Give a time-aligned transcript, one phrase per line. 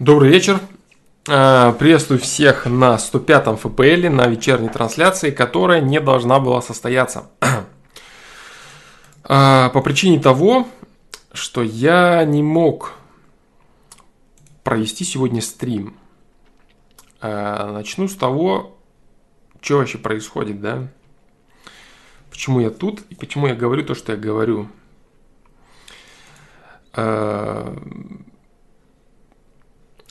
[0.00, 0.58] Добрый вечер.
[1.28, 7.28] Э, приветствую всех на 105-м ФПЛ, на вечерней трансляции, которая не должна была состояться.
[9.28, 10.66] Э, по причине того,
[11.34, 12.94] что я не мог
[14.64, 15.94] провести сегодня стрим.
[17.20, 18.78] Э, начну с того,
[19.60, 20.88] что вообще происходит, да?
[22.30, 24.66] Почему я тут и почему я говорю то, что я говорю.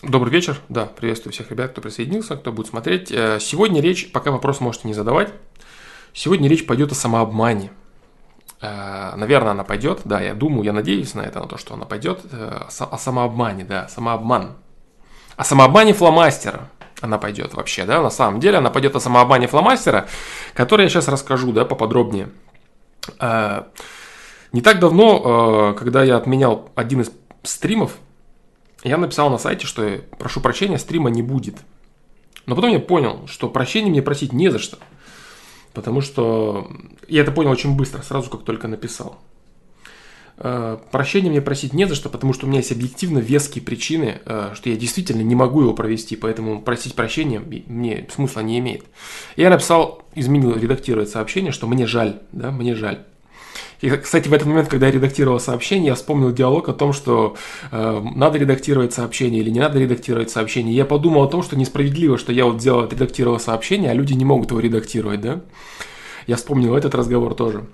[0.01, 3.11] Добрый вечер, да, приветствую всех ребят, кто присоединился, кто будет смотреть.
[3.11, 5.33] Э, сегодня речь, пока вопрос можете не задавать,
[6.13, 7.71] сегодня речь пойдет о самообмане.
[8.61, 11.83] Э, наверное, она пойдет, да, я думаю, я надеюсь на это, на то, что она
[11.83, 12.21] пойдет.
[12.31, 14.53] Э, о самообмане, да, самообман.
[15.35, 16.69] О самообмане фломастера
[17.01, 20.07] она пойдет вообще, да, на самом деле она пойдет о самообмане фломастера,
[20.53, 22.29] который я сейчас расскажу, да, поподробнее.
[23.19, 27.11] Не так давно, когда я отменял один из
[27.43, 27.97] стримов,
[28.83, 31.55] я написал на сайте, что прошу прощения, стрима не будет.
[32.45, 34.77] Но потом я понял, что прощения мне просить не за что.
[35.73, 36.71] Потому что
[37.07, 39.19] я это понял очень быстро, сразу как только написал.
[40.37, 44.21] Э, прощения мне просить не за что, потому что у меня есть объективно веские причины,
[44.25, 48.85] э, что я действительно не могу его провести, поэтому просить прощения мне смысла не имеет.
[49.35, 52.99] Я написал, изменил, редактировать сообщение, что мне жаль, да, мне жаль.
[53.81, 57.37] И, кстати, в этот момент, когда я редактировал сообщение, я вспомнил диалог о том, что
[57.71, 60.75] э, надо редактировать сообщение или не надо редактировать сообщение.
[60.75, 64.25] Я подумал о том, что несправедливо, что я вот сделал, редактировал сообщение, а люди не
[64.25, 65.41] могут его редактировать, да?
[66.27, 67.67] Я вспомнил этот разговор тоже.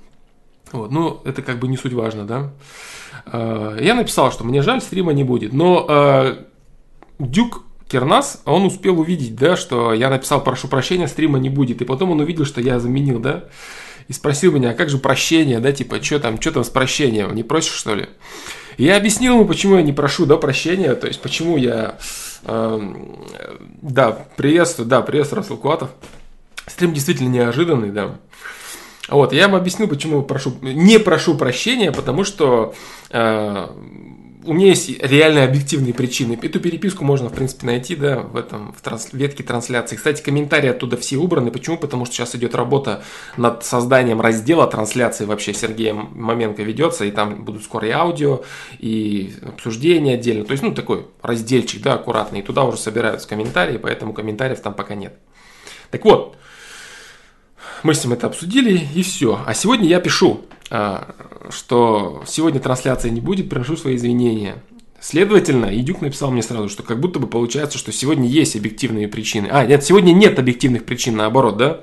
[0.72, 2.52] Вот, ну, это как бы не суть важно, да?
[3.26, 6.36] Э, я написал, что мне жаль, стрима не будет, но э,
[7.18, 11.86] Дюк Кернас, он успел увидеть, да, что я написал «прошу прощения, стрима не будет», и
[11.86, 13.46] потом он увидел, что я заменил, да,
[14.08, 17.34] и спросил меня, а как же прощение, да, типа, что там, что там с прощением,
[17.34, 18.08] не просишь, что ли?
[18.78, 21.98] И я объяснил ему, почему я не прошу, да, прощения, то есть, почему я,
[22.44, 22.96] э,
[23.82, 25.90] да, приветствую, да, приветствую, Расул Куатов.
[26.68, 28.16] Стрим действительно неожиданный, да.
[29.08, 32.74] Вот, я ему объяснил, почему прошу, не прошу прощения, потому что
[33.12, 33.68] э,
[34.46, 36.38] у меня есть реальные объективные причины.
[36.42, 39.96] Эту переписку можно, в принципе, найти, да, в этом, в транс, ветке трансляции.
[39.96, 41.52] Кстати, комментарии оттуда все убраны.
[41.52, 41.78] Почему?
[41.78, 43.04] Потому что сейчас идет работа
[43.38, 48.44] над созданием раздела трансляции вообще Сергеем Маменко ведется, и там будут скоро и аудио,
[48.80, 50.46] и обсуждения отдельно.
[50.46, 52.40] То есть, ну, такой разделчик, да, аккуратный.
[52.40, 55.18] И туда уже собираются комментарии, поэтому комментариев там пока нет.
[55.92, 56.38] Так вот,
[57.84, 59.40] мы с ним это обсудили, и все.
[59.46, 61.16] А сегодня я пишу, а,
[61.50, 64.56] что сегодня трансляции не будет, приношу свои извинения.
[65.00, 69.48] Следовательно, Идюк написал мне сразу, что как будто бы получается, что сегодня есть объективные причины.
[69.52, 71.82] А, нет, сегодня нет объективных причин, наоборот, да?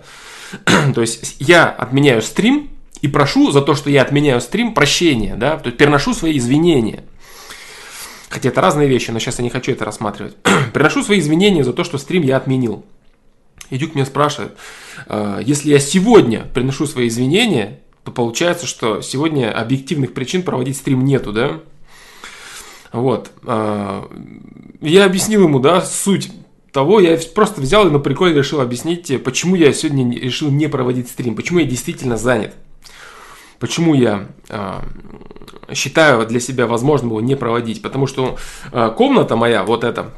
[0.95, 2.71] то есть я отменяю стрим
[3.01, 5.57] и прошу за то, что я отменяю стрим, прощения, да?
[5.57, 7.05] То есть переношу свои извинения.
[8.29, 10.37] Хотя это разные вещи, но сейчас я не хочу это рассматривать.
[10.73, 12.85] Приношу свои извинения за то, что стрим я отменил.
[13.73, 14.53] Идюк меня спрашивает,
[15.07, 21.07] «А, если я сегодня приношу свои извинения, то получается, что сегодня объективных причин проводить стрим
[21.07, 21.61] нету, да?
[22.93, 23.31] Вот.
[23.47, 24.11] А,
[24.83, 26.31] я объяснил ему, да, суть
[26.71, 31.09] того, я просто взял и на приколе решил объяснить, почему я сегодня решил не проводить
[31.09, 32.55] стрим, почему я действительно занят.
[33.59, 34.81] Почему я э,
[35.73, 37.81] считаю для себя возможным его не проводить?
[37.81, 38.37] Потому что
[38.97, 40.13] комната моя, вот эта,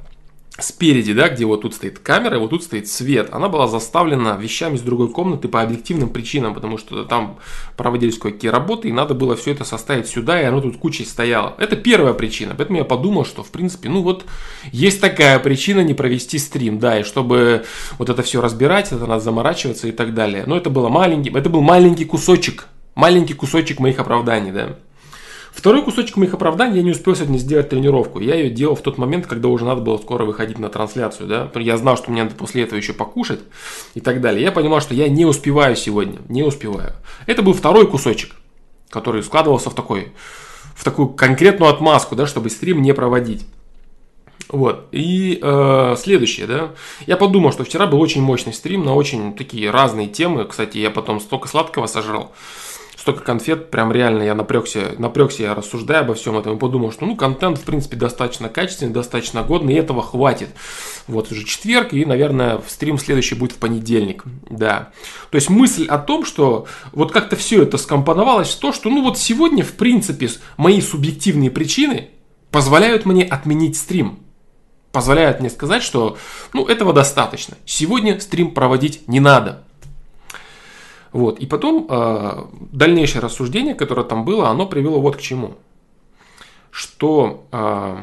[0.59, 4.77] спереди, да, где вот тут стоит камера, вот тут стоит свет, она была заставлена вещами
[4.77, 7.39] из другой комнаты по объективным причинам, потому что там
[7.77, 11.55] проводились кое-какие работы, и надо было все это составить сюда, и оно тут кучей стояло.
[11.59, 14.25] Это первая причина, поэтому я подумал, что, в принципе, ну вот,
[14.71, 17.65] есть такая причина не провести стрим, да, и чтобы
[17.99, 20.45] вот это все разбирать, это надо заморачиваться и так далее.
[20.47, 24.77] Но это было маленький, это был маленький кусочек, маленький кусочек моих оправданий, да.
[25.55, 28.19] Второй кусочек моих оправданий я не успел сегодня сделать тренировку.
[28.19, 31.29] Я ее делал в тот момент, когда уже надо было скоро выходить на трансляцию.
[31.29, 31.51] Да?
[31.61, 33.41] Я знал, что мне надо после этого еще покушать
[33.95, 34.43] и так далее.
[34.43, 36.19] Я понимал, что я не успеваю сегодня.
[36.29, 36.95] Не успеваю.
[37.27, 38.35] Это был второй кусочек,
[38.91, 40.13] который складывался в такой
[40.75, 43.47] в такую конкретную отмазку, да, чтобы стрим не проводить.
[44.49, 44.89] Вот.
[44.91, 46.71] И э, следующее, да.
[47.07, 50.45] Я подумал, что вчера был очень мощный стрим на очень такие разные темы.
[50.45, 52.33] Кстати, я потом столько сладкого сожрал
[52.97, 57.07] столько конфет, прям реально я напрягся, напрягся, я рассуждаю обо всем этом и подумал, что
[57.07, 60.49] ну контент в принципе достаточно качественный, достаточно годный, и этого хватит.
[61.07, 64.93] Вот уже четверг, и, наверное, стрим следующий будет в понедельник, да.
[65.31, 69.03] То есть мысль о том, что вот как-то все это скомпоновалось в то, что ну
[69.03, 72.11] вот сегодня, в принципе, мои субъективные причины
[72.51, 74.21] позволяют мне отменить стрим.
[74.93, 76.17] Позволяют мне сказать, что
[76.53, 77.57] ну этого достаточно.
[77.67, 79.65] Сегодня стрим проводить не надо.
[81.15, 81.39] Вот.
[81.39, 85.55] И потом э, дальнейшее рассуждение, которое там было, оно привело вот к чему.
[86.73, 88.03] Что э,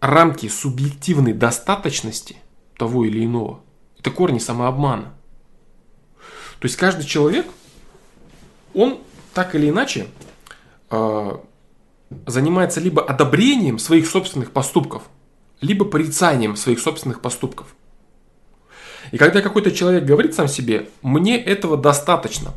[0.00, 2.36] рамки субъективной достаточности
[2.78, 3.60] того или иного,
[3.98, 5.12] это корни самообмана.
[6.58, 7.46] То есть каждый человек,
[8.72, 9.00] он
[9.34, 10.06] так или иначе
[10.88, 11.36] э,
[12.26, 15.02] занимается либо одобрением своих собственных поступков,
[15.60, 17.76] либо порицанием своих собственных поступков.
[19.10, 22.52] И когда какой-то человек говорит сам себе, мне этого достаточно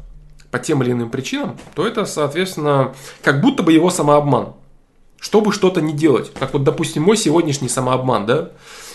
[0.51, 4.53] по тем или иным причинам, то это, соответственно, как будто бы его самообман.
[5.19, 6.31] Чтобы что-то не делать.
[6.33, 8.49] Как вот, допустим, мой сегодняшний самообман, да?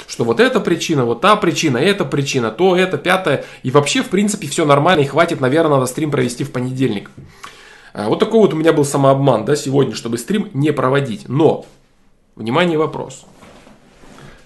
[0.07, 3.45] Что вот эта причина, вот та причина, эта причина, то, это, пятое.
[3.63, 7.11] И вообще, в принципе, все нормально и хватит, наверное, надо стрим провести в понедельник.
[7.93, 11.29] А, вот такой вот у меня был самообман, да, сегодня, чтобы стрим не проводить.
[11.29, 11.67] Но,
[12.37, 13.25] внимание, вопрос.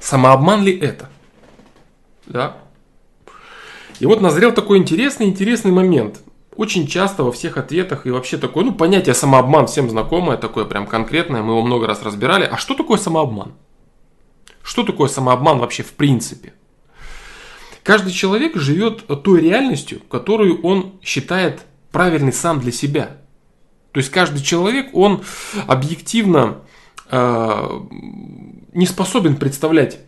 [0.01, 1.09] Самообман ли это?
[2.27, 2.57] Да?
[4.03, 6.23] И вот назрел такой интересный, интересный момент.
[6.57, 10.89] Очень часто во всех ответах и вообще такое, ну, понятие самообман всем знакомое, такое прям
[10.89, 12.43] конкретное, мы его много раз разбирали.
[12.43, 13.53] А что такое самообман?
[14.61, 16.53] Что такое самообман вообще в принципе?
[17.85, 21.61] Каждый человек живет той реальностью, которую он считает
[21.93, 23.19] правильной сам для себя.
[23.93, 25.23] То есть каждый человек, он
[25.69, 26.63] объективно
[27.09, 27.81] э,
[28.73, 30.01] не способен представлять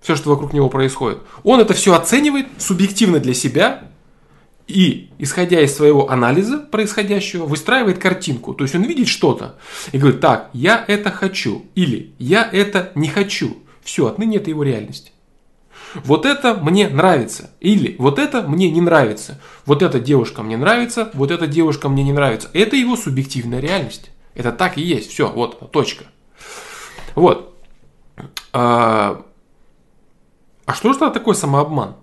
[0.00, 1.18] все, что вокруг него происходит.
[1.42, 3.84] Он это все оценивает субъективно для себя
[4.66, 8.54] и, исходя из своего анализа происходящего, выстраивает картинку.
[8.54, 9.56] То есть он видит что-то
[9.92, 13.58] и говорит, так, я это хочу или я это не хочу.
[13.82, 15.12] Все, отныне это его реальность.
[16.04, 17.50] Вот это мне нравится.
[17.60, 19.40] Или вот это мне не нравится.
[19.66, 22.48] Вот эта девушка мне нравится, вот эта девушка мне не нравится.
[22.52, 24.10] Это его субъективная реальность.
[24.34, 25.10] Это так и есть.
[25.10, 26.04] Все, вот, точка.
[27.16, 27.56] Вот.
[28.52, 29.24] А,
[30.70, 31.96] а что же такое самообман?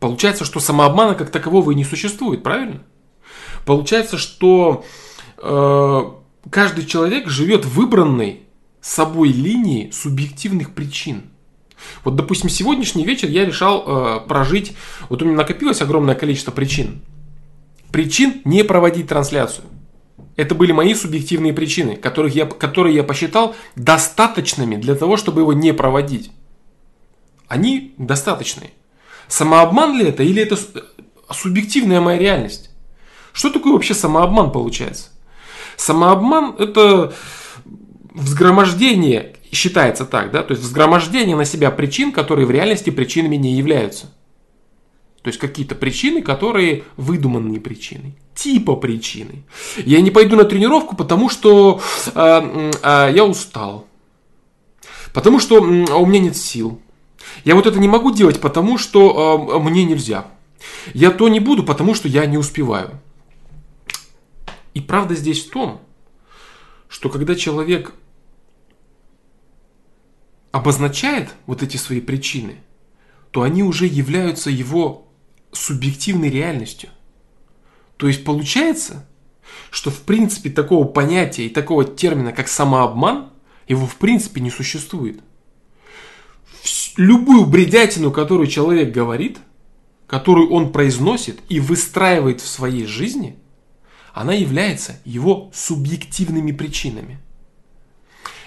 [0.00, 2.80] Получается, что самообмана как такового и не существует, правильно?
[3.66, 4.86] Получается, что
[5.36, 6.02] э,
[6.48, 8.44] каждый человек живет выбранной
[8.80, 11.24] собой линии субъективных причин.
[12.04, 14.74] Вот, допустим, сегодняшний вечер я решал э, прожить,
[15.10, 17.02] вот у меня накопилось огромное количество причин.
[17.92, 19.66] Причин не проводить трансляцию.
[20.36, 25.52] Это были мои субъективные причины, которых я, которые я посчитал достаточными для того, чтобы его
[25.52, 26.30] не проводить.
[27.48, 28.70] Они достаточные.
[29.28, 30.58] Самообман ли это или это
[31.30, 32.70] субъективная моя реальность?
[33.32, 35.10] Что такое вообще самообман получается?
[35.76, 37.12] Самообман это
[38.14, 43.54] взгромождение, считается так, да, то есть взгромождение на себя причин, которые в реальности причинами не
[43.54, 44.06] являются.
[45.22, 48.14] То есть какие-то причины, которые выдуманные причины.
[48.34, 49.44] Типа причины.
[49.78, 51.80] Я не пойду на тренировку, потому что
[52.14, 53.86] э, э, я устал.
[55.14, 56.78] Потому что э, у меня нет сил.
[57.44, 60.26] Я вот это не могу делать, потому что э, мне нельзя.
[60.94, 63.00] Я то не буду, потому что я не успеваю.
[64.72, 65.80] И правда здесь в том,
[66.88, 67.94] что когда человек
[70.52, 72.56] обозначает вот эти свои причины,
[73.30, 75.08] то они уже являются его
[75.52, 76.90] субъективной реальностью.
[77.96, 79.06] То есть получается,
[79.70, 83.30] что в принципе такого понятия и такого термина, как самообман,
[83.68, 85.20] его в принципе не существует
[86.96, 89.38] любую бредятину, которую человек говорит,
[90.06, 93.38] которую он произносит и выстраивает в своей жизни,
[94.12, 97.18] она является его субъективными причинами.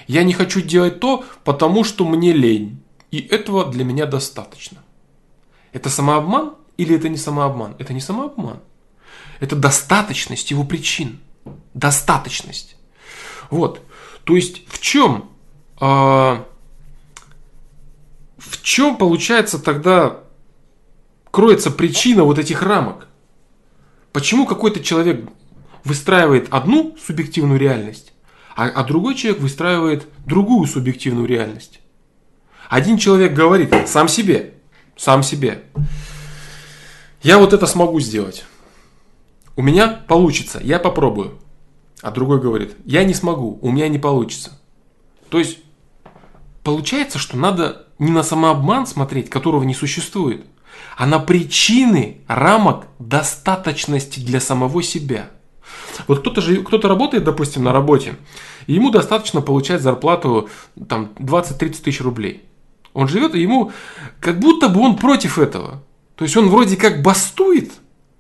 [0.08, 2.82] Я не хочу делать то, потому что мне лень.
[3.12, 4.84] И этого для меня достаточно.
[5.74, 7.76] Это самообман или это не самообман?
[7.80, 8.62] Это не самообман.
[9.40, 11.20] Это достаточность его причин.
[11.74, 12.78] Достаточность.
[13.50, 13.82] Вот.
[14.24, 15.30] То есть в чем
[15.80, 16.44] э,
[18.50, 20.22] в чем получается тогда
[21.32, 23.08] кроется причина вот этих рамок?
[24.14, 25.30] Почему какой-то человек
[25.84, 28.14] выстраивает одну субъективную реальность,
[28.56, 31.80] а, а другой человек выстраивает другую субъективную реальность?
[32.70, 34.54] Один человек говорит сам себе,
[34.96, 35.64] сам себе,
[37.24, 38.46] я вот это смогу сделать.
[39.56, 41.40] У меня получится, я попробую.
[42.02, 44.60] А другой говорит, я не смогу, у меня не получится.
[45.30, 45.60] То есть,
[46.64, 50.46] получается, что надо не на самообман смотреть, которого не существует,
[50.96, 55.30] а на причины рамок достаточности для самого себя.
[56.08, 58.16] Вот кто-то же, кто-то работает, допустим, на работе,
[58.68, 60.50] и ему достаточно получать зарплату
[60.88, 62.44] там 20-30 тысяч рублей.
[62.94, 63.72] Он живет, и ему
[64.20, 65.84] как будто бы он против этого.
[66.16, 67.72] То есть он вроде как бастует,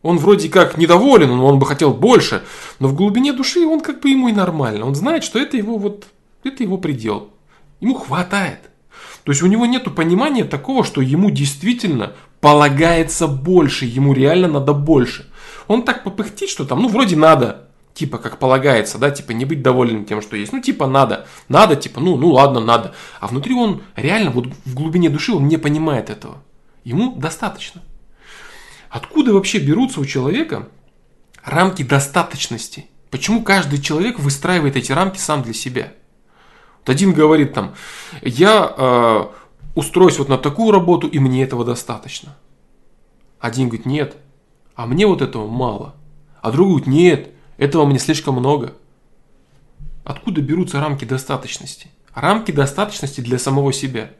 [0.01, 2.43] он вроде как недоволен, он бы хотел больше,
[2.79, 4.85] но в глубине души он как бы ему и нормально.
[4.85, 6.05] Он знает, что это его вот,
[6.43, 7.31] это его предел.
[7.79, 8.69] Ему хватает.
[9.27, 14.71] То есть у него нет понимания такого, что ему действительно полагается больше, ему реально надо
[14.71, 15.29] больше.
[15.67, 17.67] Он так попыхтит, что там, ну, вроде надо.
[17.93, 20.53] типа как полагается, да, типа не быть довольным тем, что есть.
[20.53, 22.95] Ну, типа надо, надо, типа, ну, ну ладно, надо.
[23.19, 26.41] А внутри он реально, вот в глубине души он не понимает этого.
[26.85, 27.81] Ему достаточно.
[28.89, 30.69] Откуда вообще берутся у человека
[31.43, 32.85] рамки достаточности?
[33.11, 35.91] Почему каждый человек выстраивает эти рамки сам для себя?
[36.89, 37.75] Один говорит там,
[38.21, 39.25] я э,
[39.75, 42.35] устроюсь вот на такую работу, и мне этого достаточно.
[43.39, 44.17] Один говорит, нет,
[44.75, 45.95] а мне вот этого мало.
[46.41, 48.73] А другой говорит, нет, этого мне слишком много.
[50.03, 51.89] Откуда берутся рамки достаточности?
[52.13, 54.11] Рамки достаточности для самого себя.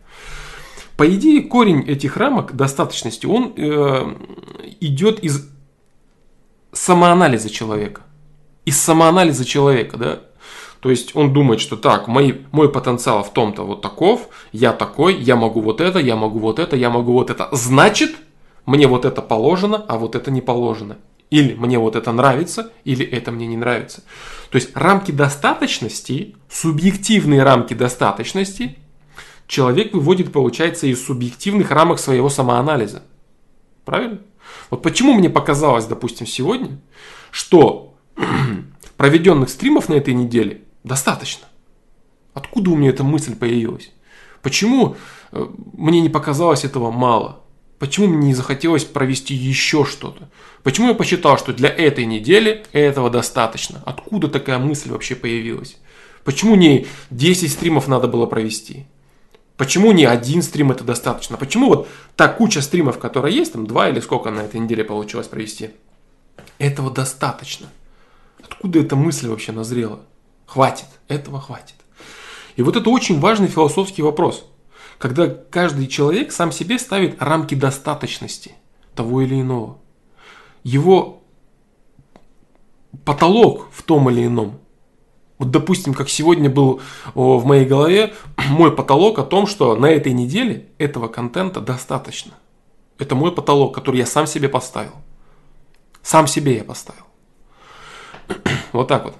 [0.97, 4.15] По идее, корень этих рамок достаточности, он э,
[4.81, 5.47] идет из
[6.73, 8.01] самоанализа человека.
[8.65, 10.19] Из самоанализа человека, да.
[10.87, 15.15] То есть он думает, что так, мой, мой потенциал в том-то вот таков, я такой,
[15.15, 17.49] я могу вот это, я могу вот это, я могу вот это.
[17.51, 18.15] Значит,
[18.65, 20.95] мне вот это положено, а вот это не положено.
[21.29, 24.01] Или мне вот это нравится, или это мне не нравится.
[24.49, 28.77] То есть рамки достаточности, субъективные рамки достаточности,
[29.45, 33.03] человек выводит, получается, из субъективных рамок своего самоанализа.
[33.83, 34.19] Правильно?
[34.69, 36.79] Вот почему мне показалось, допустим, сегодня,
[37.29, 37.93] что
[38.95, 41.47] проведенных стримов на этой неделе достаточно.
[42.33, 43.91] Откуда у меня эта мысль появилась?
[44.41, 44.95] Почему
[45.31, 47.41] э, мне не показалось этого мало?
[47.79, 50.29] Почему мне не захотелось провести еще что-то?
[50.63, 53.81] Почему я посчитал, что для этой недели этого достаточно?
[53.85, 55.77] Откуда такая мысль вообще появилась?
[56.23, 58.85] Почему не 10 стримов надо было провести?
[59.57, 61.37] Почему не один стрим это достаточно?
[61.37, 65.27] Почему вот та куча стримов, которая есть, там два или сколько на этой неделе получилось
[65.27, 65.71] провести,
[66.59, 67.67] этого достаточно?
[68.43, 70.01] Откуда эта мысль вообще назрела?
[70.47, 71.75] Хватит, этого хватит.
[72.55, 74.43] И вот это очень важный философский вопрос–
[74.97, 78.53] когда каждый человек сам себе ставит рамки достаточности
[78.95, 79.77] того или иного.
[80.63, 81.21] Его
[83.05, 84.59] потолок в том или ином.
[85.37, 86.81] Вот, допустим, как сегодня был
[87.13, 88.13] в моей голове
[88.49, 92.33] мой потолок о том, что на этой неделе этого контента достаточно.
[92.97, 94.93] Это мой потолок, который я сам себе поставил.
[96.01, 97.03] Сам себе я поставил.
[98.73, 99.15] Вот так вот.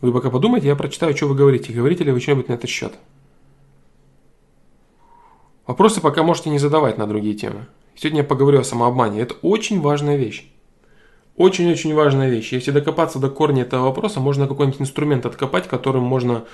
[0.00, 1.72] Вы пока подумайте, я прочитаю, что вы говорите.
[1.72, 2.94] Говорите ли вы что-нибудь на этот счет?
[5.66, 7.66] Вопросы пока можете не задавать на другие темы.
[7.94, 9.20] Сегодня я поговорю о самообмане.
[9.20, 10.50] Это очень важная вещь.
[11.36, 12.52] Очень-очень важная вещь.
[12.52, 16.44] Если докопаться до корня этого вопроса, можно какой-нибудь инструмент откопать, которым можно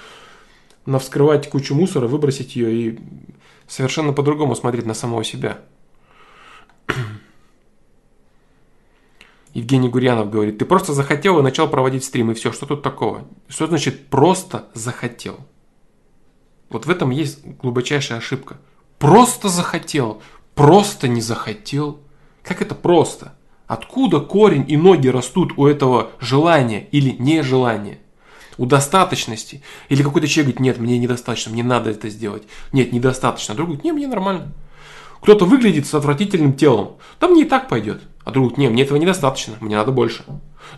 [0.87, 2.99] навскрывать кучу мусора, выбросить ее и
[3.67, 5.59] совершенно по-другому смотреть на самого себя.
[9.55, 13.25] Евгений Гурьянов говорит, ты просто захотел и начал проводить стрим, и все, что тут такого?
[13.49, 15.39] Что значит просто захотел?
[16.71, 18.59] Вот в этом есть глубочайшая ошибка.
[18.99, 20.21] Просто захотел,
[20.57, 22.01] просто не захотел.
[22.43, 23.35] Как это просто?
[23.69, 28.01] Откуда корень и ноги растут у этого желания или нежелания?
[28.59, 29.63] У достаточности.
[29.89, 32.43] Или какой-то человек говорит, нет, мне недостаточно, мне надо это сделать.
[32.73, 33.55] Нет, недостаточно.
[33.55, 34.53] А другой говорит, нет, мне нормально.
[35.21, 36.97] Кто-то выглядит с отвратительным телом.
[37.21, 38.03] Да мне и так пойдет.
[38.25, 40.25] А говорит, не, мне этого недостаточно, мне надо больше.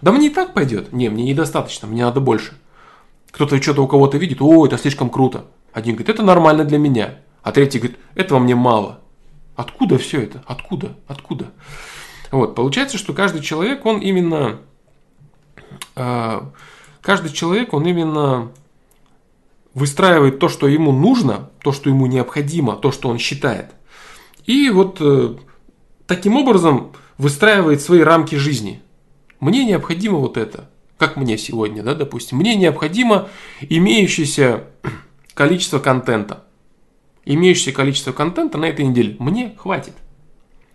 [0.02, 0.92] Да мне и так пойдет.
[0.92, 2.54] Не, мне недостаточно, мне надо больше.
[3.30, 5.44] Кто-то что-то у кого-то видит, о, это слишком круто.
[5.72, 7.18] Один говорит, это нормально для меня.
[7.42, 9.00] А третий говорит, этого мне мало.
[9.54, 10.42] Откуда все это?
[10.46, 10.96] Откуда?
[11.06, 11.52] Откуда?
[12.30, 14.58] Вот, получается, что каждый человек, он именно...
[15.94, 16.40] Э,
[17.00, 18.50] каждый человек, он именно
[19.74, 23.72] выстраивает то, что ему нужно, то, что ему необходимо, то, что он считает.
[24.46, 25.36] И вот э,
[26.06, 28.82] таким образом выстраивает свои рамки жизни.
[29.40, 32.38] Мне необходимо вот это, как мне сегодня, да, допустим.
[32.38, 33.28] Мне необходимо
[33.60, 34.64] имеющееся
[35.34, 36.44] количество контента.
[37.24, 39.94] Имеющееся количество контента на этой неделе мне хватит.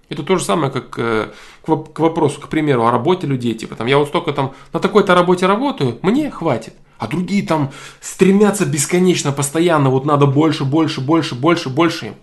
[0.09, 1.29] Это то же самое, как э,
[1.63, 3.53] к вопросу, к примеру, о работе людей.
[3.53, 6.73] Типа, там, я вот столько там на такой-то работе работаю, мне хватит.
[6.97, 7.71] А другие там
[8.01, 12.15] стремятся бесконечно, постоянно, вот надо больше, больше, больше, больше, больше им.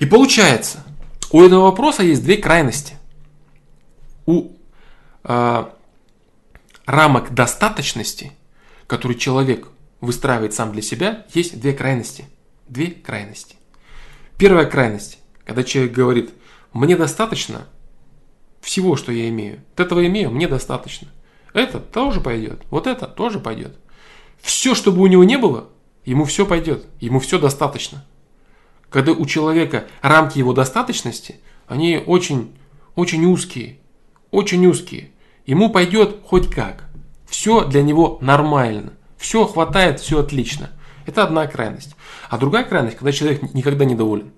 [0.00, 0.84] И получается,
[1.30, 2.95] у этого вопроса есть две крайности.
[4.26, 4.52] У
[5.24, 5.64] э,
[6.84, 8.32] рамок достаточности,
[8.86, 9.68] которые человек
[10.00, 12.26] выстраивает сам для себя, есть две крайности.
[12.68, 13.56] Две крайности.
[14.38, 16.30] Первая крайность, когда человек говорит,
[16.72, 17.66] мне достаточно
[18.60, 19.60] всего, что я имею.
[19.70, 21.08] Вот этого имею, мне достаточно.
[21.54, 22.62] Это тоже пойдет.
[22.70, 23.78] Вот это тоже пойдет.
[24.40, 25.68] Все, что бы у него не было,
[26.04, 26.84] ему все пойдет.
[27.00, 28.04] Ему все достаточно.
[28.90, 32.54] Когда у человека рамки его достаточности, они очень,
[32.94, 33.78] очень узкие.
[34.30, 35.10] Очень узкие.
[35.46, 36.84] Ему пойдет хоть как.
[37.26, 38.92] Все для него нормально.
[39.16, 40.70] Все хватает, все отлично.
[41.06, 41.96] Это одна крайность.
[42.28, 44.32] А другая крайность, когда человек никогда не доволен.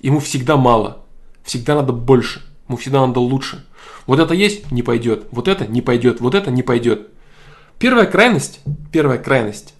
[0.00, 1.04] Ему всегда мало.
[1.44, 2.42] Всегда надо больше.
[2.68, 3.66] Ему всегда надо лучше.
[4.06, 5.26] Вот это есть, не пойдет.
[5.30, 6.20] Вот это не пойдет.
[6.20, 7.08] Вот это не пойдет.
[7.78, 8.60] Первая крайность,
[8.92, 9.74] первая крайность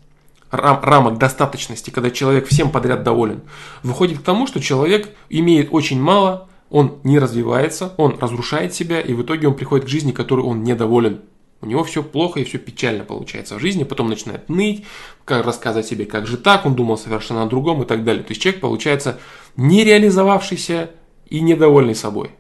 [0.51, 3.43] рам, рамок достаточности, когда человек всем подряд доволен,
[3.83, 9.13] выходит к тому, что человек имеет очень мало, он не развивается, он разрушает себя, и
[9.13, 11.21] в итоге он приходит к жизни, которой он недоволен.
[11.63, 14.85] У него все плохо и все печально получается в жизни, потом начинает ныть,
[15.27, 18.23] как рассказывать себе, как же так, он думал совершенно о другом и так далее.
[18.23, 19.19] То есть человек получается
[19.57, 20.91] не реализовавшийся
[21.29, 22.31] и недовольный собой.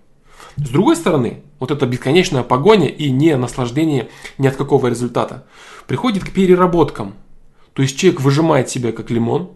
[0.56, 4.08] С другой стороны, вот эта бесконечная погоня и не наслаждение
[4.38, 5.46] ни от какого результата
[5.87, 7.14] приходит к переработкам.
[7.75, 9.50] То есть человек выжимает себя как лимон,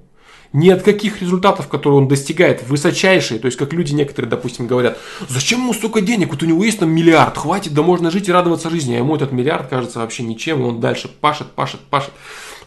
[0.55, 4.97] ни от каких результатов, которые он достигает, высочайшие, то есть как люди некоторые, допустим, говорят,
[5.29, 8.33] зачем ему столько денег, вот у него есть там миллиард, хватит, да можно жить и
[8.33, 12.13] радоваться жизни, а ему этот миллиард кажется вообще ничем, и он дальше пашет, пашет, пашет,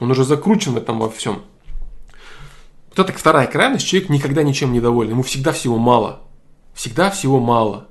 [0.02, 1.44] он уже закручен в этом во всем.
[2.90, 6.24] Вот это вторая крайность, человек никогда ничем не доволен, ему всегда всего мало,
[6.74, 7.88] всегда всего мало.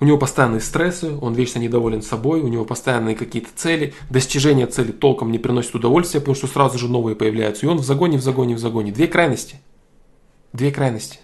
[0.00, 3.92] У него постоянные стрессы, он вечно недоволен собой, у него постоянные какие-то цели.
[4.08, 7.66] Достижение цели толком не приносит удовольствия, потому что сразу же новые появляются.
[7.66, 8.92] И он в загоне, в загоне, в загоне.
[8.92, 9.56] Две крайности.
[10.54, 11.18] Две крайности.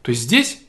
[0.00, 0.62] То есть здесь,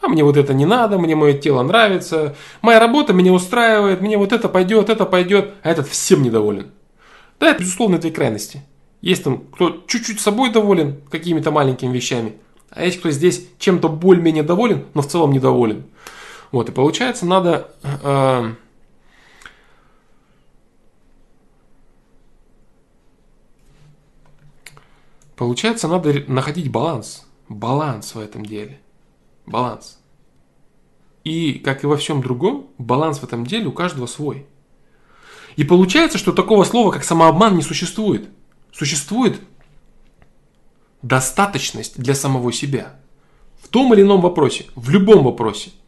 [0.00, 4.16] а мне вот это не надо, мне мое тело нравится, моя работа меня устраивает, мне
[4.16, 6.70] вот это пойдет, это пойдет, а этот всем недоволен.
[7.40, 8.62] Да, это безусловно две крайности.
[9.02, 12.36] Есть там, кто чуть-чуть собой доволен какими-то маленькими вещами,
[12.70, 15.84] а есть кто здесь чем-то более-менее доволен, но в целом недоволен.
[16.54, 17.74] Вот, и получается, надо...
[17.82, 18.54] Э,
[25.34, 27.26] получается, надо находить баланс.
[27.48, 28.80] Баланс в этом деле.
[29.46, 29.98] Баланс.
[31.24, 34.46] И, как и во всем другом, баланс в этом деле у каждого свой.
[35.56, 38.28] И получается, что такого слова, как самообман, не существует.
[38.70, 39.40] Существует
[41.02, 42.94] достаточность для самого себя.
[43.60, 45.72] В том или ином вопросе, в любом вопросе–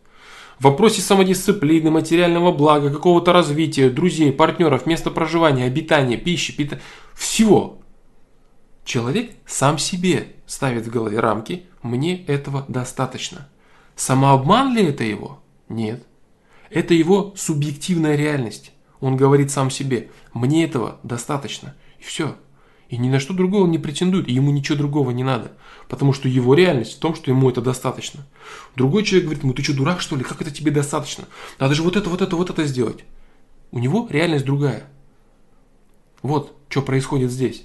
[0.58, 6.82] в вопросе самодисциплины, материального блага, какого-то развития, друзей, партнеров, места проживания, обитания, пищи, питания,
[7.14, 7.78] всего.
[8.84, 13.48] Человек сам себе ставит в голове рамки «мне этого достаточно».
[13.96, 15.42] Самообман ли это его?
[15.68, 16.06] Нет.
[16.70, 18.72] Это его субъективная реальность.
[19.00, 21.74] Он говорит сам себе «мне этого достаточно».
[21.98, 22.36] И все.
[22.88, 25.52] И ни на что другое он не претендует, и ему ничего другого не надо.
[25.88, 28.26] Потому что его реальность в том, что ему это достаточно.
[28.76, 30.22] Другой человек говорит ему, ты что, дурак что ли?
[30.22, 31.24] Как это тебе достаточно?
[31.58, 33.04] Надо же вот это, вот это, вот это сделать.
[33.72, 34.88] У него реальность другая.
[36.22, 37.64] Вот, что происходит здесь.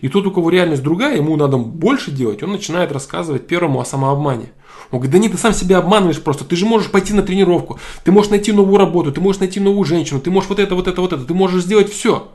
[0.00, 3.84] И тот, у кого реальность другая, ему надо больше делать, он начинает рассказывать первому о
[3.84, 4.52] самообмане.
[4.90, 7.78] Он говорит, да нет, ты сам себя обманываешь просто, ты же можешь пойти на тренировку,
[8.04, 10.88] ты можешь найти новую работу, ты можешь найти новую женщину, ты можешь вот это, вот
[10.88, 12.30] это, вот это, ты можешь сделать все.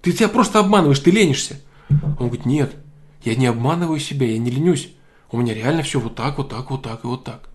[0.00, 1.60] Ты себя просто обманываешь, ты ленишься.
[2.18, 2.74] Он говорит, нет,
[3.22, 4.92] я не обманываю себя, я не ленюсь.
[5.30, 7.48] У меня реально все вот так, вот так, вот так и вот так.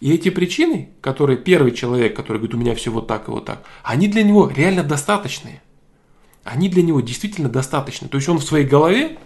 [0.00, 3.44] И эти причины, которые первый человек, который говорит, у меня все вот так и вот
[3.44, 5.62] так, они для него реально достаточные.
[6.42, 8.08] Они для него действительно достаточны.
[8.08, 9.18] То есть он в своей голове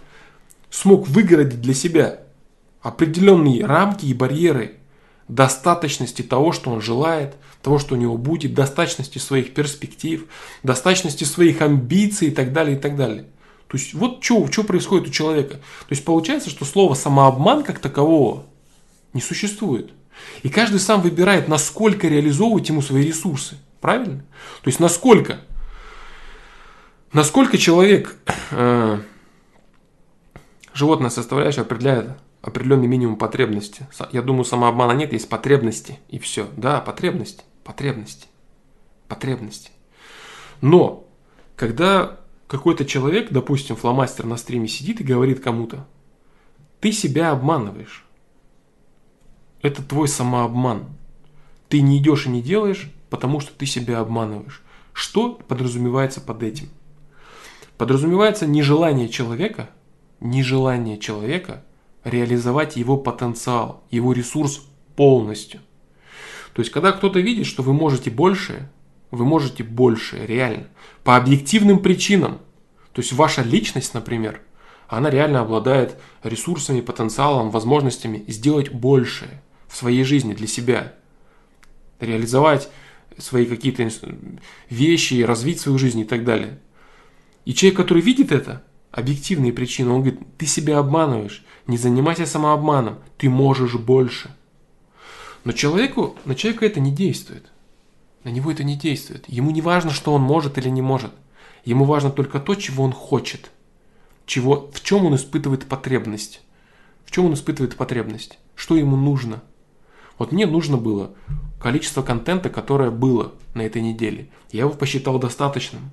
[0.69, 2.19] смог выгородить для себя
[2.81, 4.75] определенные рамки и барьеры
[5.27, 10.25] достаточности того, что он желает, того, что у него будет, достаточности своих перспектив,
[10.63, 13.25] достаточности своих амбиций и так далее, и так далее.
[13.67, 15.55] То есть вот что, что происходит у человека.
[15.55, 18.45] То есть получается, что слово самообман как такового
[19.13, 19.91] не существует.
[20.43, 23.57] И каждый сам выбирает, насколько реализовывать ему свои ресурсы.
[23.81, 24.19] Правильно?
[24.63, 25.41] То есть насколько,
[27.13, 28.15] насколько человек,
[28.51, 28.99] э,
[30.73, 33.87] животная составляющая определяет определенный минимум потребности.
[34.11, 35.99] Я думаю, самообмана нет, есть потребности.
[36.07, 36.47] И все.
[36.55, 37.43] Да, потребности.
[37.63, 38.27] Потребности.
[39.07, 39.71] Потребности.
[40.61, 41.05] Но,
[41.55, 45.85] когда какой-то человек, допустим, фломастер на стриме сидит и говорит кому-то,
[46.79, 48.05] ты себя обманываешь.
[49.61, 50.85] Это твой самообман.
[51.67, 54.63] Ты не идешь и не делаешь, потому что ты себя обманываешь.
[54.93, 56.69] Что подразумевается под этим?
[57.77, 59.69] Подразумевается нежелание человека,
[60.19, 61.63] нежелание человека
[62.03, 65.59] реализовать его потенциал, его ресурс полностью.
[66.53, 68.69] То есть, когда кто-то видит, что вы можете больше,
[69.11, 70.67] вы можете больше, реально.
[71.03, 72.39] По объективным причинам.
[72.93, 74.41] То есть ваша личность, например,
[74.87, 80.93] она реально обладает ресурсами, потенциалом, возможностями сделать больше в своей жизни для себя.
[81.99, 82.69] Реализовать
[83.17, 83.89] свои какие-то
[84.69, 86.59] вещи, развить свою жизнь и так далее.
[87.45, 92.99] И человек, который видит это, объективные причины, он говорит, ты себя обманываешь, не занимайся самообманом,
[93.17, 94.35] ты можешь больше.
[95.43, 97.45] Но человеку, на человека это не действует.
[98.27, 99.23] На него это не действует.
[99.29, 101.13] Ему не важно, что он может или не может.
[101.63, 103.51] Ему важно только то, чего он хочет.
[104.25, 106.41] Чего, в чем он испытывает потребность.
[107.05, 108.37] В чем он испытывает потребность.
[108.53, 109.43] Что ему нужно.
[110.17, 111.13] Вот мне нужно было
[111.57, 114.29] количество контента, которое было на этой неделе.
[114.51, 115.91] Я его посчитал достаточным.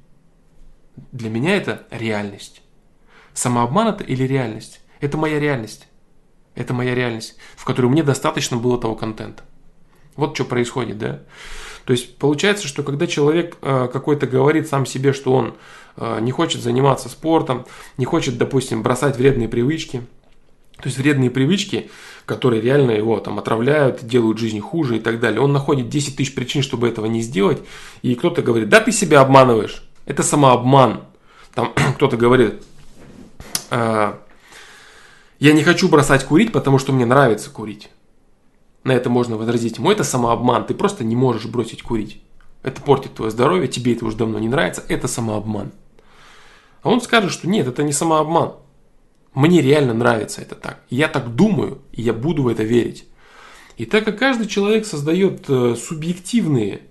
[1.12, 2.62] Для меня это реальность.
[3.32, 4.80] Самообман это или реальность?
[4.98, 5.86] Это моя реальность.
[6.56, 9.44] Это моя реальность, в которой мне достаточно было того контента.
[10.16, 11.22] Вот что происходит, да?
[11.84, 15.54] То есть получается, что когда человек э, какой-то говорит сам себе, что он
[15.96, 17.66] э, не хочет заниматься спортом,
[17.98, 20.02] не хочет, допустим, бросать вредные привычки,
[20.78, 21.90] то есть вредные привычки,
[22.26, 25.40] которые реально его там отравляют, делают жизнь хуже и так далее.
[25.40, 27.62] Он находит 10 тысяч причин, чтобы этого не сделать.
[28.02, 29.84] И кто-то говорит, да ты себя обманываешь.
[30.06, 31.04] Это самообман.
[31.54, 32.62] Там кто-то говорит,
[33.70, 34.14] э,
[35.38, 37.90] я не хочу бросать курить, потому что мне нравится курить.
[38.84, 42.20] На это можно возразить ему, это самообман, ты просто не можешь бросить курить.
[42.62, 45.72] Это портит твое здоровье, тебе это уже давно не нравится, это самообман.
[46.82, 48.52] А он скажет, что нет, это не самообман.
[49.34, 50.82] Мне реально нравится это так.
[50.90, 53.06] Я так думаю, и я буду в это верить.
[53.78, 56.82] И так как каждый человек создает э, субъективные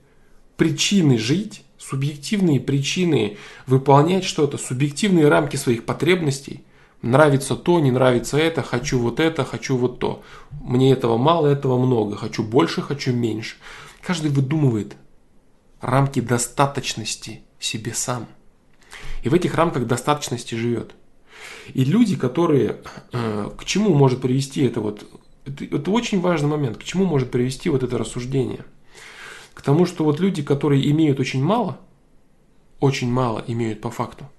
[0.57, 6.63] причины жить, субъективные причины выполнять что-то, субъективные рамки своих потребностей–
[7.03, 10.23] Нравится то, не нравится это, хочу вот это, хочу вот то.
[10.51, 13.57] Мне этого мало, этого много, хочу больше, хочу меньше.
[14.01, 14.95] Каждый выдумывает
[15.81, 18.25] рамки достаточности себе сам.
[19.21, 20.95] И в этих рамках достаточности живет.
[21.73, 22.77] И люди, которые,
[23.11, 25.05] э, к чему может привести это вот,
[25.45, 28.63] это, это очень важный момент, к чему может привести вот это рассуждение.
[29.53, 31.81] К тому, что вот люди, которые имеют очень мало,
[32.79, 34.29] очень мало имеют по факту,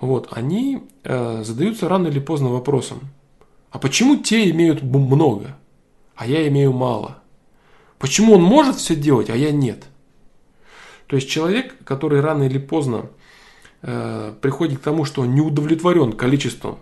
[0.00, 3.00] вот, они э, задаются рано или поздно вопросом,
[3.70, 5.56] а почему те имеют много,
[6.16, 7.18] а я имею мало?
[7.98, 9.84] Почему он может все делать, а я нет?
[11.06, 13.10] То есть человек, который рано или поздно
[13.82, 16.78] э, приходит к тому, что он не удовлетворен количеством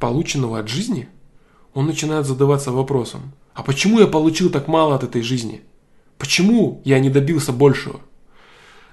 [0.00, 1.08] полученного от жизни,
[1.74, 5.62] он начинает задаваться вопросом, а почему я получил так мало от этой жизни?
[6.18, 8.00] Почему я не добился большего?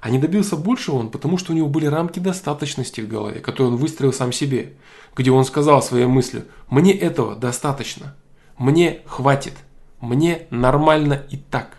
[0.02, 3.72] А не добился большего он, потому что у него были рамки достаточности в голове, которые
[3.72, 4.74] он выстроил сам себе,
[5.16, 8.16] где он сказал своей мыслью, мне этого достаточно,
[8.58, 9.54] мне хватит,
[10.00, 11.78] мне нормально и так.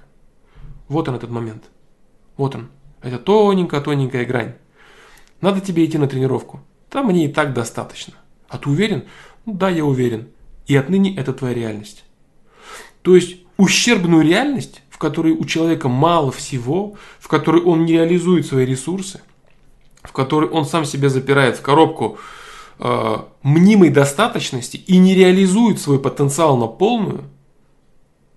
[0.88, 1.64] Вот он этот момент.
[2.36, 2.68] Вот он.
[3.02, 4.54] Это тоненькая-тоненькая грань.
[5.40, 6.60] Надо тебе идти на тренировку.
[6.88, 8.14] Там мне и так достаточно.
[8.48, 9.04] А ты уверен?
[9.46, 10.28] Ну, да, я уверен.
[10.66, 12.04] И отныне это твоя реальность.
[13.02, 18.64] То есть ущербную реальность которой у человека мало всего, в которой он не реализует свои
[18.64, 19.20] ресурсы,
[20.04, 22.18] в которой он сам себя запирает в коробку
[22.78, 27.24] э, мнимой достаточности и не реализует свой потенциал на полную,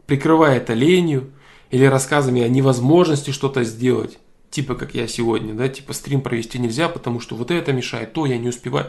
[0.08, 1.32] прикрывая это ленью
[1.70, 4.18] или рассказами о невозможности что-то сделать,
[4.50, 8.26] типа как я сегодня, да, типа стрим провести нельзя, потому что вот это мешает, то
[8.26, 8.88] я не успеваю.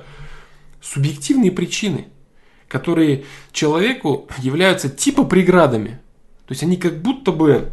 [0.80, 2.06] Субъективные причины,
[2.68, 6.00] которые человеку являются типа преградами–
[6.46, 7.72] то есть они как будто бы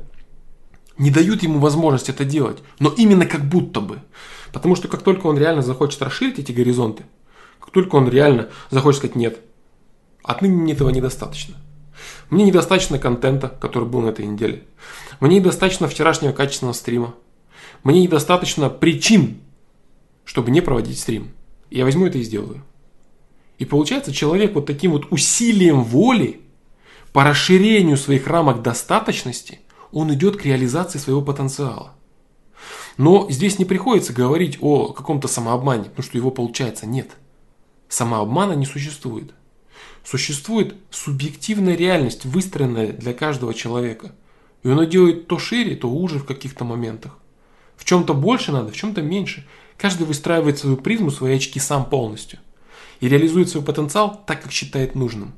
[0.98, 2.60] не дают ему возможность это делать.
[2.80, 4.00] Но именно как будто бы.
[4.52, 7.04] Потому что как только он реально захочет расширить эти горизонты,
[7.60, 9.40] как только он реально захочет сказать нет,
[10.24, 11.56] отныне мне этого недостаточно.
[12.30, 14.64] Мне недостаточно контента, который был на этой неделе.
[15.20, 17.14] Мне недостаточно вчерашнего качественного стрима.
[17.84, 19.40] Мне недостаточно причин,
[20.26, 21.32] чтобы не проводить стрим.
[21.70, 22.64] Я возьму это и сделаю.
[23.60, 26.43] И получается, человек вот таким вот усилием воли
[27.14, 29.60] по расширению своих рамок достаточности
[29.92, 31.94] он идет к реализации своего потенциала.
[32.98, 37.12] Но здесь не приходится говорить о каком-то самообмане, потому что его получается нет.
[37.88, 39.32] Самообмана не существует.
[40.04, 44.14] Существует субъективная реальность, выстроенная для каждого человека.
[44.64, 47.20] И он делает то шире, то уже в каких-то моментах.
[47.76, 49.46] В чем-то больше надо, в чем-то меньше.
[49.78, 52.40] Каждый выстраивает свою призму, свои очки сам полностью.
[53.02, 55.34] И реализует свой потенциал так, как считает нужным.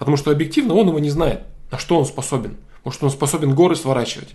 [0.00, 2.56] Потому что объективно он его не знает, на что он способен.
[2.84, 4.30] Может, он способен горы сворачивать.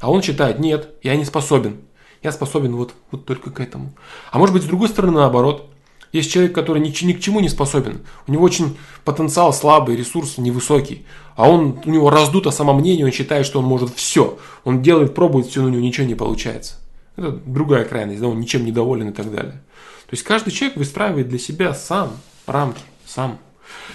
[0.00, 1.76] А он считает, нет, я не способен.
[2.24, 3.92] Я способен вот, вот только к этому.
[4.32, 5.70] А может быть, с другой стороны, наоборот.
[6.10, 8.00] Есть человек, который ни, ни к чему не способен.
[8.26, 11.06] У него очень потенциал слабый, ресурс невысокий.
[11.36, 14.40] А он, у него раздуто самомнение, он считает, что он может все.
[14.64, 16.80] Он делает, пробует все, но у него ничего не получается.
[17.14, 19.62] Это другая крайность, да, он ничем не доволен и так далее.
[20.06, 22.10] То есть каждый человек выстраивает для себя сам
[22.48, 23.38] рамки, сам.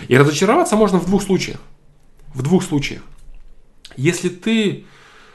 [0.07, 1.59] И разочароваться можно в двух случаях.
[2.33, 3.01] В двух случаях.
[3.97, 4.85] Если ты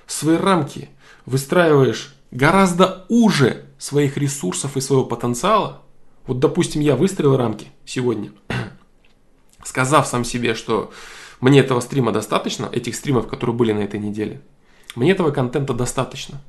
[0.06, 0.88] свои рамки
[1.24, 5.82] выстраиваешь гораздо уже своих ресурсов и своего потенциала,
[6.26, 8.32] вот, допустим, я выстроил рамки сегодня,
[9.64, 10.90] сказав сам себе, что
[11.40, 14.40] мне этого стрима достаточно, этих стримов, которые были на этой неделе,
[14.94, 16.40] мне этого контента достаточно.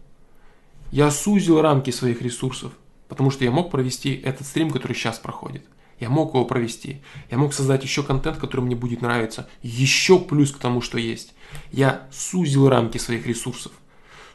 [0.92, 2.72] Я сузил рамки своих ресурсов,
[3.10, 5.66] потому что я мог провести этот стрим, который сейчас проходит.
[6.00, 7.02] Я мог его провести.
[7.32, 9.50] Я мог создать еще контент, который мне будет нравиться.
[9.64, 11.34] Еще плюс к тому, что есть.
[11.72, 13.72] Я сузил рамки своих ресурсов.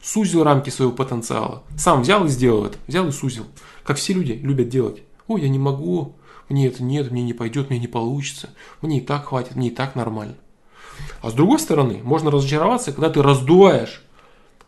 [0.03, 1.63] Сузил рамки своего потенциала.
[1.77, 2.79] Сам взял и сделал это.
[2.89, 3.47] Взял и сузил.
[3.85, 5.03] Как все люди любят делать.
[5.29, 6.17] Ой, я не могу.
[6.49, 8.51] Мне это нет, мне не пойдет, мне не получится.
[8.81, 10.35] Мне и так хватит, мне и так нормально.
[11.23, 14.03] А с другой стороны, можно разочароваться, когда ты раздуваешь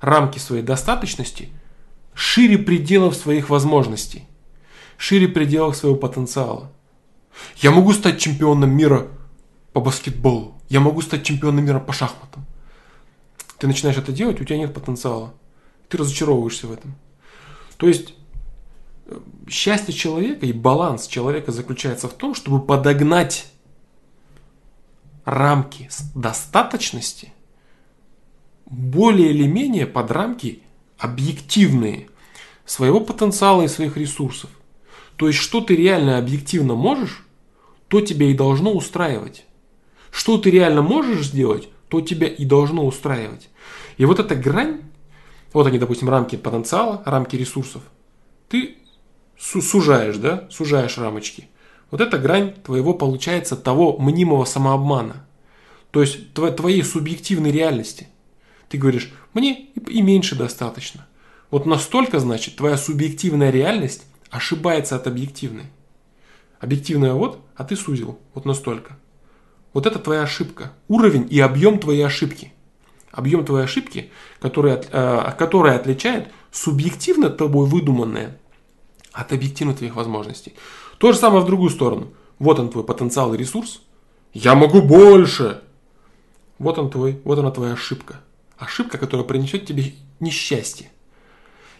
[0.00, 1.50] рамки своей достаточности
[2.14, 4.24] шире пределов своих возможностей,
[4.96, 6.70] шире пределов своего потенциала.
[7.56, 9.08] Я могу стать чемпионом мира
[9.72, 10.54] по баскетболу.
[10.68, 12.46] Я могу стать чемпионом мира по шахматам.
[13.58, 15.34] Ты начинаешь это делать, у тебя нет потенциала.
[15.88, 16.94] Ты разочаровываешься в этом.
[17.76, 18.14] То есть
[19.06, 19.18] э,
[19.48, 23.46] счастье человека и баланс человека заключается в том, чтобы подогнать
[25.24, 27.32] рамки достаточности
[28.66, 30.62] более или менее под рамки
[30.98, 32.08] объективные
[32.64, 34.50] своего потенциала и своих ресурсов.
[35.16, 37.23] То есть, что ты реально объективно можешь,
[37.88, 39.46] то тебя и должно устраивать.
[40.10, 43.48] Что ты реально можешь сделать, то тебя и должно устраивать.
[43.96, 44.82] И вот эта грань,
[45.52, 47.82] вот они, допустим, рамки потенциала, рамки ресурсов,
[48.48, 48.76] ты
[49.38, 51.48] сужаешь, да, сужаешь рамочки.
[51.90, 55.26] Вот эта грань твоего, получается, того мнимого самообмана.
[55.90, 58.08] То есть твоей субъективной реальности.
[58.68, 61.06] Ты говоришь, мне и меньше достаточно.
[61.50, 65.66] Вот настолько, значит, твоя субъективная реальность ошибается от объективной.
[66.60, 68.18] Объективная вот, а ты сузил.
[68.34, 68.96] Вот настолько.
[69.72, 70.72] Вот это твоя ошибка.
[70.88, 72.52] Уровень и объем твоей ошибки.
[73.10, 78.38] Объем твоей ошибки, который, э, который отличает субъективно тобой выдуманное
[79.12, 80.54] от объективно твоих возможностей.
[80.98, 82.12] То же самое в другую сторону.
[82.38, 83.82] Вот он твой потенциал и ресурс.
[84.32, 85.62] Я могу больше.
[86.58, 88.20] Вот он твой, вот она твоя ошибка.
[88.58, 90.90] Ошибка, которая принесет тебе несчастье.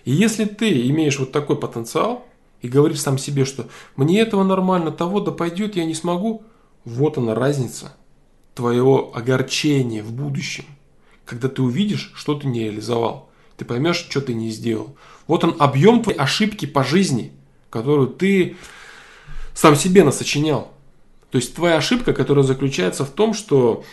[0.05, 2.27] И если ты имеешь вот такой потенциал
[2.65, 6.45] и говоришь сам себе, что мне этого нормально, того да пойдет, я не смогу,
[6.87, 7.95] вот она разница
[8.55, 10.65] твоего огорчения в будущем.
[11.27, 14.97] Когда ты увидишь, что ты не реализовал, ты поймешь, что ты не сделал.
[15.27, 17.33] Вот он объем твоей ошибки по жизни,
[17.69, 18.57] которую ты
[19.53, 20.73] сам себе насочинял.
[21.31, 23.85] То есть твоя ошибка, которая заключается в том, что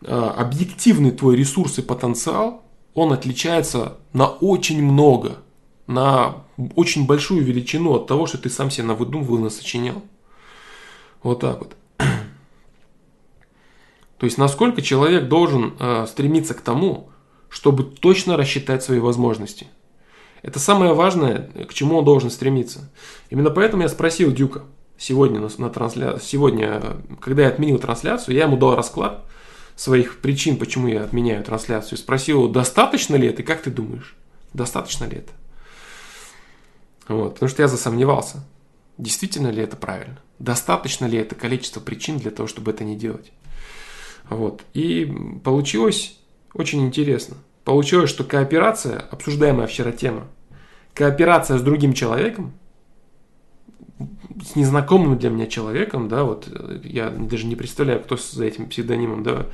[0.00, 2.62] э, объективный твой ресурс и потенциал,
[2.94, 5.36] он отличается на очень много
[5.86, 6.44] на
[6.74, 10.02] очень большую величину от того, что ты сам себе навыдумывал и насочинял.
[11.22, 11.76] Вот так вот.
[14.18, 17.10] То есть, насколько человек должен э, стремиться к тому,
[17.48, 19.66] чтобы точно рассчитать свои возможности.
[20.42, 22.90] Это самое важное, к чему он должен стремиться.
[23.30, 24.62] Именно поэтому я спросил Дюка
[24.98, 26.18] сегодня, на, на трансля...
[26.22, 26.82] сегодня,
[27.20, 29.24] когда я отменил трансляцию, я ему дал расклад
[29.74, 31.98] своих причин, почему я отменяю трансляцию.
[31.98, 34.16] Спросил, достаточно ли это и как ты думаешь,
[34.54, 35.32] достаточно ли это?
[37.08, 38.44] Вот, потому что я засомневался,
[38.98, 43.32] действительно ли это правильно, достаточно ли это количество причин для того, чтобы это не делать.
[44.28, 44.62] Вот.
[44.74, 45.12] И
[45.44, 46.18] получилось
[46.52, 47.36] очень интересно.
[47.64, 50.26] Получилось, что кооперация, обсуждаемая вчера тема,
[50.94, 52.52] кооперация с другим человеком,
[54.44, 56.48] с незнакомым для меня человеком, да, вот
[56.84, 59.46] я даже не представляю, кто за этим псевдонимом, да,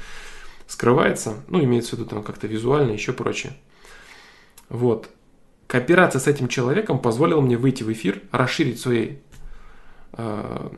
[0.67, 3.55] скрывается, ну, имеется в виду там как-то визуально, еще прочее.
[4.69, 5.09] Вот.
[5.73, 9.13] Кооперация с этим человеком позволила мне выйти в эфир, расширить свои
[10.13, 10.69] э,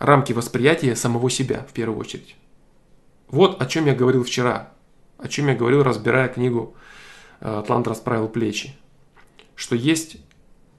[0.00, 2.34] рамки восприятия самого себя в первую очередь.
[3.28, 4.70] Вот о чем я говорил вчера,
[5.16, 6.74] о чем я говорил, разбирая книгу
[7.38, 8.74] э, «Атлант расправил плечи»,
[9.54, 10.16] что есть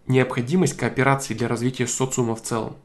[0.08, 2.76] необходимость кооперации для развития социума в целом.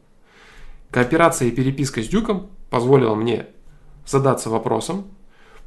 [0.93, 3.47] Кооперация и переписка с Дюком позволила мне
[4.07, 5.09] задаться вопросом,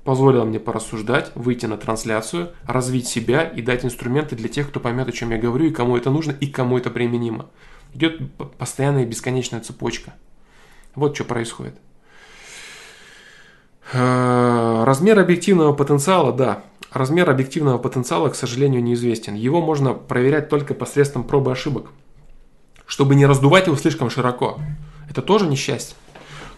[0.04, 5.08] позволило мне порассуждать, выйти на трансляцию, развить себя и дать инструменты для тех, кто поймет,
[5.08, 7.48] о чем я говорю, и кому это нужно, и кому это применимо.
[7.94, 8.20] Идет
[8.58, 10.14] постоянная бесконечная цепочка.
[10.96, 11.76] Вот что происходит.
[13.94, 16.64] Размер объективного потенциала, да.
[16.92, 19.36] Размер объективного потенциала, к сожалению, неизвестен.
[19.36, 21.92] Его можно проверять только посредством пробы ошибок,
[22.86, 24.60] чтобы не раздувать его слишком широко.
[25.10, 25.96] Это тоже несчастье.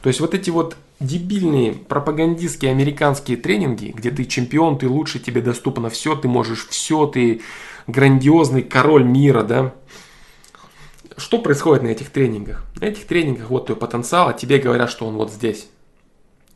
[0.03, 5.41] То есть вот эти вот дебильные пропагандистские американские тренинги, где ты чемпион, ты лучше, тебе
[5.41, 7.41] доступно все, ты можешь все, ты
[7.87, 9.73] грандиозный король мира, да.
[11.15, 12.65] Что происходит на этих тренингах?
[12.81, 15.69] На этих тренингах вот твой потенциал, а тебе говорят, что он вот здесь.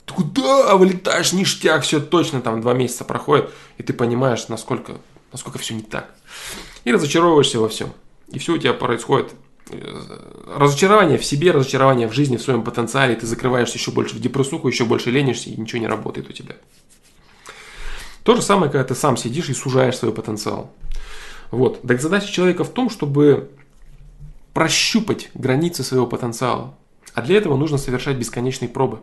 [0.03, 4.97] Ты куда вылетаешь, ништяк, все точно, там два месяца проходит, и ты понимаешь, насколько,
[5.31, 6.13] насколько все не так.
[6.83, 7.93] И разочаровываешься во всем.
[8.29, 9.31] И все у тебя происходит
[10.56, 14.67] разочарование в себе, разочарование в жизни, в своем потенциале, ты закрываешься еще больше в депрессуху,
[14.67, 16.56] еще больше ленишься, и ничего не работает у тебя.
[18.23, 20.71] То же самое, когда ты сам сидишь и сужаешь свой потенциал.
[21.51, 21.82] Вот.
[21.82, 23.49] Так задача человека в том, чтобы
[24.53, 26.73] прощупать границы своего потенциала.
[27.13, 28.99] А для этого нужно совершать бесконечные пробы.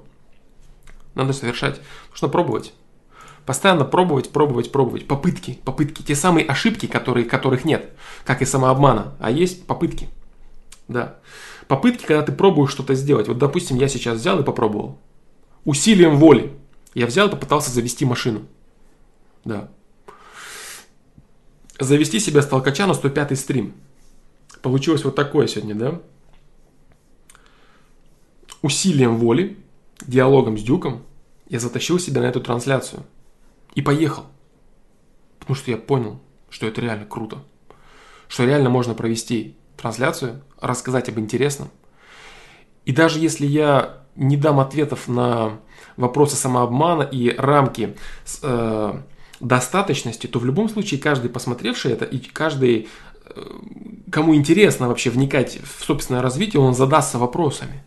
[1.15, 2.75] Надо совершать, нужно пробовать.
[3.47, 5.07] Постоянно пробовать, пробовать, пробовать.
[5.07, 6.03] Попытки, попытки.
[6.03, 7.91] Те самые ошибки, которые, которых нет.
[8.25, 9.15] Как и самообмана.
[9.21, 10.09] А есть попытки.
[10.89, 11.19] Да.
[11.67, 13.29] Попытки, когда ты пробуешь что-то сделать.
[13.29, 14.99] Вот, допустим, я сейчас взял и попробовал.
[15.65, 16.53] Усилием воли.
[16.95, 18.47] Я взял и попытался завести машину.
[19.45, 19.71] Да.
[21.79, 23.75] Завести себя с толкача на 105 стрим.
[24.63, 26.01] Получилось вот такое сегодня, да?
[28.63, 29.59] Усилием воли,
[30.07, 31.03] диалогом с Дюком,
[31.49, 33.05] я затащил себя на эту трансляцию.
[33.75, 34.25] И поехал.
[35.39, 37.43] Потому что я понял, что это реально круто.
[38.29, 41.69] Что реально можно провести трансляцию, рассказать об интересном.
[42.87, 45.61] И даже если я не дам ответов на
[45.99, 47.95] вопросы самообмана и рамки
[48.43, 48.95] э,
[49.41, 52.89] достаточности, то в любом случае каждый посмотревший это и каждый,
[53.27, 53.43] э,
[54.11, 57.85] кому интересно вообще вникать в собственное развитие, он задастся вопросами.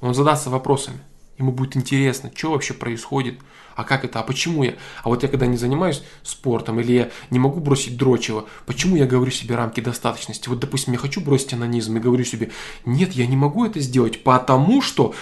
[0.00, 1.00] Он задастся вопросами.
[1.42, 3.40] Ему будет интересно, что вообще происходит,
[3.74, 4.76] а как это, а почему я?
[5.02, 9.06] А вот я когда не занимаюсь спортом, или я не могу бросить дрочево, почему я
[9.06, 10.48] говорю себе рамки достаточности?
[10.48, 12.52] Вот, допустим, я хочу бросить анонизм и говорю себе,
[12.84, 15.16] нет, я не могу это сделать, потому что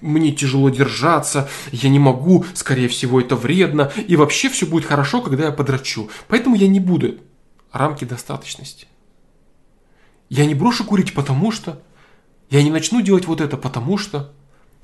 [0.00, 5.20] мне тяжело держаться, я не могу, скорее всего, это вредно, и вообще все будет хорошо,
[5.20, 6.10] когда я подрачу.
[6.28, 7.16] Поэтому я не буду.
[7.72, 8.86] Рамки достаточности.
[10.28, 11.82] Я не брошу курить, потому что...
[12.50, 14.32] Я не начну делать вот это, потому что...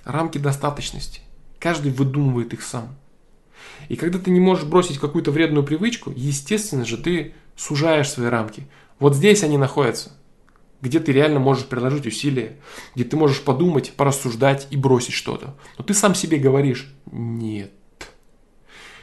[0.07, 1.21] Рамки достаточности.
[1.59, 2.97] Каждый выдумывает их сам.
[3.88, 8.69] И когда ты не можешь бросить какую-то вредную привычку, естественно же ты сужаешь свои рамки.
[9.01, 10.12] Вот здесь они находятся,
[10.81, 12.57] где ты реально можешь приложить усилия,
[12.95, 15.57] где ты можешь подумать, порассуждать и бросить что-то.
[15.77, 17.73] Но ты сам себе говоришь «нет».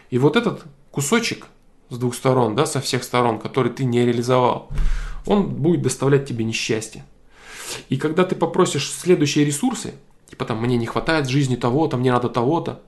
[0.10, 1.48] И вот этот кусочек
[1.90, 4.70] с двух сторон, да, со всех сторон, который ты не реализовал,
[5.26, 7.04] он будет доставлять тебе несчастье.
[7.90, 9.96] И когда ты попросишь следующие ресурсы,
[10.34, 12.82] Типа там мне не хватает жизни того-то, мне надо того-то.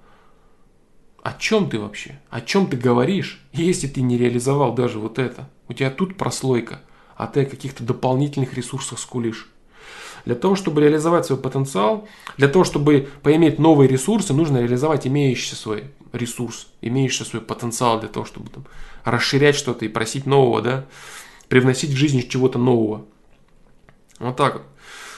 [1.22, 2.20] О чем ты вообще?
[2.32, 5.48] О чем ты говоришь, если ты не реализовал даже вот это?
[5.68, 6.82] У тебя тут прослойка,
[7.16, 9.48] а ты о каких-то дополнительных ресурсах скулишь.
[10.26, 15.56] Для того, чтобы реализовать свой потенциал, для того, чтобы поиметь новые ресурсы, нужно реализовать имеющийся
[15.56, 18.66] свой ресурс, имеющийся свой потенциал для того, чтобы там,
[19.04, 20.86] расширять что-то и просить нового, да,
[21.48, 23.06] привносить в жизнь чего-то нового.
[24.18, 24.64] Вот так вот.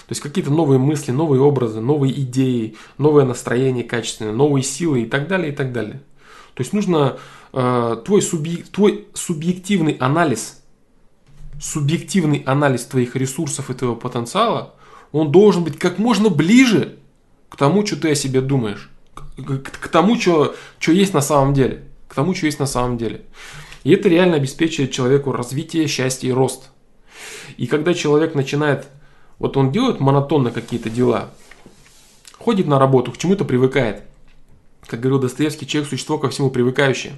[0.08, 5.06] То есть какие-то новые мысли, новые образы, новые идеи, новое настроение качественное, новые силы и
[5.06, 6.02] так далее, и так далее.
[6.54, 7.18] То есть нужно
[7.52, 10.64] э, твой, субъек, твой субъективный анализ,
[11.60, 14.76] субъективный анализ твоих ресурсов и твоего потенциала,
[15.12, 17.00] он должен быть как можно ближе
[17.50, 21.22] к тому, что ты о себе думаешь, к, к, к тому, что, что есть на
[21.22, 23.26] самом деле, к тому, что есть на самом деле.
[23.84, 26.70] И это реально обеспечивает человеку развитие, счастье и рост.
[27.58, 28.88] И когда человек начинает
[29.40, 31.32] вот он делает монотонно какие-то дела,
[32.38, 34.04] ходит на работу, к чему-то привыкает.
[34.86, 37.14] Как говорил Достоевский, человек– существо ко всему привыкающее.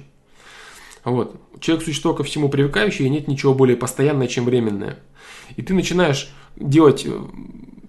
[1.04, 1.40] Вот.
[1.60, 4.98] Человек– существо ко всему привыкающее, и нет ничего более постоянное, чем временное.
[5.56, 7.20] И ты начинаешь делать э,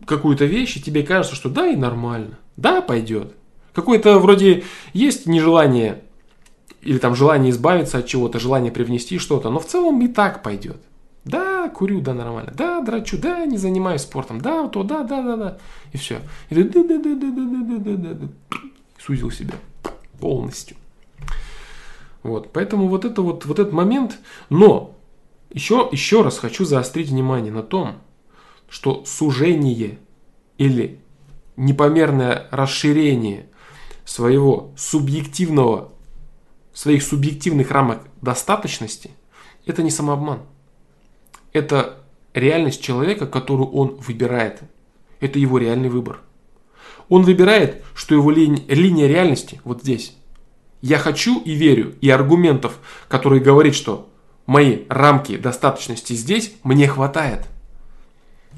[0.05, 2.37] какую-то вещь, и тебе кажется, что да, и нормально.
[2.57, 3.33] Да, пойдет.
[3.73, 4.63] Какое-то вроде
[4.93, 6.03] есть нежелание
[6.81, 10.81] или там желание избавиться от чего-то, желание привнести что-то, но в целом и так пойдет.
[11.23, 12.51] Да, курю, да, нормально.
[12.55, 14.41] Да, драчу, да, не занимаюсь спортом.
[14.41, 15.57] Да, то, да, да, да, да.
[15.91, 16.19] И все.
[16.49, 18.27] И да, да, да, да, да, да, да, да, да.
[18.99, 19.55] Сузил себя
[20.19, 20.77] полностью.
[22.23, 24.19] Вот, поэтому вот это вот, вот этот момент.
[24.49, 24.95] Но
[25.51, 27.95] еще, еще раз хочу заострить внимание на том,
[28.69, 29.99] что сужение
[30.57, 30.99] или
[31.55, 33.47] непомерное расширение
[34.05, 35.91] своего субъективного,
[36.73, 39.11] своих субъективных рамок достаточности,
[39.65, 40.41] это не самообман.
[41.53, 41.97] Это
[42.33, 44.61] реальность человека, которую он выбирает.
[45.19, 46.19] Это его реальный выбор.
[47.09, 50.15] Он выбирает, что его ли, линия реальности вот здесь.
[50.81, 54.09] Я хочу и верю, и аргументов, которые говорят, что
[54.45, 57.47] мои рамки достаточности здесь, мне хватает.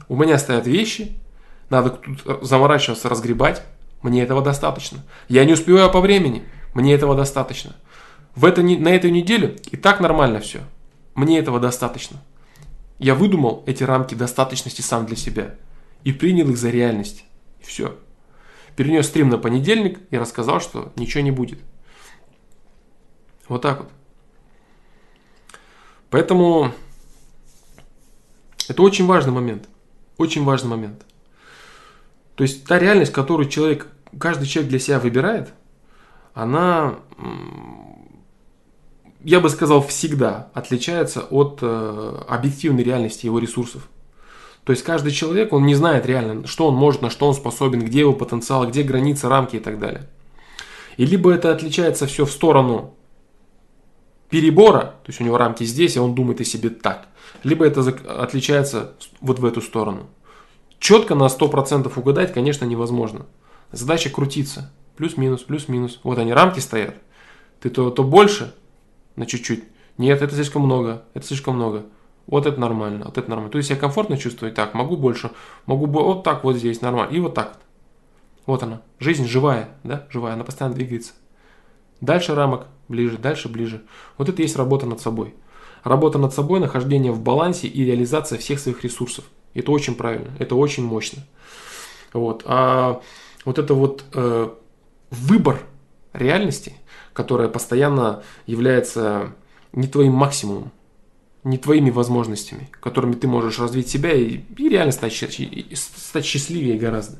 [0.07, 1.17] У меня стоят вещи,
[1.69, 3.63] надо тут заморачиваться, разгребать,
[4.01, 4.99] мне этого достаточно.
[5.27, 7.75] Я не успеваю по времени, мне этого достаточно.
[8.35, 10.61] В это, на эту неделю и так нормально все.
[11.15, 12.21] Мне этого достаточно.
[13.03, 15.55] Я выдумал эти рамки достаточности сам для себя
[16.05, 17.25] и принял их за реальность.
[17.59, 17.99] И все.
[18.77, 21.59] Перенес стрим на понедельник и рассказал, что ничего не будет.
[23.49, 23.89] Вот так вот.
[26.11, 26.71] Поэтому
[28.69, 29.67] это очень важный момент.
[30.17, 31.05] Очень важный момент.
[32.35, 35.51] То есть та реальность, которую человек, каждый человек для себя выбирает,
[36.33, 36.99] она
[39.23, 43.89] я бы сказал, всегда отличается от э, объективной реальности его ресурсов.
[44.65, 47.83] То есть каждый человек, он не знает реально, что он может, на что он способен,
[47.83, 50.09] где его потенциал, где границы, рамки и так далее.
[50.97, 52.95] И либо это отличается все в сторону
[54.29, 57.07] перебора, то есть у него рамки здесь, и он думает о себе так.
[57.43, 57.81] Либо это
[58.21, 60.07] отличается вот в эту сторону.
[60.79, 63.25] Четко на 100% угадать, конечно, невозможно.
[63.71, 64.71] Задача крутиться.
[64.97, 65.99] Плюс-минус, плюс-минус.
[66.03, 66.95] Вот они, рамки стоят.
[67.59, 68.53] Ты то, то больше
[69.15, 69.63] на чуть-чуть.
[69.97, 71.03] Нет, это слишком много.
[71.13, 71.85] Это слишком много.
[72.25, 73.51] Вот это нормально, вот это нормально.
[73.51, 75.31] То есть я комфортно чувствую, так, могу больше,
[75.65, 77.59] могу вот так вот здесь нормально, и вот так
[78.45, 78.63] вот.
[78.63, 81.13] Она, жизнь живая, да, живая, она постоянно двигается.
[82.01, 83.83] Дальше рамок, ближе, дальше, ближе.
[84.17, 85.33] Вот это и есть работа над собой.
[85.83, 89.25] Работа над собой, нахождение в балансе и реализация всех своих ресурсов.
[89.53, 91.23] Это очень правильно, это очень мощно.
[92.13, 92.43] Вот.
[92.45, 93.01] А
[93.45, 94.49] вот это вот э,
[95.11, 95.59] выбор
[96.13, 96.73] реальности,
[97.13, 99.33] которая постоянно является
[99.71, 100.71] не твоим максимумом,
[101.43, 107.19] не твоими возможностями, которыми ты можешь развить себя и, и реально стать, стать счастливее гораздо.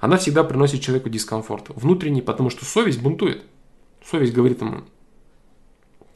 [0.00, 1.66] Она всегда приносит человеку дискомфорт.
[1.70, 3.42] Внутренний, потому что совесть бунтует.
[4.04, 4.82] Совесть говорит ему,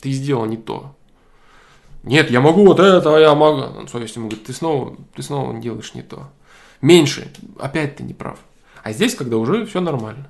[0.01, 0.95] ты сделал не то.
[2.03, 3.87] Нет, я могу вот это, я могу.
[3.89, 6.29] Совесть ему говорит, ты снова, ты снова делаешь не то.
[6.81, 8.39] Меньше, опять ты не прав.
[8.83, 10.29] А здесь, когда уже все нормально.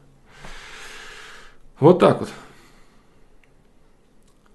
[1.81, 2.29] Вот так вот.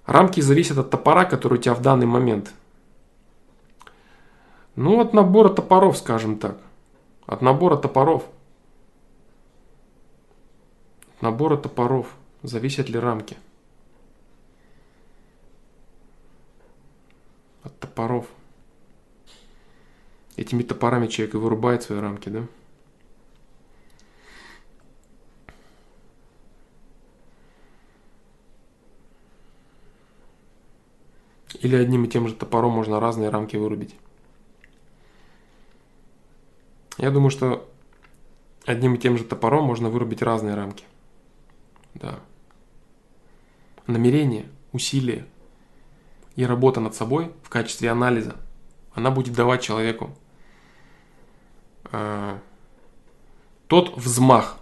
[0.07, 2.53] Рамки зависят от топора, который у тебя в данный момент.
[4.77, 6.57] Ну, от набора топоров, скажем так.
[7.25, 8.23] От набора топоров.
[11.17, 12.15] От набора топоров.
[12.41, 13.35] Зависят ли рамки.
[17.63, 18.27] От топоров.
[20.37, 22.43] Этими топорами человек и вырубает свои рамки, да?
[31.61, 33.95] Или одним и тем же топором можно разные рамки вырубить.
[36.97, 37.69] Я думаю, что
[38.65, 40.83] одним и тем же топором можно вырубить разные рамки.
[41.93, 42.19] Да.
[43.85, 45.25] Намерение, усилие
[46.35, 48.35] и работа над собой в качестве анализа,
[48.93, 50.15] она будет давать человеку
[51.91, 52.37] э,
[53.67, 54.57] тот взмах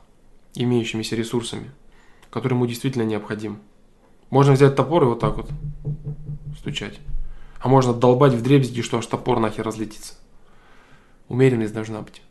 [0.53, 1.71] имеющимися ресурсами,
[2.29, 3.59] который ему действительно необходим.
[4.29, 5.49] Можно взять топор и вот так вот
[6.57, 6.99] стучать.
[7.59, 10.13] А можно долбать в дребезги, что аж топор нахер разлетится.
[11.27, 12.21] Умеренность должна быть.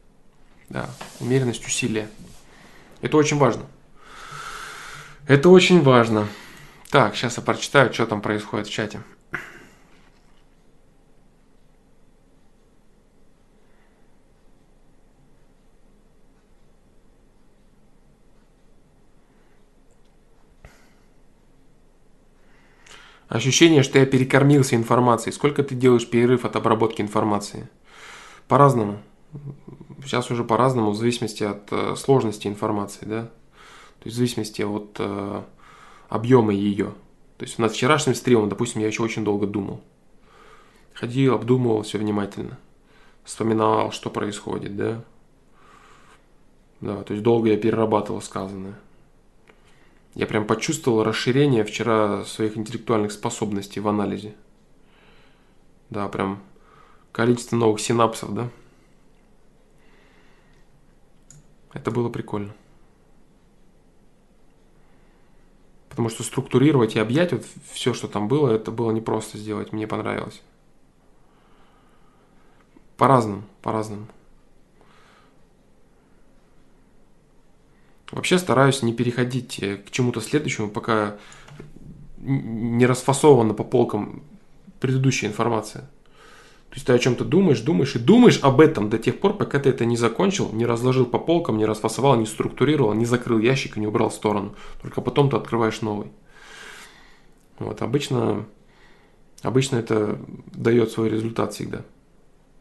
[0.68, 0.89] Да,
[1.20, 2.09] умеренность усилия.
[3.01, 3.64] Это очень важно.
[5.27, 6.29] Это очень важно.
[6.91, 9.01] Так, сейчас я прочитаю, что там происходит в чате.
[23.35, 25.32] Ощущение, что я перекормился информацией.
[25.32, 27.68] Сколько ты делаешь перерыв от обработки информации?
[28.47, 28.99] По-разному.
[30.05, 33.22] Сейчас уже по-разному, в зависимости от э, сложности информации, да.
[33.22, 35.43] То есть в зависимости от э,
[36.09, 36.95] объема ее.
[37.37, 39.80] То есть над вчерашним стримом, допустим, я еще очень долго думал.
[40.93, 42.57] Ходил, обдумывал все внимательно.
[43.24, 45.03] Вспоминал, что происходит, да.
[46.80, 48.76] Да, то есть долго я перерабатывал сказанное.
[50.14, 54.34] Я прям почувствовал расширение вчера своих интеллектуальных способностей в анализе.
[55.90, 56.40] Да, прям
[57.12, 58.48] количество новых синапсов, да.
[61.72, 62.54] Это было прикольно.
[65.88, 69.72] Потому что структурировать и объять вот все, что там было, это было непросто сделать.
[69.72, 70.42] Мне понравилось.
[72.96, 74.06] По-разному, по-разному.
[78.11, 81.16] Вообще стараюсь не переходить э, к чему-то следующему, пока
[82.18, 84.22] не расфасована по полкам
[84.80, 85.82] предыдущая информация.
[86.74, 89.61] То есть ты о чем-то думаешь, думаешь и думаешь об этом до тех пор, пока
[89.61, 93.76] ты это не закончил, не разложил по полкам, не расфасовал, не структурировал, не закрыл ящик
[93.76, 94.57] и не убрал в сторону.
[94.82, 96.09] Только потом ты открываешь новый.
[97.61, 98.46] Вот, обычно,
[99.42, 100.18] обычно это
[100.52, 101.84] дает свой результат всегда.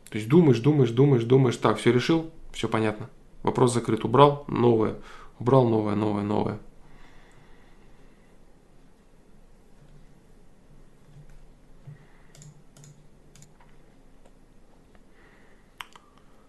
[0.10, 3.10] То есть думаешь, думаешь, думаешь, думаешь, так, все решил, все понятно.
[3.42, 4.98] Вопрос закрыт, убрал, новое.
[5.40, 6.60] Убрал новое, новое, новое.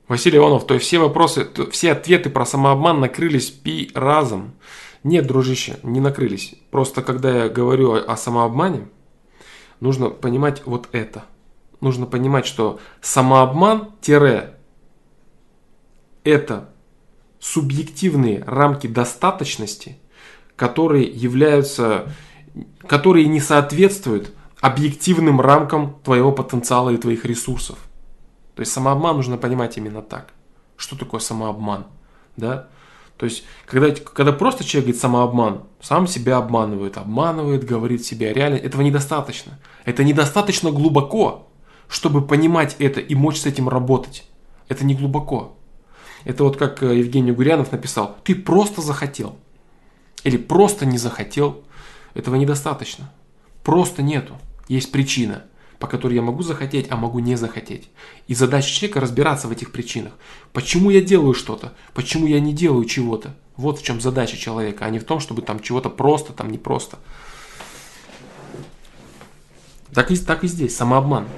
[0.06, 4.54] Василий Иванов, то есть все вопросы, все ответы про самообман накрылись пи разом.
[5.02, 6.54] Нет, дружище, не накрылись.
[6.70, 8.88] Просто когда я говорю о самообмане,
[9.80, 11.24] нужно понимать вот это.
[11.80, 14.54] Нужно понимать, что самообман-это
[17.44, 19.98] субъективные рамки достаточности,
[20.56, 22.10] которые являются,
[22.86, 24.32] которые не соответствуют
[24.62, 27.76] объективным рамкам твоего потенциала и твоих ресурсов.
[28.54, 30.32] То есть самообман нужно понимать именно так.
[30.78, 31.84] Что такое самообман?
[32.38, 32.68] Да?
[33.18, 38.56] То есть, когда, когда просто человек говорит самообман, сам себя обманывает, обманывает, говорит себе реально,
[38.56, 39.60] этого недостаточно.
[39.84, 41.50] Это недостаточно глубоко,
[41.88, 44.24] чтобы понимать это и мочь с этим работать.
[44.68, 45.58] Это не глубоко.
[46.24, 49.36] Это вот как э, Евгений Гурянов написал, ты просто захотел.
[50.22, 51.62] Или просто не захотел.
[52.14, 53.12] Этого недостаточно.
[53.62, 54.34] Просто нету.
[54.68, 55.44] Есть причина–
[55.84, 57.90] по которой я могу захотеть, а могу не захотеть.
[58.26, 60.14] И задача человека разбираться в этих причинах.
[60.54, 61.74] Почему я делаю что-то?
[61.92, 63.36] Почему я не делаю чего-то?
[63.56, 66.56] Вот в чем задача человека, а не в том, чтобы там чего-то просто, там не
[66.56, 66.98] просто.
[69.92, 71.28] Так и, так и здесь, самообман.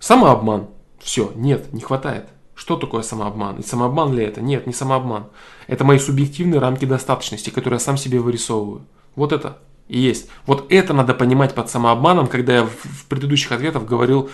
[0.00, 0.68] Самообман.
[0.98, 2.30] Все, нет, не хватает.
[2.58, 3.60] Что такое самообман?
[3.60, 4.40] И самообман ли это?
[4.40, 5.28] Нет, не самообман.
[5.68, 8.84] Это мои субъективные рамки достаточности, которые я сам себе вырисовываю.
[9.14, 10.28] Вот это и есть.
[10.44, 14.28] Вот это надо понимать под самообманом, когда я в предыдущих ответах говорил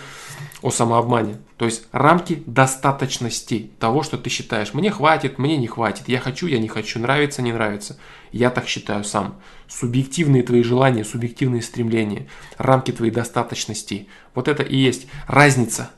[0.63, 1.37] о самообмане.
[1.57, 4.73] То есть рамки достаточности того, что ты считаешь.
[4.73, 6.09] Мне хватит, мне не хватит.
[6.09, 6.97] Я хочу, я не хочу.
[6.97, 7.99] Нравится, не нравится.
[8.31, 9.35] Я так считаю сам.
[9.67, 12.27] Субъективные твои желания, субъективные стремления.
[12.57, 14.07] Рамки твоей достаточности.
[14.33, 15.91] Вот это и есть разница.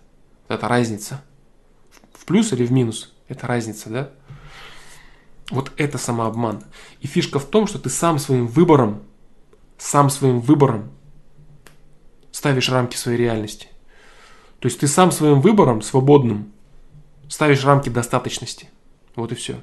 [0.49, 1.21] Это разница.
[2.27, 3.15] Плюс или в минус?
[3.27, 4.11] Это разница, да?
[5.49, 6.63] Вот это самообман.
[7.01, 9.01] И фишка в том, что ты сам своим выбором
[9.77, 10.91] сам своим выбором
[12.31, 13.67] ставишь рамки своей реальности.
[14.59, 16.51] То есть ты сам своим выбором, свободным,
[17.29, 18.69] ставишь рамки достаточности.
[19.15, 19.57] Вот и все.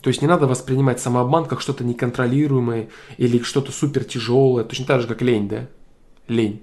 [0.00, 5.00] То есть не надо воспринимать самообман как что-то неконтролируемое или что-то супер тяжелое, точно так
[5.00, 5.66] же, как лень, да?
[6.28, 6.62] Лень.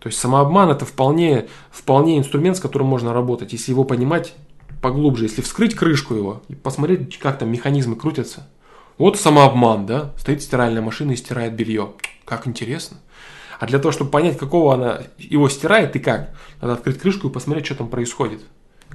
[0.00, 4.34] То есть самообман это вполне, вполне инструмент, с которым можно работать, если его понимать
[4.82, 8.48] поглубже, если вскрыть крышку его и посмотреть, как там механизмы крутятся–
[9.00, 10.12] вот самообман, да?
[10.18, 11.92] Стоит стиральная машина и стирает белье.
[12.26, 12.98] Как интересно.
[13.58, 17.32] А для того, чтобы понять, какого она его стирает и как, надо открыть крышку и
[17.32, 18.42] посмотреть, что там происходит.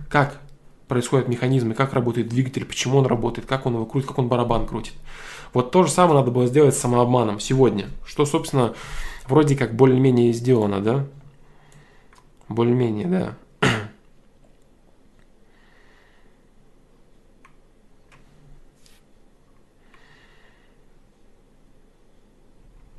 [0.07, 0.37] Как
[0.87, 4.67] происходят механизмы, как работает двигатель, почему он работает, как он его крутит, как он барабан
[4.67, 4.93] крутит.
[5.55, 7.87] Вот то же самое надо было сделать с самообманом сегодня.
[8.05, 8.75] Что, собственно,
[9.27, 11.05] вроде как более-менее сделано, да?
[12.47, 13.35] Более-менее, да.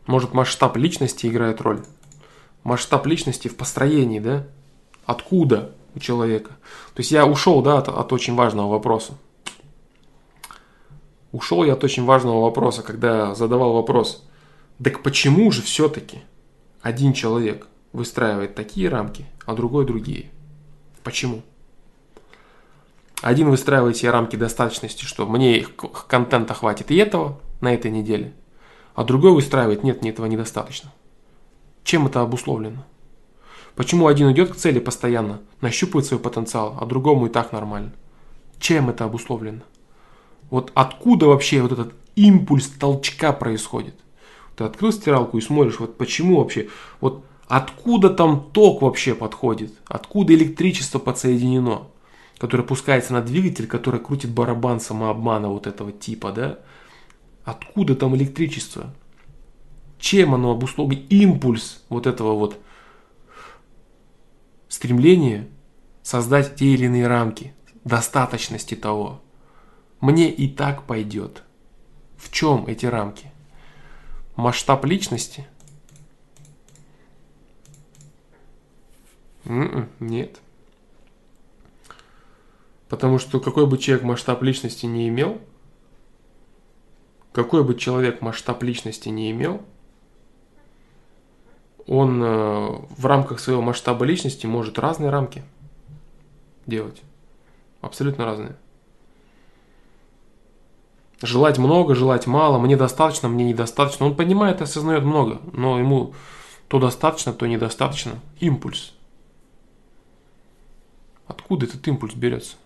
[0.07, 1.85] Может, масштаб личности играет роль?
[2.65, 4.47] Масштаб личности в построении, да?
[5.05, 6.51] Откуда у человека?
[6.95, 9.15] То есть я ушел, да, от, от очень важного вопроса.
[11.33, 14.25] Ушел я от очень важного вопроса, когда задавал вопрос,
[14.83, 16.19] так почему же все-таки
[16.81, 20.31] один человек выстраивает такие рамки, а другой другие?
[21.03, 21.43] Почему?
[23.23, 25.67] Один выстраивает себе рамки достаточности, что мне
[26.09, 28.33] контента хватит и этого на этой неделе–
[28.97, 30.91] а другой выстраивает, нет, мне этого недостаточно.
[31.85, 32.83] Чем это обусловлено?
[33.77, 37.93] Почему один идет к цели постоянно, нащупывает свой потенциал, а другому и так нормально?
[38.59, 39.61] Чем это обусловлено?
[40.49, 43.95] Вот откуда вообще вот этот импульс толчка происходит?
[44.57, 50.35] Ты открыл стиралку и смотришь, вот почему вообще, вот откуда там ток вообще подходит, откуда
[50.35, 51.89] электричество подсоединено,
[52.39, 56.59] которое пускается на двигатель, который крутит барабан самообмана вот этого типа, да?
[57.45, 58.93] Откуда там электричество?
[59.99, 61.03] Чем оно обусловлено?
[61.11, 62.59] Импульс вот этого вот
[64.69, 65.49] стремления
[66.03, 67.55] создать те или иные рамки,
[67.85, 69.21] достаточности того.
[70.01, 71.43] Мне и так пойдет.
[72.17, 73.31] В чем эти рамки?
[74.37, 75.47] Масштаб личности?
[79.45, 80.41] М-м, нет.
[82.89, 85.41] Потому что какой бы человек масштаб личности не имел–
[87.37, 89.61] какой бы человек масштаб личности не имел,
[91.87, 95.45] он э, в рамках своего масштаба личности может разные рамки
[96.65, 97.03] делать.
[97.83, 98.57] Абсолютно разные.
[101.27, 104.07] Желать много, желать мало, мне достаточно, мне недостаточно.
[104.07, 106.15] Он понимает и осознает много, но ему
[106.69, 108.21] то достаточно, то недостаточно.
[108.41, 108.93] Импульс.
[111.27, 112.57] Откуда этот импульс берется?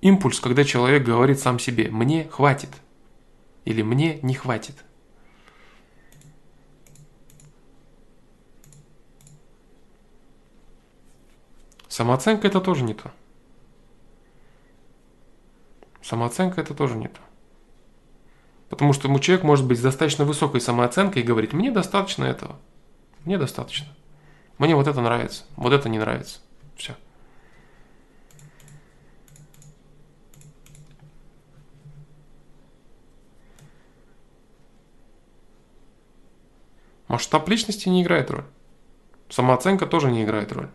[0.00, 2.70] Импульс, когда человек говорит сам себе, мне хватит–
[3.66, 4.76] или мне не хватит.
[11.88, 13.10] Самооценка это тоже не то.
[16.06, 17.18] Самооценка это тоже не то.
[18.68, 22.60] Потому что человек может быть с достаточно высокой самооценкой и говорить, мне достаточно этого.
[23.24, 23.88] Мне достаточно.
[24.58, 26.38] Мне вот это нравится, вот это не нравится.
[26.76, 26.94] Все.
[37.08, 38.44] Масштаб личности не играет роль.
[39.28, 40.70] Самооценка тоже не играет роль.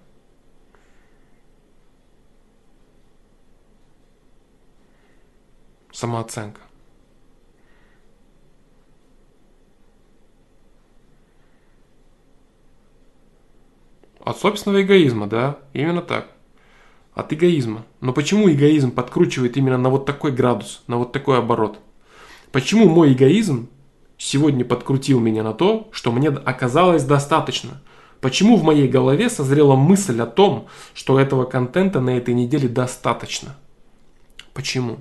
[6.01, 6.61] Самооценка.
[14.19, 16.31] От собственного эгоизма, да, именно так.
[17.13, 17.85] От эгоизма.
[17.99, 21.77] Но почему эгоизм подкручивает именно на вот такой градус, на вот такой оборот?
[22.51, 23.69] Почему мой эгоизм
[24.17, 27.79] сегодня подкрутил меня на то, что мне оказалось достаточно?
[28.21, 33.55] Почему в моей голове созрела мысль о том, что этого контента на этой неделе достаточно?
[34.55, 34.97] Почему?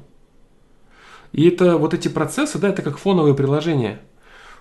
[1.33, 4.01] И это вот эти процессы, да, это как фоновые приложения.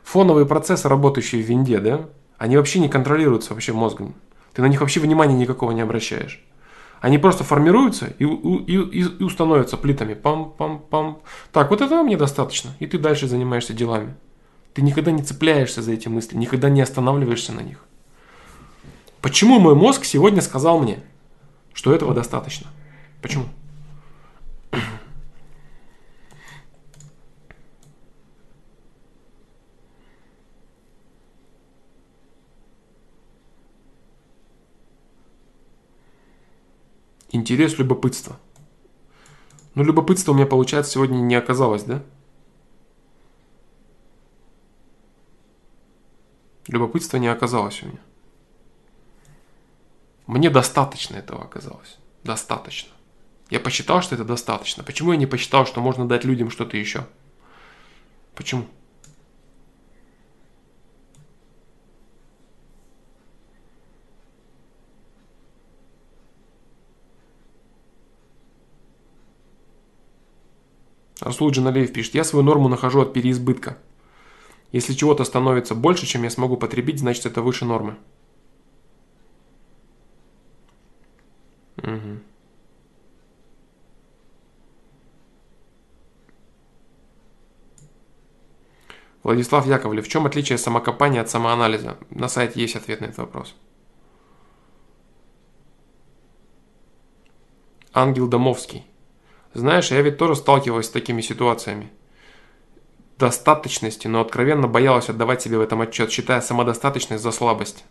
[0.04, 4.16] Фоновые процессы, работающие в винде, да, они вообще не контролируются вообще мозгом.
[4.54, 6.44] Ты на них вообще внимания никакого не обращаешь.
[7.02, 10.14] Они просто формируются и, и, и, и установятся плитами.
[10.14, 11.22] Пам-пам-пам.
[11.52, 12.72] Так, вот этого мне достаточно.
[12.80, 14.16] И ты дальше занимаешься делами.
[14.74, 17.86] Ты никогда не цепляешься за эти мысли, никогда не останавливаешься на них.
[19.22, 21.00] Почему мой мозг сегодня сказал мне,
[21.74, 22.68] что этого достаточно?
[23.22, 23.46] Почему?
[37.32, 38.40] Интерес, любопытство.
[39.76, 42.04] Ну, любопытство у меня, получается, сегодня не оказалось, да?
[46.68, 48.00] Любопытства не оказалось у меня.
[50.28, 51.98] Мне достаточно этого оказалось.
[52.24, 52.92] Достаточно.
[53.50, 54.84] Я посчитал, что это достаточно.
[54.84, 57.08] Почему я не посчитал, что можно дать людям что-то еще?
[58.36, 58.68] Почему?
[71.22, 73.78] Расул Джаналеев пишет, я свою норму нахожу от переизбытка.
[74.72, 77.98] Если чего-то становится больше, чем я смогу потребить, значит это выше нормы.
[81.78, 82.20] Угу.
[89.24, 91.98] Владислав Яковлев, в чем отличие самокопания от самоанализа?
[92.10, 93.56] На сайте есть ответ на этот вопрос.
[97.92, 98.89] Ангел Домовский.
[99.54, 101.92] Знаешь, я ведь тоже сталкивалась с такими ситуациями.
[103.18, 107.84] Достаточности, но откровенно боялась отдавать себе в этом отчет, считая самодостаточность за слабость.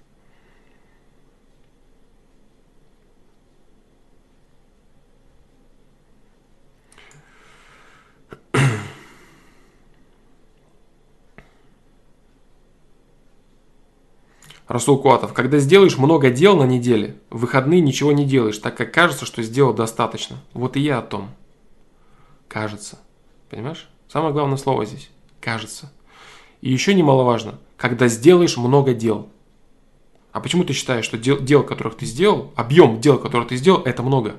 [14.68, 18.94] Расул Куатов, когда сделаешь много дел на неделе, в выходные ничего не делаешь, так как
[18.94, 20.36] кажется, что сделал достаточно.
[20.54, 21.30] Вот и я о том.
[22.48, 22.98] Кажется.
[23.50, 23.88] Понимаешь?
[24.08, 25.10] Самое главное слово здесь.
[25.40, 25.92] Кажется.
[26.60, 29.28] И еще немаловажно, когда сделаешь много дел.
[30.32, 33.82] А почему ты считаешь, что дел, дел, которых ты сделал, объем дел, которых ты сделал,
[33.82, 34.36] это много?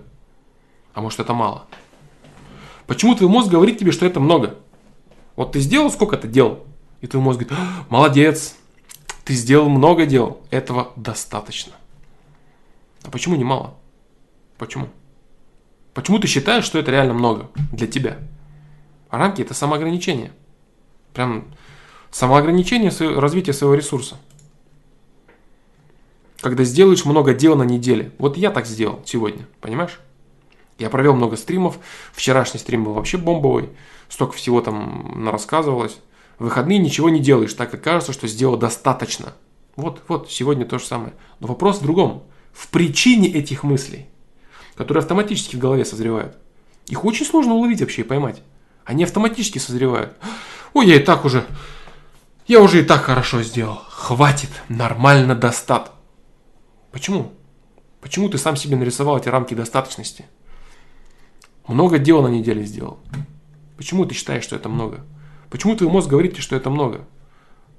[0.93, 1.65] А может это мало?
[2.87, 4.57] Почему твой мозг говорит тебе, что это много?
[5.35, 6.63] Вот ты сделал сколько-то дел,
[7.01, 8.55] и твой мозг говорит, «А, молодец,
[9.23, 11.73] ты сделал много дел, этого достаточно.
[13.03, 13.75] А почему не мало?
[14.57, 14.89] Почему?
[15.99, 18.19] Почему ты считаешь, что это реально много для тебя?
[19.09, 20.31] А рамки это самоограничение.
[21.13, 21.43] Прям
[22.09, 22.89] самоограничение
[23.19, 24.15] развития своего ресурса.
[26.39, 28.13] Когда сделаешь много дел на неделе.
[28.17, 29.99] Вот я так сделал сегодня, понимаешь?
[30.77, 31.79] Я провел много стримов.
[32.13, 33.67] Вчерашний стрим был вообще бомбовый.
[34.07, 35.97] Столько всего там рассказывалось.
[36.37, 39.33] В выходные ничего не делаешь, так как кажется, что сделал достаточно.
[39.75, 41.11] Вот, вот, сегодня то же самое.
[41.41, 42.23] Но вопрос в другом.
[42.53, 44.08] В причине этих мыслей
[44.79, 46.37] которые автоматически в голове созревают.
[46.87, 48.41] Их очень сложно уловить вообще и поймать.
[48.85, 50.15] Они автоматически созревают.
[50.73, 51.45] Ой, я и так уже...
[52.47, 53.81] Я уже и так хорошо сделал.
[53.89, 55.91] Хватит, нормально достат.
[56.93, 57.33] Почему?
[57.99, 60.25] Почему ты сам себе нарисовал эти рамки достаточности?
[61.67, 62.99] Много дел на неделе сделал.
[63.75, 65.05] Почему ты считаешь, что это много?
[65.49, 67.05] Почему твой мозг говорит тебе, что это много?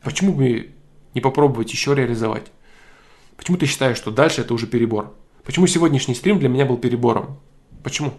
[0.02, 0.74] Почему бы
[1.14, 2.52] не попробовать еще реализовать?
[3.38, 5.14] Почему ты считаешь, что дальше это уже перебор?
[5.44, 7.38] Почему сегодняшний стрим для меня был перебором?
[7.82, 8.12] Почему?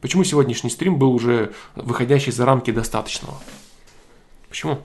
[0.00, 3.34] Почему сегодняшний стрим был уже выходящий за рамки достаточного?
[4.48, 4.80] Почему?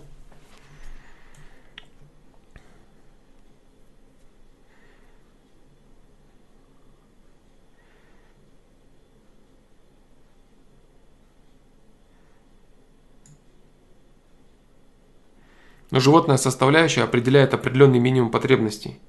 [15.92, 19.00] Но животная составляющая определяет определенный минимум потребностей.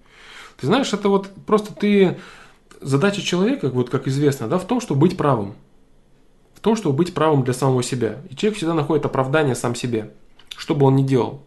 [0.61, 2.19] Ты знаешь, это вот просто ты
[2.81, 5.55] задача человека, вот как известно, да, в том, чтобы быть правым.
[6.55, 8.17] В том, чтобы быть правым для самого себя.
[8.31, 10.13] И человек всегда находит оправдание сам себе,
[10.57, 11.43] что бы он ни делал.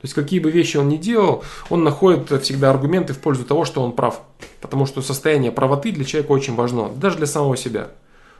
[0.00, 3.66] То есть какие бы вещи он ни делал, он находит всегда аргументы в пользу того,
[3.66, 4.22] что он прав.
[4.62, 7.90] Потому что состояние правоты для человека очень важно, даже для самого себя.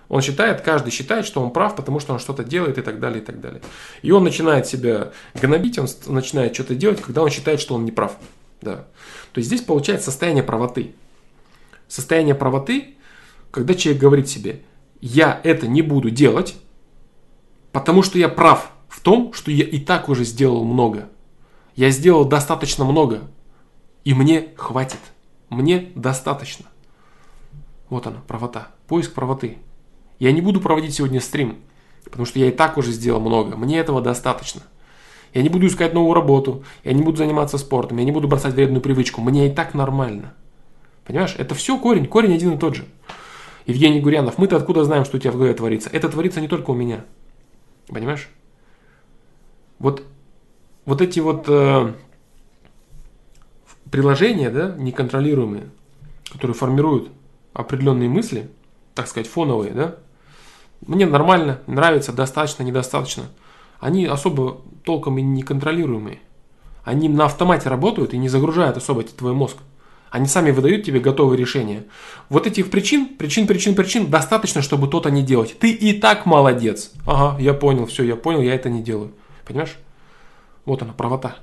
[0.09, 3.23] Он считает, каждый считает, что он прав, потому что он что-то делает и так далее,
[3.23, 3.61] и так далее.
[4.03, 7.93] И он начинает себя гнобить, он начинает что-то делать, когда он считает, что он не
[7.93, 8.17] прав.
[8.63, 8.87] Да.
[9.33, 10.95] То есть здесь получается состояние правоты.
[11.89, 12.95] Состояние правоты,
[13.51, 14.63] когда человек говорит себе,
[15.01, 16.57] я это не буду делать,
[17.73, 21.09] потому что я прав в том, что я и так уже сделал много.
[21.77, 23.23] Я сделал достаточно много,
[24.05, 25.01] и мне хватит.
[25.49, 26.67] Мне достаточно.
[27.89, 28.69] Вот она, правота.
[28.87, 29.59] Поиск правоты.
[30.19, 31.59] Я не буду проводить сегодня стрим,
[32.05, 33.57] потому что я и так уже сделал много.
[33.57, 34.63] Мне этого достаточно.
[35.33, 38.55] Я не буду искать новую работу, я не буду заниматься спортом, я не буду бросать
[38.55, 39.21] вредную привычку.
[39.21, 40.35] Мне и так нормально.
[41.05, 41.35] Понимаешь?
[41.39, 42.85] Это все корень, корень один и тот же.
[43.67, 45.91] Евгений Гурьянов, мы-то откуда знаем, что у тебя в голове творится?
[45.93, 47.05] Это творится не только у меня.
[47.87, 48.29] Понимаешь?
[49.79, 50.03] Вот,
[50.85, 51.95] вот эти вот э,
[53.91, 55.71] приложения, да, неконтролируемые,
[56.33, 57.11] которые формируют
[57.53, 58.51] определенные мысли,
[58.95, 59.97] так сказать, фоновые, да,
[60.87, 63.25] мне нормально, нравится, достаточно, недостаточно.
[63.81, 66.21] Они особо толком и неконтролируемые.
[66.85, 69.57] Они на автомате работают и не загружают особо твой мозг.
[70.11, 71.85] Они сами выдают тебе готовые решения.
[72.29, 75.57] Вот этих причин, причин, причин, причин достаточно, чтобы то-то не делать.
[75.59, 76.93] Ты и так молодец.
[77.07, 79.13] Ага, я понял, все, я понял, я это не делаю.
[79.47, 79.77] Понимаешь?
[80.65, 81.37] Вот она, правота.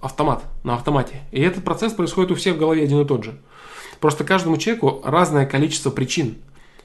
[0.00, 1.22] Автомат, на автомате.
[1.30, 3.38] И этот процесс происходит у всех в голове один и тот же.
[4.00, 6.38] Просто каждому человеку разное количество причин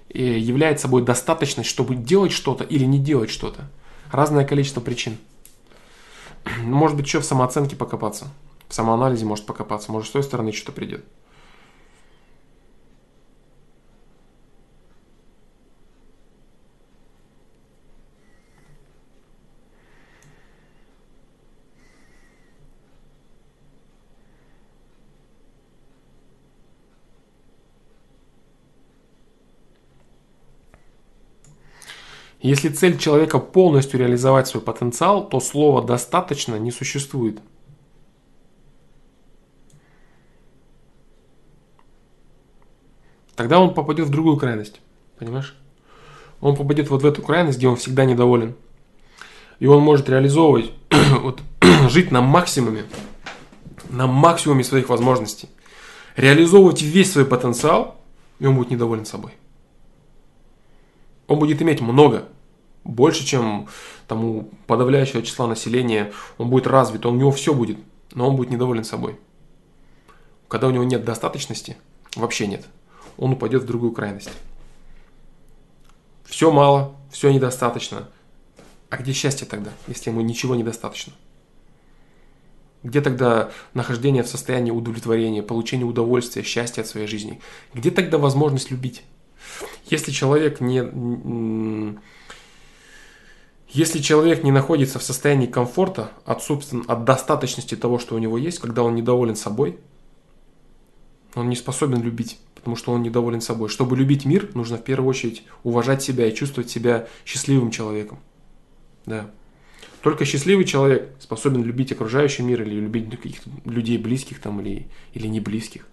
[0.10, 3.70] является собой достаточность, чтобы делать что-то или не делать что-то.
[4.14, 5.18] Разное количество причин.
[6.62, 8.28] Может быть, еще в самооценке покопаться.
[8.70, 9.92] В самоанализе может покопаться.
[9.92, 11.04] Может, с той стороны что-то придет.
[32.44, 37.40] Если цель человека полностью реализовать свой потенциал, то слова «достаточно» не существует.
[43.36, 44.82] Тогда он попадет в другую крайность.
[45.18, 45.56] Понимаешь?
[46.42, 48.56] Он попадет вот в эту крайность, где он всегда недоволен.
[49.60, 50.74] И он может реализовывать,
[51.22, 51.40] вот,
[51.90, 52.84] жить на максимуме,
[53.90, 55.48] на максимуме своих возможностей.
[56.18, 58.02] Реализовывать весь свой потенциал,
[58.40, 59.32] и он будет недоволен собой.
[61.28, 62.28] Он будет иметь много,
[62.84, 63.68] больше, чем
[64.08, 67.78] тому подавляющего числа населения, он будет развит, он, у него все будет,
[68.14, 69.18] но он будет недоволен собой.
[70.48, 71.78] Когда у него нет достаточности,
[72.16, 72.66] вообще нет,
[73.18, 74.32] он упадет в другую крайность.
[76.26, 78.10] Все мало, все недостаточно.
[78.90, 81.14] А где счастье тогда, если ему ничего недостаточно?
[82.84, 87.40] Где тогда нахождение в состоянии удовлетворения, получение удовольствия, счастья от своей жизни?
[87.74, 89.04] Где тогда возможность любить?
[89.90, 91.98] Если человек не
[93.74, 98.38] если человек не находится в состоянии комфорта от, собственно, от достаточности того, что у него
[98.38, 99.80] есть, когда он недоволен собой,
[101.34, 103.70] он не способен любить, потому что он недоволен собой.
[103.70, 108.20] Чтобы любить мир, нужно в первую очередь уважать себя и чувствовать себя счастливым человеком.
[109.08, 109.32] Да.
[110.04, 115.26] Только счастливый человек способен любить окружающий мир или любить каких-то людей близких там или, или
[115.26, 115.88] не близких.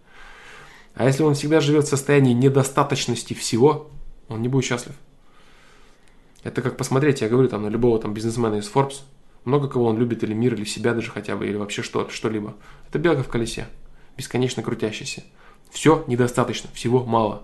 [0.94, 3.90] А если он всегда живет в состоянии недостаточности всего,
[4.28, 4.94] он не будет счастлив.
[6.43, 9.03] Это как посмотреть, я говорю там на любого там бизнесмена из Forbes,
[9.45, 12.55] много кого он любит, или мир, или себя даже хотя бы, или вообще что, что-либо.
[12.88, 13.66] Это белка в колесе,
[14.16, 15.22] бесконечно крутящийся.
[15.70, 17.43] Все недостаточно, всего мало.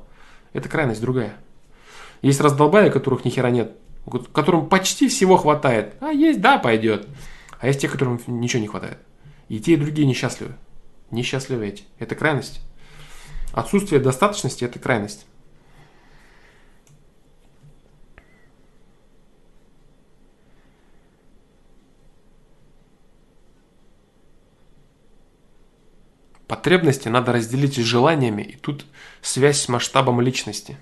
[0.52, 1.36] Это крайность другая.
[2.22, 3.76] Есть раздолбая, которых ни хера нет,
[4.32, 5.94] которым почти всего хватает.
[6.00, 7.06] А есть, да, пойдет.
[7.58, 8.98] А есть те, которым ничего не хватает.
[9.48, 10.54] И те, и другие несчастливы.
[11.10, 11.84] Несчастливы эти.
[11.98, 12.60] Это крайность.
[13.52, 15.26] Отсутствие достаточности– это крайность.
[26.46, 28.86] Потребности надо разделить с желаниями, и тут
[29.20, 30.76] связь с масштабом личности.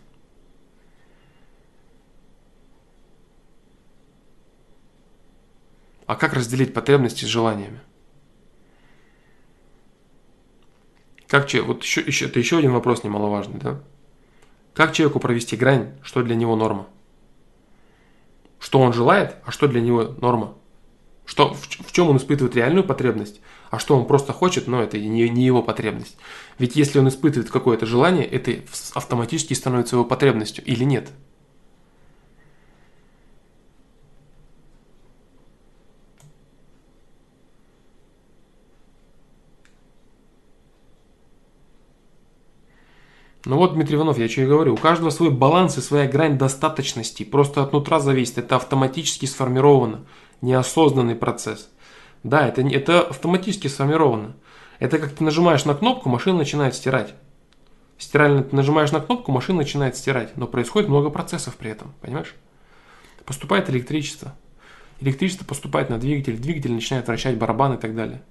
[6.07, 7.81] А как разделить потребности с желаниями?
[11.29, 13.81] Как человек, вот еще, еще, это еще один вопрос немаловажный, да?
[14.75, 16.89] Как человеку провести грань, что для него норма?
[18.59, 20.55] Что он желает, а что для него норма?
[21.25, 23.41] Что, в, в чем он испытывает реальную потребность,
[23.71, 26.17] а что он просто хочет, но это не, не его потребность.
[26.59, 28.53] Ведь если он испытывает какое-то желание, это
[28.95, 31.11] автоматически становится его потребностью или нет?
[43.47, 46.39] Ну вот, Дмитрий Иванов, я что и говорю, у каждого свой баланс и своя грань
[46.39, 50.07] достаточности, просто от нутра зависит, это автоматически сформировано,
[50.41, 51.69] неосознанный процесс.
[52.25, 54.35] Да, это, это автоматически сформировано.
[54.79, 57.15] Это как ты нажимаешь на кнопку, машина начинает стирать.
[57.99, 60.37] Стирально ты нажимаешь на кнопку, машина начинает стирать.
[60.37, 62.35] Но происходит много процессов при этом, понимаешь?
[63.25, 64.35] Поступает электричество.
[65.01, 68.23] Электричество поступает на двигатель, двигатель начинает вращать барабан и так далее.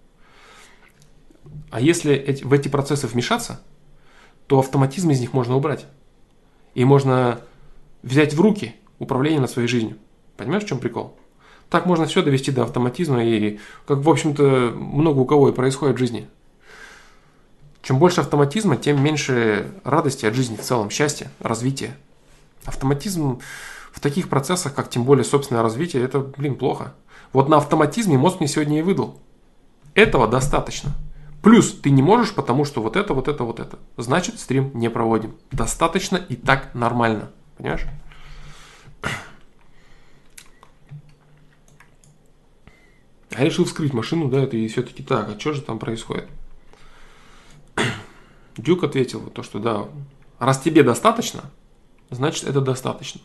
[1.69, 3.61] А если эти, в эти процессы вмешаться,
[4.47, 5.85] то автоматизм из них можно убрать.
[6.73, 7.41] И можно
[8.01, 9.97] взять в руки управление над своей жизнью.
[10.35, 11.15] Понимаешь, в чем прикол?
[11.73, 13.57] Так можно все довести до автоматизма и,
[13.87, 16.29] как в общем-то, много у кого и происходит в жизни.
[17.81, 21.97] Чем больше автоматизма, тем меньше радости от жизни в целом, счастья, развития.
[22.65, 23.39] Автоматизм
[23.91, 26.93] в таких процессах, как тем более собственное развитие, это, блин, плохо.
[27.31, 29.19] Вот на автоматизме мозг мне сегодня и выдал.
[29.95, 30.91] Этого достаточно.
[31.41, 33.79] Плюс ты не можешь, потому что вот это, вот это, вот это.
[33.97, 35.33] Значит, стрим не проводим.
[35.51, 37.31] Достаточно и так нормально.
[37.57, 37.87] Понимаешь?
[43.37, 45.29] Я решил вскрыть машину, да, это и все-таки так.
[45.29, 46.27] А что же там происходит?
[48.57, 49.87] Дюк ответил то, что да,
[50.39, 51.43] раз тебе достаточно,
[52.09, 53.21] значит это достаточно.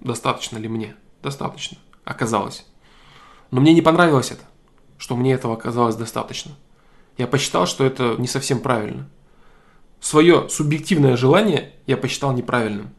[0.00, 0.96] Достаточно ли мне?
[1.22, 1.78] Достаточно.
[2.04, 2.66] Оказалось.
[3.50, 4.44] Но мне не понравилось это,
[4.98, 6.52] что мне этого оказалось достаточно
[7.16, 9.08] я посчитал, что это не совсем правильно.
[10.00, 12.94] Свое субъективное желание я посчитал неправильным.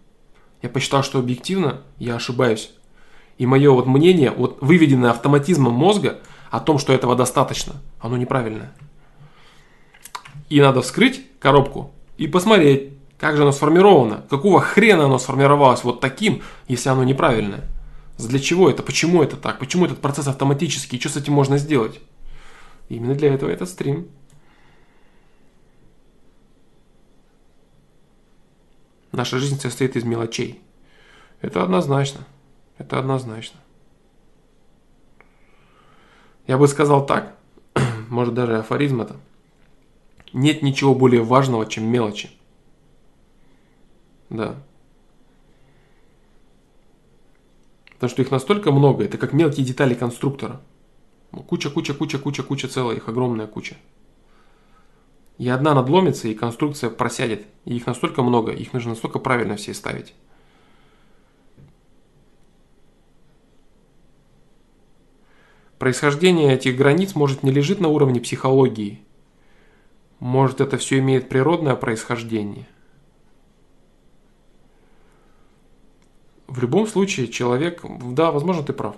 [0.61, 2.71] Я посчитал, что объективно я ошибаюсь.
[3.37, 6.19] И мое вот мнение, вот выведенное автоматизмом мозга
[6.51, 8.71] о том, что этого достаточно, оно неправильное.
[10.49, 15.99] И надо вскрыть коробку и посмотреть, как же оно сформировано, какого хрена оно сформировалось вот
[15.99, 17.65] таким, если оно неправильное.
[18.17, 21.99] Для чего это, почему это так, почему этот процесс автоматический, что с этим можно сделать.
[22.87, 24.07] Именно для этого этот стрим.
[29.11, 30.61] Наша жизнь состоит из мелочей.
[31.41, 32.21] Это однозначно.
[32.77, 33.59] Это однозначно.
[36.47, 37.35] Я бы сказал так,
[38.09, 39.15] может даже афоризм это.
[40.33, 42.29] Нет ничего более важного, чем мелочи.
[44.29, 44.55] Да.
[47.93, 50.61] Потому что их настолько много, это как мелкие детали конструктора–
[51.43, 53.75] Куча, куча, куча, куча, куча целая, их огромная куча.
[55.37, 57.45] И одна надломится, и конструкция просядет.
[57.65, 60.13] И их настолько много, их нужно настолько правильно все ставить.
[65.79, 69.01] Происхождение этих границ может не лежит на уровне психологии.
[70.19, 72.67] Может это все имеет природное происхождение.
[76.47, 78.95] В любом случае человек, да, возможно, ты прав.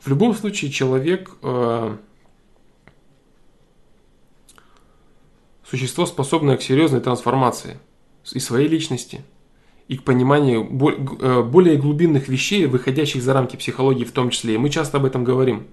[0.00, 1.96] В любом случае человек э,
[5.64, 7.78] существо, способное к серьезной трансформации
[8.32, 9.24] и своей личности,
[9.88, 14.54] и к пониманию э, более глубинных вещей, выходящих за рамки психологии в том числе.
[14.54, 15.66] И мы часто об этом говорим.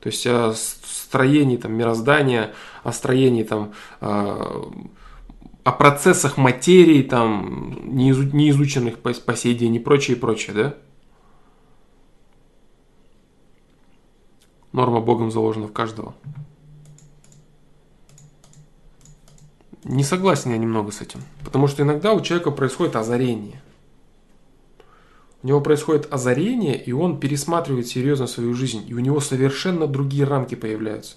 [0.00, 4.64] То есть о строении там, мироздания, о строении там, э,
[5.64, 10.74] о процессах материи, там, неизученных по, сей день и прочее, и прочее, да?
[14.72, 16.14] Норма Богом заложена в каждого.
[19.84, 21.20] Не согласен я немного с этим.
[21.44, 23.62] Потому что иногда у человека происходит озарение.
[25.42, 28.84] У него происходит озарение, и он пересматривает серьезно свою жизнь.
[28.86, 31.16] И у него совершенно другие рамки появляются.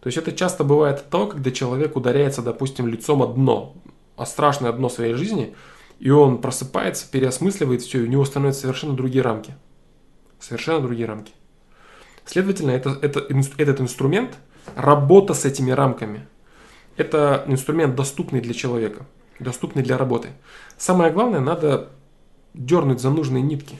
[0.00, 3.74] То есть это часто бывает то, когда человек ударяется, допустим, лицом о дно,
[4.16, 5.56] о страшное дно своей жизни,
[5.98, 9.54] и он просыпается, переосмысливает все, и у него становятся совершенно другие рамки.
[10.38, 11.32] Совершенно другие рамки.
[12.24, 13.24] Следовательно, это, это,
[13.56, 14.36] этот инструмент,
[14.76, 16.28] работа с этими рамками,
[16.98, 19.06] это инструмент доступный для человека,
[19.38, 20.30] доступный для работы.
[20.76, 21.90] Самое главное, надо
[22.54, 23.78] дернуть за нужные нитки.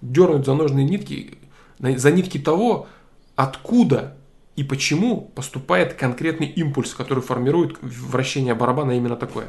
[0.00, 1.38] Дернуть за нужные нитки,
[1.78, 2.86] за нитки того,
[3.34, 4.16] откуда
[4.56, 9.46] и почему поступает конкретный импульс, который формирует вращение барабана именно такое.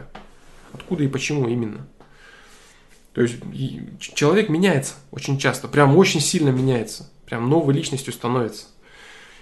[0.73, 1.87] Откуда и почему именно.
[3.13, 3.37] То есть
[3.99, 8.65] человек меняется очень часто, прям очень сильно меняется прям новой личностью становится.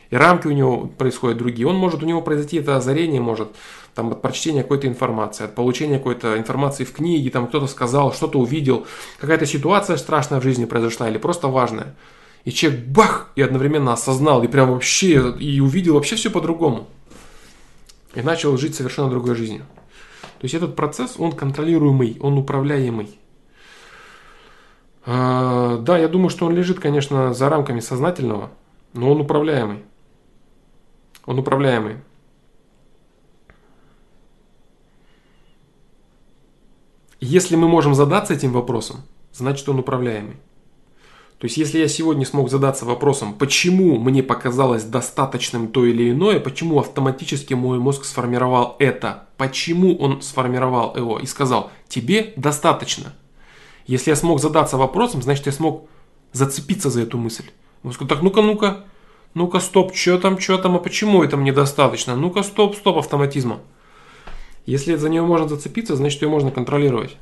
[0.10, 1.68] И рамки у него происходят другие.
[1.68, 3.50] Он может, у него произойти это озарение может
[3.94, 8.40] там, от прочтения какой-то информации, от получения какой-то информации в книге, там кто-то сказал, что-то
[8.40, 8.86] увидел,
[9.20, 11.96] какая-то ситуация страшная в жизни произошла или просто важная.
[12.46, 16.88] И человек бах, и одновременно осознал, и прям вообще, и увидел вообще все по-другому.
[18.14, 19.66] И начал жить совершенно другой жизнью.
[20.22, 23.18] То есть этот процесс, он контролируемый, он управляемый.
[25.06, 28.52] А, да, я думаю, что он лежит, конечно, за рамками сознательного,
[28.94, 29.80] но он управляемый.
[31.28, 31.98] Он управляемый.
[37.20, 39.02] если мы можем задаться этим вопросом,
[39.34, 40.36] значит он управляемый.
[41.40, 46.40] То есть, если я сегодня смог задаться вопросом, почему мне показалось достаточным то или иное,
[46.40, 53.14] почему автоматически мой мозг сформировал это, почему он сформировал его и сказал, тебе достаточно.
[53.86, 55.88] Если я смог задаться вопросом, значит, я смог
[56.34, 57.46] зацепиться за эту мысль.
[57.84, 58.86] Он сказал, так, ну-ка, ну-ка,
[59.34, 62.16] ну-ка, стоп, что там, что там, а почему это мне достаточно?
[62.16, 63.60] Ну-ка, стоп, стоп, автоматизма.
[64.66, 67.18] Если за нее можно зацепиться, значит, ее можно контролировать.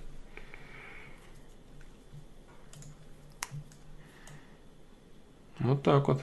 [5.59, 6.21] Вот так вот.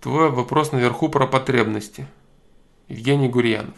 [0.00, 2.06] Твой вопрос наверху про потребности.
[2.88, 3.74] Евгений Гурьянов.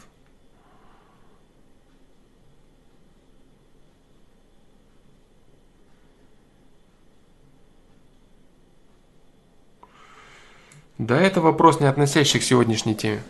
[10.98, 13.22] Да, это вопрос, не относящий к сегодняшней теме.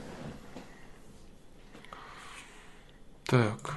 [3.24, 3.76] Так.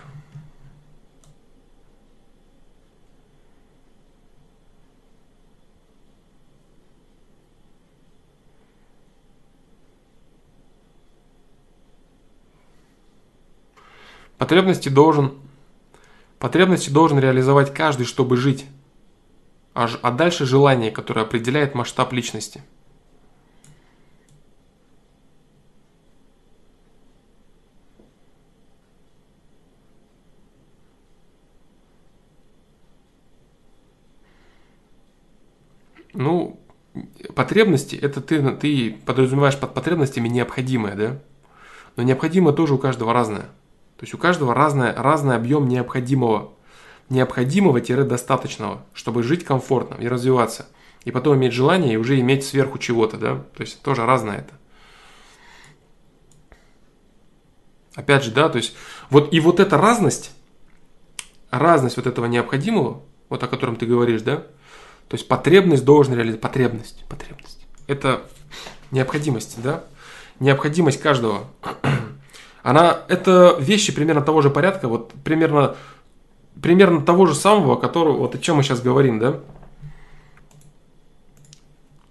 [14.38, 15.34] Потребности должен,
[16.38, 18.66] потребности должен реализовать каждый, чтобы жить.
[19.74, 22.64] А, а дальше желание, которое определяет масштаб личности.
[36.20, 36.60] Ну,
[37.34, 41.20] потребности, это ты, ты подразумеваешь под потребностями необходимое, да?
[41.96, 43.44] Но необходимое тоже у каждого разное.
[43.96, 46.52] То есть у каждого разное, разный объем необходимого,
[47.08, 50.68] необходимого-достаточного, чтобы жить комфортно и развиваться.
[51.06, 53.36] И потом иметь желание и уже иметь сверху чего-то, да?
[53.56, 54.54] То есть тоже разное это.
[57.96, 58.76] Опять же, да, то есть
[59.10, 60.32] вот и вот эта разность,
[61.50, 64.44] разность вот этого необходимого, вот о котором ты говоришь, да,
[65.10, 67.66] то есть потребность должен реализовать, потребность, потребность.
[67.88, 68.22] Это
[68.92, 69.84] необходимость, да,
[70.40, 71.46] необходимость каждого
[72.64, 75.76] она, это вещи примерно того же порядка, вот примерно,
[76.62, 79.40] примерно того же самого, которого, вот о чем мы сейчас говорим, да?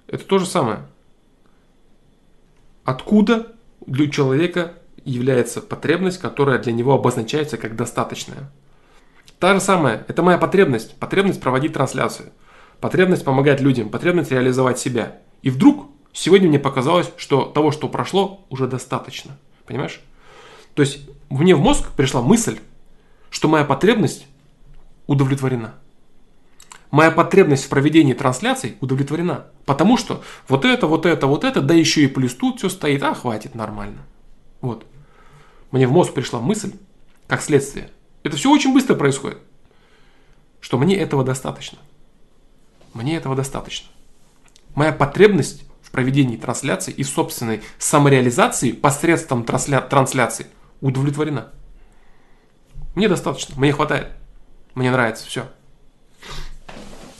[0.08, 0.80] Это то же самое.
[2.84, 3.52] Откуда
[3.86, 4.72] для человека
[5.04, 8.50] является потребность, которая для него обозначается как достаточная?
[9.38, 12.32] Та же самая, это моя потребность, потребность проводить трансляцию,
[12.80, 15.18] потребность помогать людям, потребность реализовать себя.
[15.42, 19.36] И вдруг сегодня мне показалось, что того, что прошло, уже достаточно.
[19.66, 20.00] Понимаешь?
[20.74, 22.58] То есть мне в мозг пришла мысль,
[23.30, 24.26] что моя потребность
[25.06, 25.74] удовлетворена.
[26.90, 29.46] Моя потребность в проведении трансляций удовлетворена.
[29.66, 33.02] Потому что вот это, вот это, вот это, да еще и плюс тут все стоит,
[33.02, 34.02] а хватит нормально.
[34.60, 34.86] Вот.
[35.70, 36.72] Мне в мозг пришла мысль,
[37.26, 37.90] как следствие.
[38.22, 39.38] Это все очень быстро происходит.
[40.60, 41.78] Что мне этого достаточно.
[42.94, 43.88] Мне этого достаточно.
[44.74, 50.46] Моя потребность в проведении трансляции и собственной самореализации посредством трансля- трансляции
[50.80, 51.48] удовлетворена.
[52.94, 54.12] Мне достаточно, мне хватает,
[54.74, 55.48] мне нравится, все.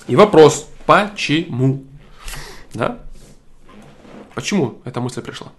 [0.06, 1.84] И вопрос, почему?
[2.74, 2.98] Да?
[4.34, 5.52] Почему эта мысль пришла?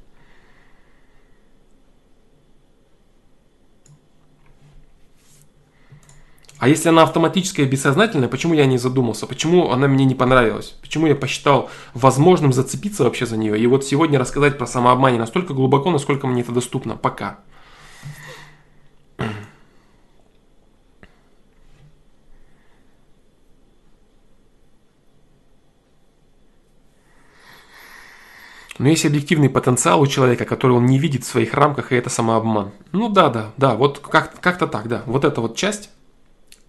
[6.60, 9.26] А если она автоматическая и бессознательная, почему я не задумался?
[9.26, 10.76] Почему она мне не понравилась?
[10.82, 13.58] Почему я посчитал возможным зацепиться вообще за нее?
[13.58, 16.98] И вот сегодня рассказать про самообмане настолько глубоко, насколько мне это доступно.
[16.98, 17.40] Пока.
[28.78, 32.10] Но есть объективный потенциал у человека, который он не видит в своих рамках, и это
[32.10, 32.72] самообман.
[32.92, 35.04] Ну да, да, да, вот как- как-то так, да.
[35.06, 35.90] Вот эта вот часть,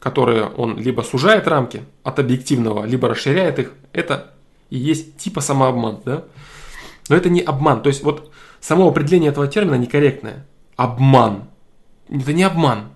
[0.00, 4.32] которая он либо сужает рамки от объективного, либо расширяет их, это
[4.70, 6.24] и есть типа самообман, да.
[7.08, 7.82] Но это не обман.
[7.82, 10.46] То есть вот само определение этого термина некорректное.
[10.76, 11.44] Обман.
[12.08, 12.88] Это не обман.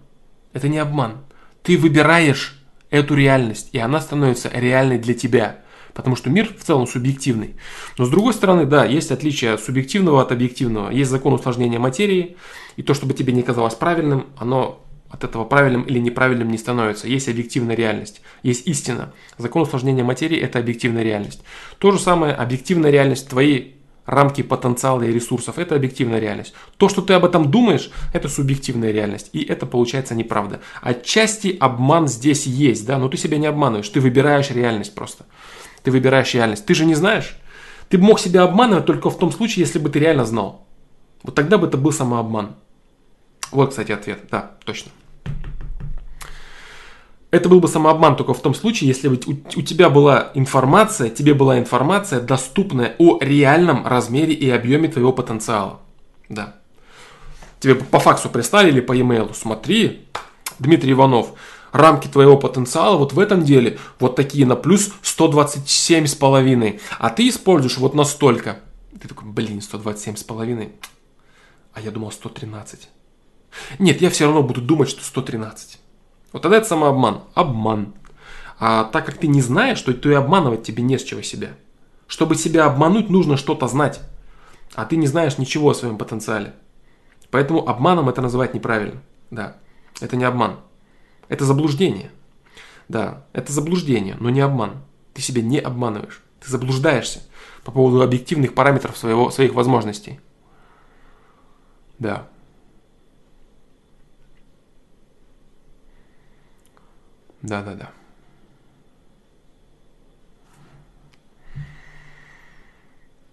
[0.52, 1.18] Это не обман.
[1.62, 5.58] Ты выбираешь эту реальность, и она становится реальной для тебя.
[5.94, 7.56] Потому что мир в целом субъективный.
[7.98, 10.90] Но с другой стороны, да, есть отличие субъективного от объективного.
[10.90, 12.36] Есть закон усложнения материи.
[12.76, 17.08] И то, чтобы тебе не казалось правильным, оно от этого правильным или неправильным не становится.
[17.08, 19.12] Есть объективная реальность, есть истина.
[19.38, 21.42] Закон усложнения материи– это объективная реальность.
[21.78, 23.76] То же самое, объективная реальность твоей
[24.06, 26.54] рамки потенциала и ресурсов– это объективная реальность.
[26.76, 29.30] То, что ты об этом думаешь, это субъективная реальность.
[29.32, 30.60] И это получается неправда.
[30.82, 35.24] Отчасти обман здесь есть, да, но ты себя не обманываешь, ты выбираешь реальность просто.
[35.84, 36.66] Ты выбираешь реальность.
[36.66, 37.36] Ты же не знаешь.
[37.88, 40.66] Ты мог себя обманывать только в том случае, если бы ты реально знал.
[41.22, 42.56] Вот тогда бы это был самообман.
[43.54, 44.18] Вот, кстати, ответ.
[44.30, 44.90] Да, точно.
[47.30, 51.34] Это был бы самообман только в том случае, если бы у, тебя была информация, тебе
[51.34, 55.80] была информация, доступная о реальном размере и объеме твоего потенциала.
[56.28, 56.56] Да.
[57.60, 59.32] Тебе по факсу прислали по e-mail.
[59.34, 60.06] Смотри,
[60.58, 61.34] Дмитрий Иванов,
[61.72, 67.10] рамки твоего потенциала вот в этом деле вот такие на плюс 127 с половиной, а
[67.10, 68.60] ты используешь вот настолько.
[69.00, 70.72] Ты такой, блин, 127 с половиной,
[71.72, 72.88] а я думал 113.
[73.78, 75.78] Нет, я все равно буду думать, что 113.
[76.32, 77.22] Вот тогда это самообман.
[77.34, 77.94] Обман.
[78.58, 81.50] А так как ты не знаешь, то, то и обманывать тебе не с чего себя.
[82.06, 84.00] Чтобы себя обмануть, нужно что-то знать.
[84.74, 86.54] А ты не знаешь ничего о своем потенциале.
[87.30, 89.02] Поэтому обманом это называть неправильно.
[89.30, 89.56] Да,
[90.00, 90.56] это не обман.
[91.28, 92.10] Это заблуждение.
[92.88, 94.82] Да, это заблуждение, но не обман.
[95.14, 96.22] Ты себя не обманываешь.
[96.40, 97.22] Ты заблуждаешься
[97.64, 100.20] по поводу объективных параметров своего, своих возможностей.
[101.98, 102.28] Да.
[107.44, 107.90] Да, да, да.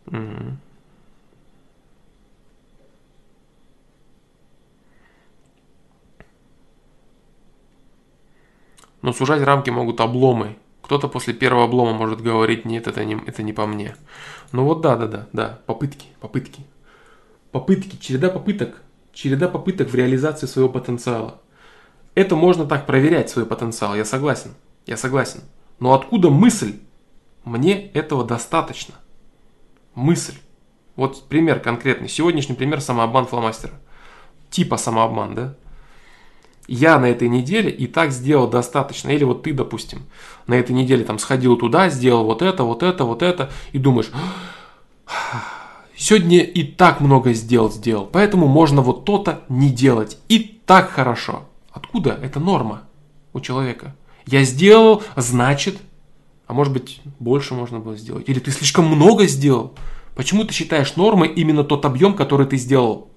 [0.08, 0.58] Угу.
[9.02, 10.58] Но сужать рамки могут обломы.
[10.82, 13.96] Кто-то после первого облома может говорить, нет, это не, это не по мне.
[14.52, 16.66] Ну вот да, да, да, да, попытки, попытки.
[17.54, 18.82] Попытки, череда попыток.
[19.14, 21.40] Череда попыток в реализации своего потенциала.
[22.14, 24.54] Это можно так проверять свой потенциал, я согласен.
[24.86, 25.42] Я согласен.
[25.80, 26.80] Но откуда мысль?
[27.44, 28.96] Мне этого достаточно.
[29.96, 30.36] Мысль.
[30.96, 32.10] Вот пример конкретный.
[32.10, 33.74] Сегодняшний пример самообман фломастера.
[34.50, 35.56] Типа самообман, да?
[36.68, 39.10] Я на этой неделе и так сделал достаточно.
[39.10, 40.04] Или вот ты, допустим,
[40.48, 43.50] на этой неделе там сходил туда, сделал вот это, вот это, вот это.
[43.72, 44.12] И думаешь,
[45.96, 48.06] сегодня и так много сделал, сделал.
[48.06, 50.18] Поэтому можно вот то-то не делать.
[50.30, 51.48] И так хорошо.
[51.72, 52.84] Откуда эта норма
[53.34, 53.96] у человека?
[54.26, 55.78] Я сделал, значит,
[56.48, 58.28] а может быть больше можно было сделать.
[58.28, 59.74] Или ты слишком много сделал.
[60.16, 63.10] Почему ты считаешь нормой именно тот объем, который ты сделал?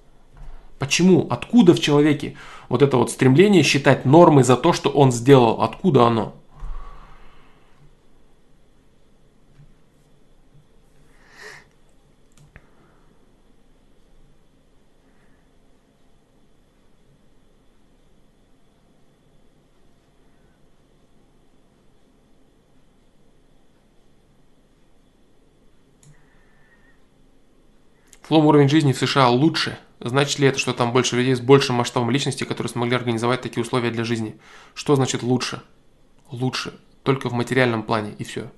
[0.79, 1.27] Почему?
[1.29, 2.35] Откуда в человеке
[2.69, 5.61] вот это вот стремление считать нормой за то, что он сделал?
[5.61, 6.35] Откуда оно?
[28.27, 29.77] Флом уровень жизни в США лучше.
[29.99, 33.61] Значит ли это, что там больше людей с большим масштабом личности, которые смогли организовать такие
[33.61, 34.35] условия для жизни?
[34.73, 35.61] Что значит лучше?
[36.31, 36.73] Лучше.
[37.03, 38.51] Только в материальном плане и все.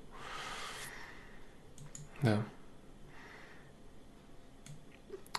[2.22, 2.42] Да.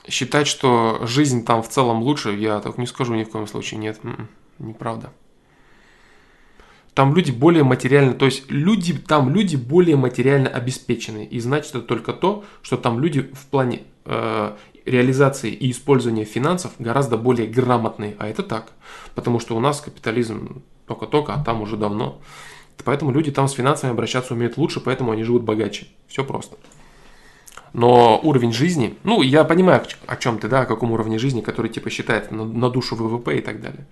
[0.06, 3.80] Считать, что жизнь там в целом лучше, я так не скажу ни в коем случае.
[3.80, 5.10] Нет, м-м, неправда
[6.98, 11.24] там люди более материально, то есть люди, там люди более материально обеспечены.
[11.26, 13.82] И значит это только то, что там люди в плане
[14.84, 18.16] реализации и использования финансов гораздо более грамотные.
[18.18, 18.72] А это так.
[19.14, 22.20] Потому что у нас капитализм только-только, а там уже давно.
[22.84, 25.88] Поэтому люди там с финансами обращаться умеют лучше, поэтому они живут богаче.
[26.06, 26.56] Все просто.
[27.74, 31.70] Но уровень жизни, ну, я понимаю, о чем ты, да, о каком уровне жизни, который
[31.70, 33.86] типа считает на душу ВВП и так далее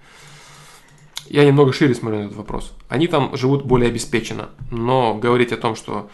[1.28, 2.72] я немного шире смотрю на этот вопрос.
[2.88, 6.08] Они там живут более обеспеченно, но говорить о том, что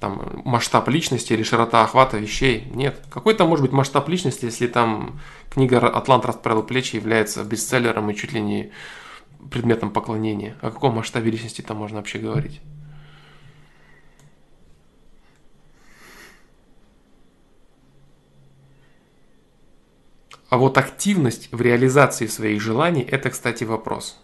[0.00, 3.00] там масштаб личности или широта охвата вещей, нет.
[3.08, 8.14] Какой там может быть масштаб личности, если там книга «Атлант расправил плечи» является бестселлером и
[8.14, 8.72] чуть ли не
[9.50, 10.56] предметом поклонения?
[10.60, 12.60] О каком масштабе личности там можно вообще говорить?
[20.48, 24.21] А вот активность в реализации своих желаний– это, кстати, вопрос.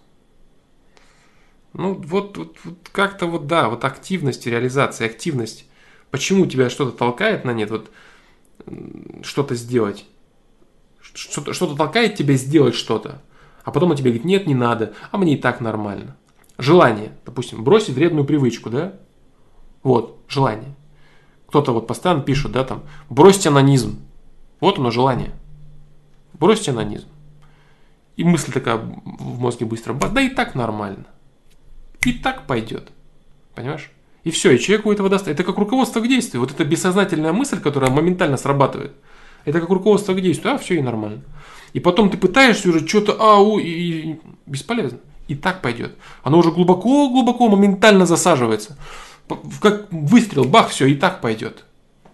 [1.73, 5.66] Ну, вот, вот, вот как-то вот, да, вот активность, реализация, активность.
[6.11, 7.90] Почему тебя что-то толкает на нет, вот
[9.23, 10.07] что-то сделать?
[11.01, 13.23] Что-то, что-то толкает тебя сделать что-то,
[13.65, 16.16] а потом он тебе говорит, нет, не надо, а мне и так нормально.
[16.59, 18.95] Желание, допустим, бросить вредную привычку, да?
[19.82, 20.74] Вот, желание.
[21.49, 24.01] Кто-то вот постоянно пишет, да, там, бросьте анонизм.
[24.61, 25.32] Вот оно желание.
[26.35, 27.09] Бросьте анонизм.
[28.16, 31.07] И мысль такая в мозге быстро, да и так нормально.
[32.03, 32.91] И так пойдет.
[33.55, 33.91] Понимаешь?
[34.25, 35.29] И все, и человеку этого даст.
[35.29, 36.41] Это как руководство к действию.
[36.41, 38.93] Вот эта бессознательная мысль, которая моментально срабатывает.
[39.45, 40.55] Это как руководство к действию.
[40.55, 41.23] А, все и нормально.
[41.73, 44.99] И потом ты пытаешься уже что-то, ау, и, и бесполезно.
[45.29, 45.95] И так пойдет.
[46.23, 48.79] Оно уже глубоко-глубоко моментально засаживается.
[49.61, 51.65] Как выстрел, бах, все, и так пойдет.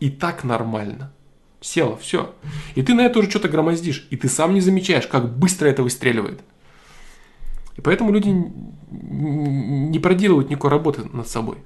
[0.01, 1.13] И так нормально.
[1.61, 2.35] Села, все.
[2.75, 5.83] И ты на это уже что-то громоздишь, и ты сам не замечаешь, как быстро это
[5.83, 6.41] выстреливает.
[7.77, 8.29] И поэтому люди
[8.91, 11.59] не проделывают никакой работы над собой.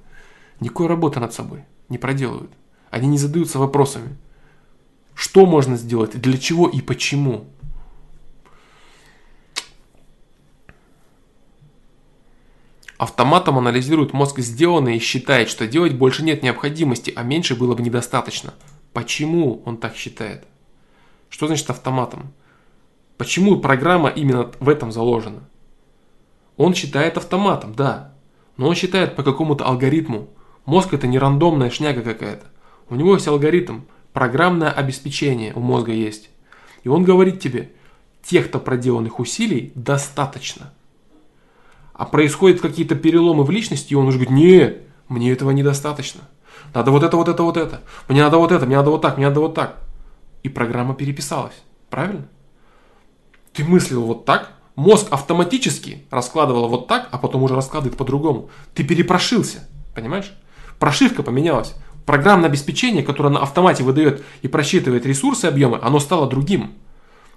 [0.60, 2.50] Никакой работы над собой не проделывают.
[2.90, 4.16] Они не задаются вопросами.
[5.14, 7.46] Что можно сделать, для чего и почему.
[12.96, 17.82] Автоматом анализирует мозг сделанное и считает, что делать больше нет необходимости, а меньше было бы
[17.82, 18.54] недостаточно.
[18.92, 20.44] Почему он так считает?
[21.28, 22.32] Что значит автоматом?
[23.16, 25.48] Почему программа именно в этом заложена?
[26.58, 28.12] Он считает автоматом, да.
[28.58, 30.28] Но он считает по какому-то алгоритму.
[30.66, 32.44] Мозг это не рандомная шняга какая-то.
[32.90, 33.82] У него есть алгоритм.
[34.12, 36.30] Программное обеспечение у мозга есть.
[36.82, 37.70] И он говорит тебе,
[38.22, 40.74] тех-то проделанных усилий достаточно.
[41.94, 46.22] А происходят какие-то переломы в личности, и он уже говорит, нет, мне этого недостаточно.
[46.74, 47.82] Надо вот это, вот это, вот это.
[48.08, 49.78] Мне надо вот это, мне надо вот так, мне надо вот так.
[50.42, 51.62] И программа переписалась.
[51.88, 52.26] Правильно?
[53.52, 58.48] Ты мыслил вот так, мозг автоматически раскладывал вот так, а потом уже раскладывает по-другому.
[58.74, 60.32] Ты перепрошился, понимаешь?
[60.78, 61.74] Прошивка поменялась.
[62.06, 66.74] Программное обеспечение, которое на автомате выдает и просчитывает ресурсы, объемы, оно стало другим.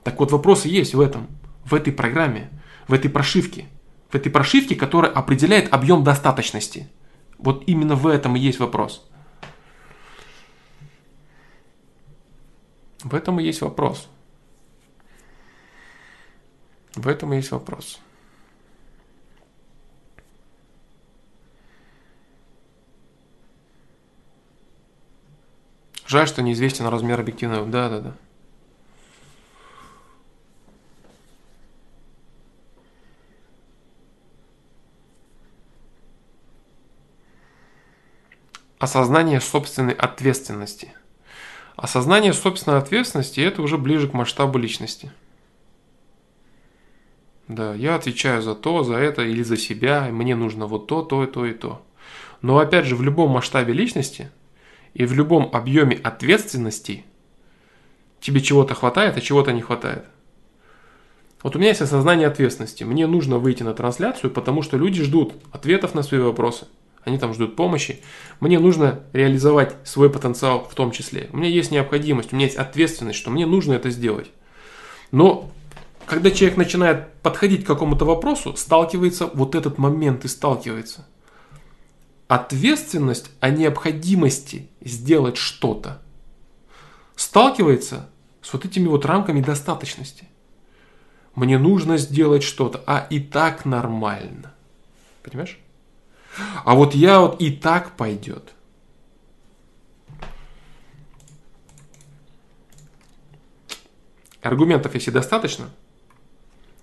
[0.03, 1.27] Так вот, вопросы есть в этом,
[1.65, 2.51] в этой программе,
[2.87, 3.65] в этой прошивке.
[4.11, 6.89] В этой прошивке, которая определяет объем достаточности.
[7.39, 9.09] Вот именно в этом и есть вопрос.
[13.03, 14.07] В этом и есть вопрос.
[16.95, 17.99] В этом есть вопрос.
[26.05, 27.65] Жаль, что неизвестен размер объективного.
[27.65, 28.15] Да, да, да.
[38.77, 40.93] Осознание собственной ответственности.
[41.77, 45.13] Осознание собственной ответственности– это уже ближе к масштабу личности.
[47.51, 51.25] Да, я отвечаю за то, за это или за себя, мне нужно вот то, то,
[51.25, 51.85] и то и то.
[52.41, 54.31] Но опять же, в любом масштабе личности
[54.93, 57.03] и в любом объеме ответственности
[58.21, 60.05] тебе чего-то хватает, а чего-то не хватает.
[61.43, 62.85] Вот у меня есть осознание ответственности.
[62.85, 66.67] Мне нужно выйти на трансляцию, потому что люди ждут ответов на свои вопросы.
[67.03, 67.99] Они там ждут помощи.
[68.39, 71.29] Мне нужно реализовать свой потенциал в том числе.
[71.33, 74.31] У меня есть необходимость, у меня есть ответственность, что мне нужно это сделать.
[75.11, 75.51] Но
[76.05, 81.07] когда человек начинает подходить к какому-то вопросу, сталкивается вот этот момент и сталкивается.
[82.27, 86.01] Ответственность о необходимости сделать что-то
[87.15, 88.09] сталкивается
[88.41, 90.27] с вот этими вот рамками достаточности.
[91.35, 94.53] Мне нужно сделать что-то, а и так нормально.
[95.23, 95.59] Понимаешь?
[96.65, 98.53] А вот я вот и так пойдет.
[104.41, 105.69] Аргументов, если достаточно,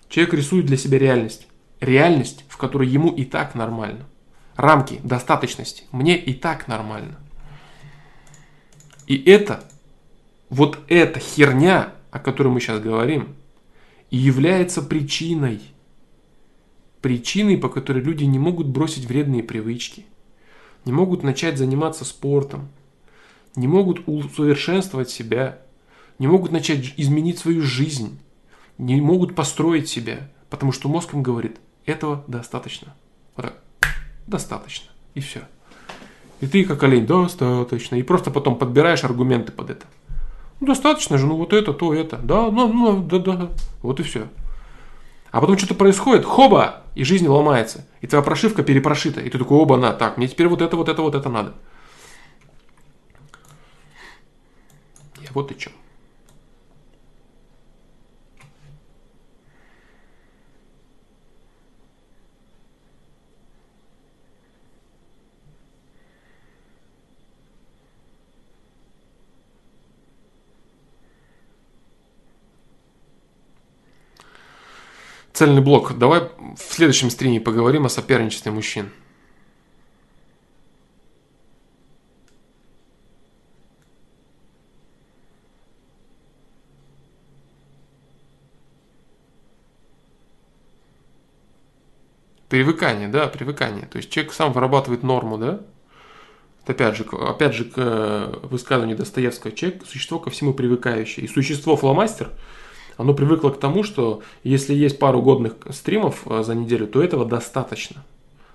[0.09, 1.47] Человек рисует для себя реальность.
[1.81, 4.07] Реальность, в которой ему и так нормально.
[4.57, 5.85] Рамки достаточности.
[5.93, 7.19] Мне и так нормально.
[9.07, 9.65] И это,
[10.51, 13.37] вот эта херня, о которой мы сейчас говорим,
[14.11, 15.61] и является причиной.
[17.01, 20.07] Причиной, по которой люди не могут бросить вредные привычки.
[20.85, 22.69] Не могут начать заниматься спортом.
[23.55, 25.59] Не могут усовершенствовать себя.
[26.19, 28.19] Не могут начать изменить свою жизнь
[28.79, 32.95] не могут построить себя, потому что мозг им говорит, этого достаточно.
[33.37, 33.95] Вот так,
[34.27, 35.43] достаточно, и все.
[36.41, 37.97] И ты как олень, достаточно.
[37.97, 39.87] И просто потом подбираешь аргументы под это.
[40.61, 42.17] Ну, достаточно же, ну вот это, то, это.
[42.17, 43.49] Да, ну, ну, да, да.
[43.83, 44.29] Вот и все.
[45.31, 47.87] А потом что-то происходит, хоба, и жизнь ломается.
[48.01, 49.21] И твоя прошивка перепрошита.
[49.21, 51.55] И ты такой, оба, на, так, мне теперь вот это, вот это, вот это надо.
[55.21, 55.73] И вот и чем.
[75.39, 75.97] Цельный блок.
[75.97, 76.23] Давай
[76.57, 78.91] в следующем стриме поговорим о соперничестве мужчин.
[92.49, 93.87] Привыкание, да, привыкание.
[93.87, 95.61] То есть человек сам вырабатывает норму, да?
[96.67, 101.25] Опять же, опять же, к э, высказыванию Достоевского, человек– существо ко всему привыкающее.
[101.25, 102.33] И существо фломастер–
[102.99, 107.25] оно привыкло к тому, что если есть пару годных стримов э, за неделю, то этого
[107.25, 108.05] достаточно.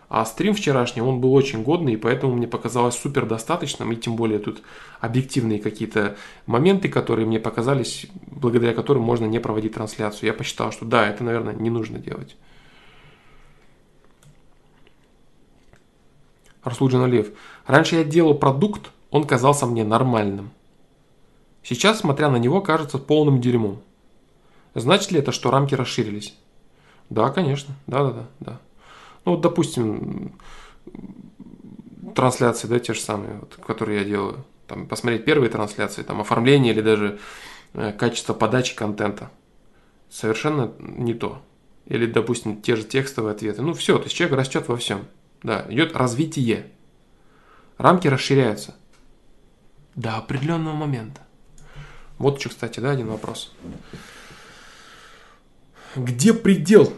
[0.10, 4.18] А стрим вчерашний, он был очень годный, и поэтому мне показалось супер достаточным, и тем
[4.18, 4.62] более тут
[5.00, 10.28] объективные какие-то моменты, которые мне показались, благодаря которым можно не проводить трансляцию.
[10.28, 12.36] Я посчитал, что да, это, наверное, не нужно делать.
[16.64, 17.30] Расул Алиев.
[17.66, 20.52] Раньше я делал продукт, он казался мне нормальным.
[21.64, 23.80] Сейчас, смотря на него, кажется полным дерьмом.
[24.76, 26.36] Значит ли это, что рамки расширились?
[27.10, 27.76] Да, конечно.
[27.88, 28.62] Да, да, да, да.
[29.26, 30.34] Ну вот, допустим,
[32.16, 34.44] трансляции, да, те же самые, вот, которые я делаю.
[34.68, 37.20] Там, посмотреть первые трансляции, там, оформление или даже
[37.74, 39.30] э, качество подачи контента.
[40.10, 41.42] Совершенно не то.
[41.86, 43.62] Или, допустим, те же текстовые ответы.
[43.62, 45.06] Ну, все, то есть человек растет во всем.
[45.42, 46.72] Да, идет развитие.
[47.78, 48.76] Рамки расширяются.
[49.96, 51.22] До определенного момента.
[52.18, 53.54] Вот еще, кстати, да, один вопрос.
[55.96, 56.92] Где предел,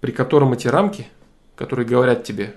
[0.00, 1.06] при котором эти рамки–
[1.60, 2.54] которые говорят тебе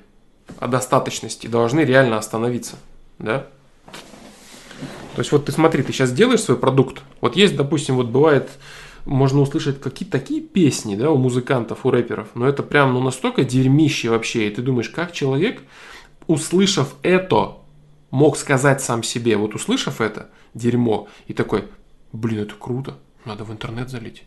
[0.60, 2.78] о достаточности, должны реально остановиться.
[3.20, 3.48] Да?
[5.16, 7.04] То есть вот ты смотри, ты сейчас делаешь свой продукт.
[7.20, 8.50] Вот есть, допустим, вот бывает,
[9.04, 13.44] можно услышать какие-то такие песни, да, у музыкантов, у рэперов, но это прям ну, настолько
[13.44, 15.62] дерьмище вообще, и ты думаешь, как человек,
[16.28, 17.58] услышав это,
[18.10, 21.66] мог сказать сам себе, вот услышав это дерьмо, и такой,
[22.14, 24.24] блин, это круто, надо в интернет залить.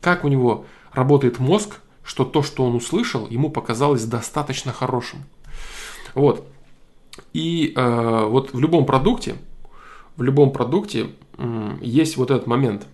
[0.00, 5.24] Как у него работает мозг, что то, что он услышал, ему показалось достаточно хорошим.
[6.14, 6.46] Вот.
[7.32, 9.36] И э, вот в любом продукте,
[10.16, 12.86] в любом продукте э, есть вот этот момент,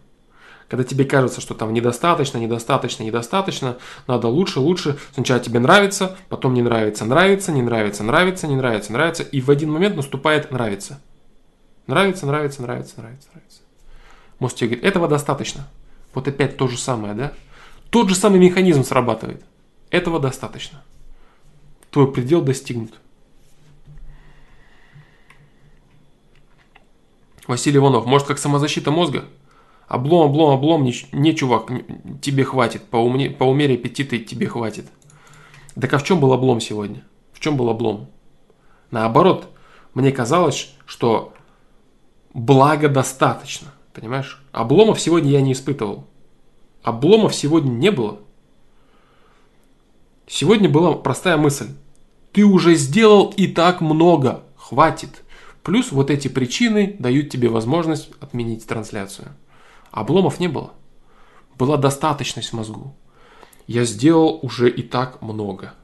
[0.69, 3.77] когда тебе кажется, что там недостаточно, недостаточно, недостаточно,
[4.07, 4.99] надо лучше, лучше.
[5.13, 9.51] Сначала тебе нравится, потом не нравится, нравится, не нравится, нравится, не нравится, нравится, и в
[9.51, 10.99] один момент наступает нравится.
[11.87, 13.61] Нравится, нравится, нравится, нравится, нравится.
[14.39, 15.69] Мозг тебе говорит, этого достаточно.
[16.15, 17.33] Вот опять то же самое, да?
[17.91, 19.45] Тот же самый механизм срабатывает.
[19.91, 20.83] Этого достаточно.
[21.91, 22.95] Твой предел достигнут.
[27.47, 29.25] Василий Иванов, может как самозащита мозга?
[29.89, 31.71] Облом, облом, облом, не, не чувак,
[32.23, 34.87] тебе хватит, по, умне, по умере аппетита тебе хватит.
[35.79, 37.05] Так а в чем был облом сегодня?
[37.33, 38.09] В чем был облом?
[38.91, 39.49] Наоборот,
[39.93, 41.35] мне казалось, что
[42.33, 44.43] блага достаточно, понимаешь?
[44.53, 46.07] Обломов сегодня я не испытывал.
[46.83, 48.19] Обломов сегодня не было.
[50.27, 51.69] Сегодня была простая мысль.
[52.33, 54.43] Ты уже сделал и так много.
[54.57, 55.23] Хватит.
[55.63, 59.29] Плюс вот эти причины дают тебе возможность отменить трансляцию.
[59.91, 60.73] Обломов не было.
[61.59, 62.95] Была достаточность в мозгу.
[63.67, 65.75] Я сделал уже и так много.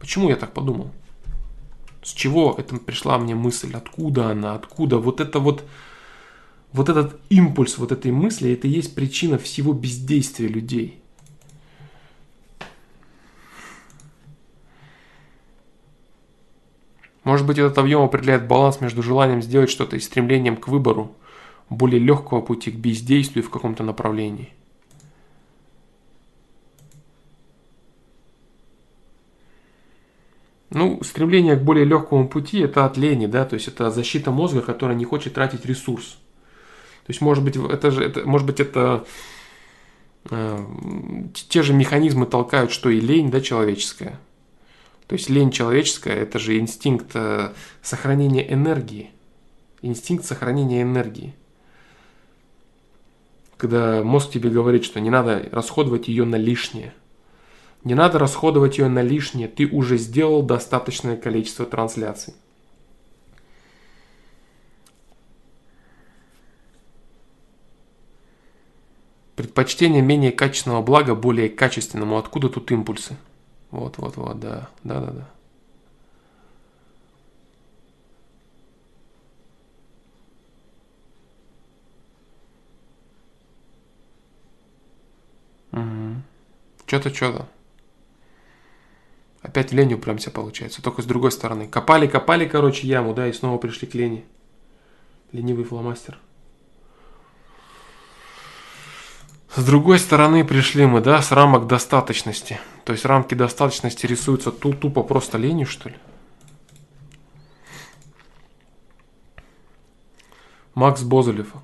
[0.00, 0.90] Почему я так подумал?
[2.02, 3.72] С чего это пришла мне мысль?
[3.74, 4.54] Откуда она?
[4.54, 4.98] Откуда?
[4.98, 5.64] Вот это вот
[6.72, 11.00] вот этот импульс вот этой мысли, это и есть причина всего бездействия людей.
[17.24, 21.16] Может быть, этот объем определяет баланс между желанием сделать что-то и стремлением к выбору
[21.68, 24.52] более легкого пути к бездействию в каком-то направлении.
[30.70, 34.60] Ну, стремление к более легкому пути– это от лени, да, то есть это защита мозга,
[34.60, 36.18] которая не хочет тратить ресурс.
[37.06, 39.06] То есть, может быть, это же, это, может быть, это
[40.28, 40.64] э,
[41.48, 44.18] те же механизмы толкают, что и лень, да, человеческая.
[45.06, 49.10] То есть лень человеческая– это же инстинкт э, сохранения энергии.
[49.82, 51.32] Инстинкт сохранения энергии.
[53.56, 56.92] Когда мозг тебе говорит, что не надо расходовать ее на лишнее.
[57.84, 62.34] Не надо расходовать ее на лишнее, ты уже сделал достаточное количество трансляций.
[69.36, 72.16] Предпочтение менее качественного блага более качественному.
[72.16, 73.16] Откуда тут импульсы?
[73.70, 75.28] Вот, вот, вот, да, да, да, да.
[85.80, 86.22] Угу.
[86.86, 87.46] Что-то, что-то.
[89.42, 90.80] Опять лень упрямся получается.
[90.80, 91.68] Только с другой стороны.
[91.68, 94.24] Копали, копали, короче, яму, да, и снова пришли к лени.
[95.32, 96.18] Ленивый фломастер.
[99.54, 102.60] С другой стороны пришли мы, да, с рамок достаточности.
[102.84, 105.96] То есть рамки достаточности рисуются тут тупо просто ленью, что ли?
[110.74, 111.54] Макс Бозолев.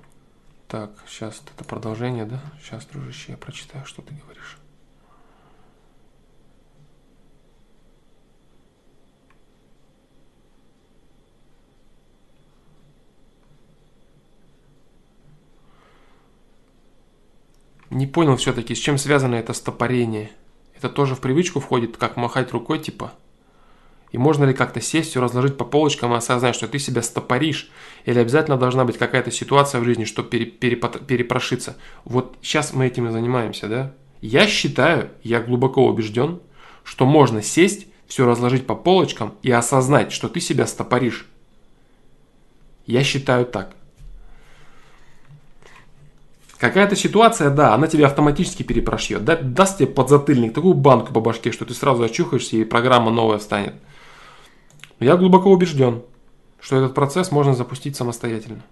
[0.68, 2.40] Так, сейчас это продолжение, да?
[2.62, 4.56] Сейчас, дружище, я прочитаю, что ты говоришь.
[17.92, 20.30] Не понял все-таки, с чем связано это стопорение.
[20.74, 23.12] Это тоже в привычку входит, как махать рукой, типа.
[24.12, 27.70] И можно ли как-то сесть, все разложить по полочкам и осознать, что ты себя стопоришь?
[28.06, 31.76] Или обязательно должна быть какая-то ситуация в жизни, чтобы пере, перепот, перепрошиться?
[32.06, 33.92] Вот сейчас мы этим и занимаемся, да?
[34.22, 36.40] Я считаю, я глубоко убежден,
[36.84, 41.26] что можно сесть, все разложить по полочкам и осознать, что ты себя стопоришь.
[42.86, 43.76] Я считаю так.
[46.62, 49.24] Какая-то ситуация, да, она тебя автоматически перепрошьет.
[49.24, 53.38] Да, даст тебе подзатыльник, такую банку по башке, что ты сразу очухаешься и программа новая
[53.38, 53.74] встанет.
[55.00, 56.02] Я глубоко убежден,
[56.60, 58.62] что этот процесс можно запустить самостоятельно.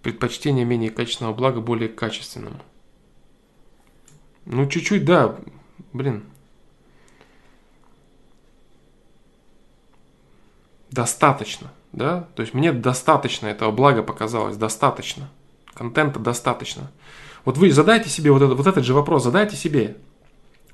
[0.00, 2.62] Предпочтение менее качественного блага более качественному.
[4.46, 5.36] Ну, чуть-чуть, да.
[5.92, 6.22] Блин.
[10.90, 12.28] Достаточно, да?
[12.36, 15.28] То есть мне достаточно этого блага показалось, достаточно.
[15.74, 16.90] Контента достаточно.
[17.44, 19.96] Вот вы задайте себе вот, это, вот этот же вопрос, задайте себе.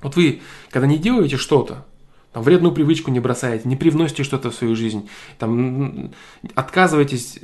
[0.01, 1.85] Вот вы, когда не делаете что-то,
[2.31, 5.09] там, вредную привычку не бросаете, не привносите что-то в свою жизнь,
[5.39, 6.11] там,
[6.55, 7.39] отказываетесь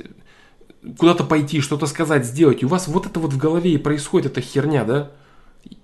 [0.98, 4.32] куда-то пойти, что-то сказать, сделать, и у вас вот это вот в голове и происходит
[4.32, 5.10] эта херня, да?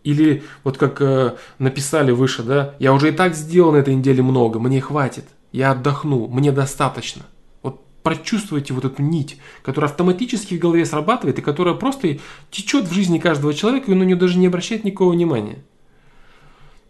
[0.04, 4.22] Или вот как э, написали выше, да, я уже и так сделал на этой неделе
[4.22, 7.22] много, мне хватит, я отдохну, мне достаточно.
[7.62, 12.18] Вот прочувствуйте вот эту нить, которая автоматически в голове срабатывает и которая просто
[12.50, 15.58] течет в жизни каждого человека, и он на нее даже не обращает никакого внимания.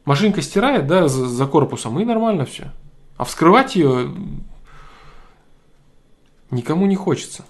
[0.04, 2.70] Машинка стирает, да, за, за корпусом, и нормально все.
[3.16, 4.14] А вскрывать ее
[6.50, 7.44] никому не хочется.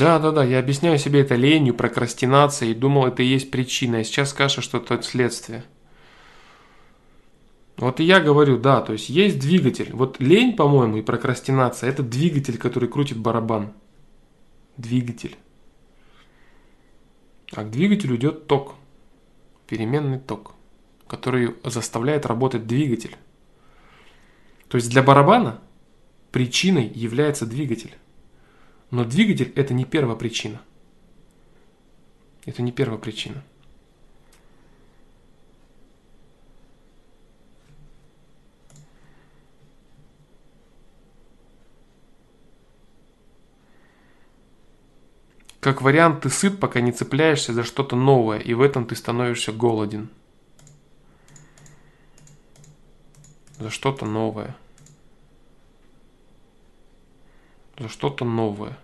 [0.00, 4.04] Да, да, да, я объясняю себе это ленью, прокрастинацией, думал, это и есть причина, и
[4.04, 5.62] сейчас кажется, что это следствие.
[7.76, 9.90] Вот и я говорю, да, то есть есть двигатель.
[9.92, 13.74] Вот лень, по-моему, и прокрастинация– это двигатель, который крутит барабан.
[14.78, 15.36] Двигатель.
[17.52, 18.76] А к двигателю идет ток,
[19.66, 20.54] переменный ток,
[21.08, 23.18] который заставляет работать двигатель.
[24.68, 25.60] То есть для барабана
[26.32, 27.94] причиной является двигатель.
[28.90, 30.60] Но двигатель это не первая причина.
[32.44, 33.44] Это не первая причина.
[45.60, 49.52] Как вариант, ты сыт, пока не цепляешься за что-то новое, и в этом ты становишься
[49.52, 50.08] голоден.
[53.58, 54.56] За что-то новое.
[57.80, 58.76] За что-то новое.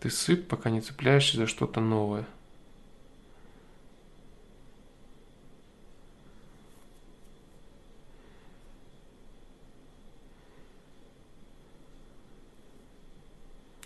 [0.00, 2.26] Ты сыт, пока не цепляешься за что-то новое.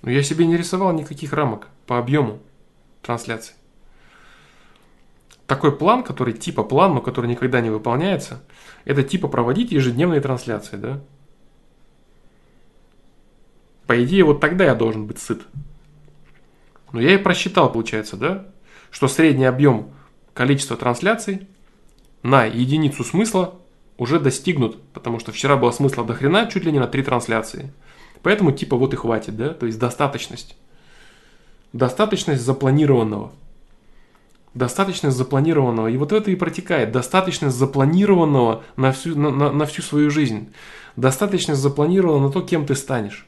[0.03, 2.39] Но я себе не рисовал никаких рамок по объему
[3.03, 3.57] трансляции
[5.49, 8.45] такой план, который типа план, но который никогда не выполняется,
[8.85, 11.01] это типа проводить ежедневные трансляции, да?
[13.87, 15.41] По идее, вот тогда я должен быть сыт.
[16.93, 18.47] Но я и просчитал, получается, да,
[18.91, 19.91] что средний объем
[20.35, 21.49] количества трансляций
[22.23, 23.55] на единицу смысла
[23.97, 27.73] уже достигнут, потому что вчера было смысла до хрена чуть ли не на три трансляции.
[28.23, 30.59] Поэтому типа вот и хватит, да, то есть достаточность.
[31.73, 33.33] Достаточность запланированного–
[34.59, 35.89] достаточность запланированного.
[35.89, 36.90] И вот это и протекает.
[36.90, 40.52] Достаточность запланированного на всю, на, на, на всю свою жизнь.
[40.97, 43.26] Достаточность запланирована на то, кем ты станешь.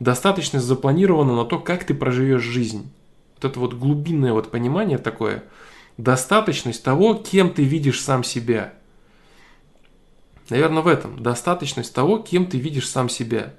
[0.00, 2.90] Достаточность запланирована на то, как ты проживешь жизнь.
[3.36, 5.44] Вот это вот глубинное вот понимание такое.
[5.98, 8.72] Достаточность того, кем ты видишь сам себя.
[10.48, 11.22] Наверное, в этом.
[11.22, 13.54] Достаточность того, кем ты видишь сам себя.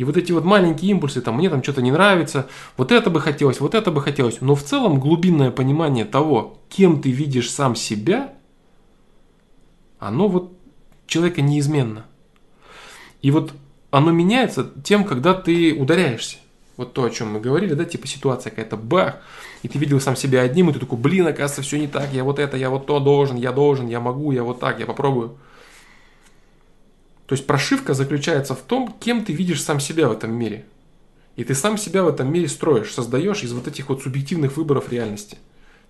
[0.00, 2.48] И вот эти вот маленькие импульсы, там, мне там что-то не нравится,
[2.78, 4.40] вот это бы хотелось, вот это бы хотелось.
[4.40, 8.32] Но в целом глубинное понимание того, кем ты видишь сам себя,
[9.98, 10.54] оно вот
[11.06, 12.06] человека неизменно.
[13.20, 13.52] И вот
[13.90, 16.38] оно меняется тем, когда ты ударяешься.
[16.78, 19.16] Вот то, о чем мы говорили, да, типа ситуация какая-то бах,
[19.60, 22.24] и ты видел сам себя одним, и ты такой, блин, оказывается, все не так, я
[22.24, 25.36] вот это, я вот то должен, я должен, я могу, я вот так, я попробую.
[27.30, 30.66] То есть прошивка заключается в том, кем ты видишь сам себя в этом мире.
[31.36, 34.90] И ты сам себя в этом мире строишь, создаешь из вот этих вот субъективных выборов
[34.90, 35.38] реальности.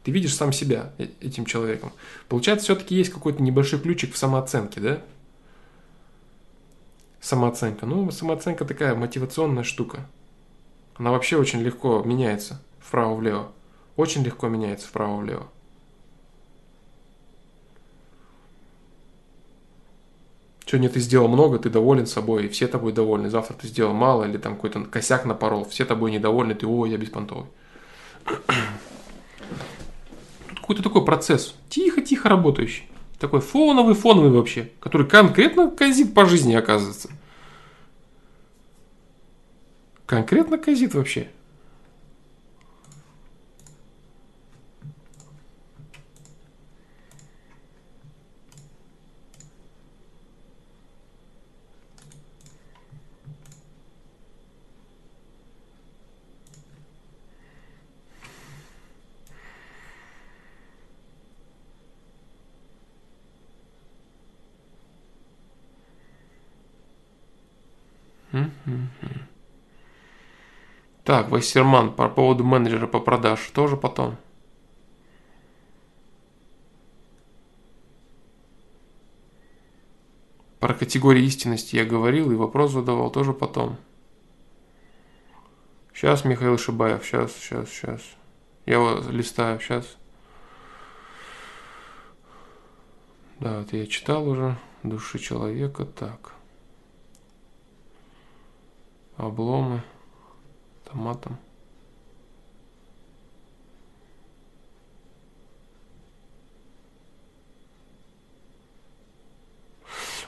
[0.03, 1.95] Ты видишь сам себя э, этим человеком.
[2.29, 5.03] Получается, все-таки есть какой-то небольшой ключик в самооценке, да?
[7.23, 7.87] Самооценка.
[7.87, 10.07] Ну, самооценка такая мотивационная штука.
[10.97, 13.51] Она вообще очень легко меняется вправо-влево.
[13.97, 15.49] Очень легко меняется вправо-влево.
[20.71, 23.29] Сегодня ты сделал много, ты доволен собой, и все тобой довольны.
[23.29, 26.97] Завтра ты сделал мало, или там какой-то косяк напорол, все тобой недовольны, ты, о, я
[26.97, 27.47] беспонтовый.
[28.25, 28.37] Тут
[30.61, 32.89] какой-то такой процесс, тихо-тихо работающий.
[33.19, 37.11] Такой фоновый-фоновый вообще, который конкретно казит по жизни, оказывается.
[40.07, 41.33] Конкретно казит вообще.
[71.11, 74.16] Так, Вассерман по поводу менеджера по продаж тоже потом.
[80.61, 83.77] Про категории истинности я говорил и вопрос задавал тоже потом.
[85.93, 88.03] Сейчас, Михаил Шибаев, сейчас, сейчас, сейчас.
[88.65, 89.97] Я его листаю, сейчас.
[93.41, 94.57] Да, это я читал уже.
[94.85, 96.35] Души человека, так.
[99.16, 99.82] Обломы
[100.91, 101.39] томатом.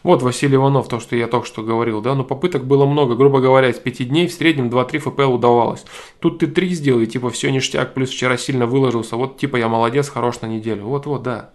[0.03, 3.41] Вот Василий Иванов, то, что я только что говорил, да, но попыток было много, грубо
[3.41, 5.85] говоря, из пяти дней в среднем 2-3 ФПЛ удавалось.
[6.19, 10.09] Тут ты три сделай, типа все ништяк, плюс вчера сильно выложился, вот типа я молодец,
[10.09, 10.87] хорош на неделю.
[10.87, 11.51] Вот-вот, да.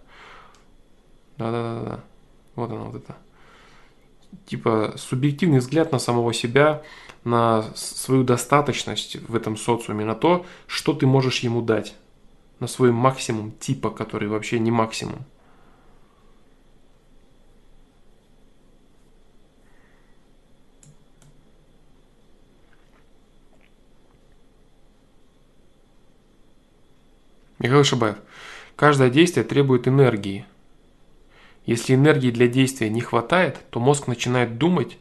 [1.36, 2.04] Да-да-да-да.
[2.54, 3.16] Вот оно, вот это.
[4.46, 6.82] Типа субъективный взгляд на самого себя–
[7.24, 11.94] на свою достаточность в этом социуме, на то, что ты можешь ему дать,
[12.60, 15.24] на свой максимум типа, который вообще не максимум.
[27.58, 28.18] Михаил Шабаев.
[28.76, 30.46] Каждое действие требует энергии.
[31.66, 34.96] Если энергии для действия не хватает, то мозг начинает думать,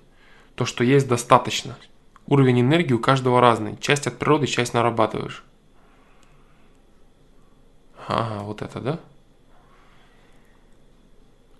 [0.56, 1.78] то, что есть достаточно–
[2.28, 3.78] Уровень энергии у каждого разный.
[3.78, 5.44] Часть от природы, часть нарабатываешь.
[8.08, 9.00] Ага, вот это, да?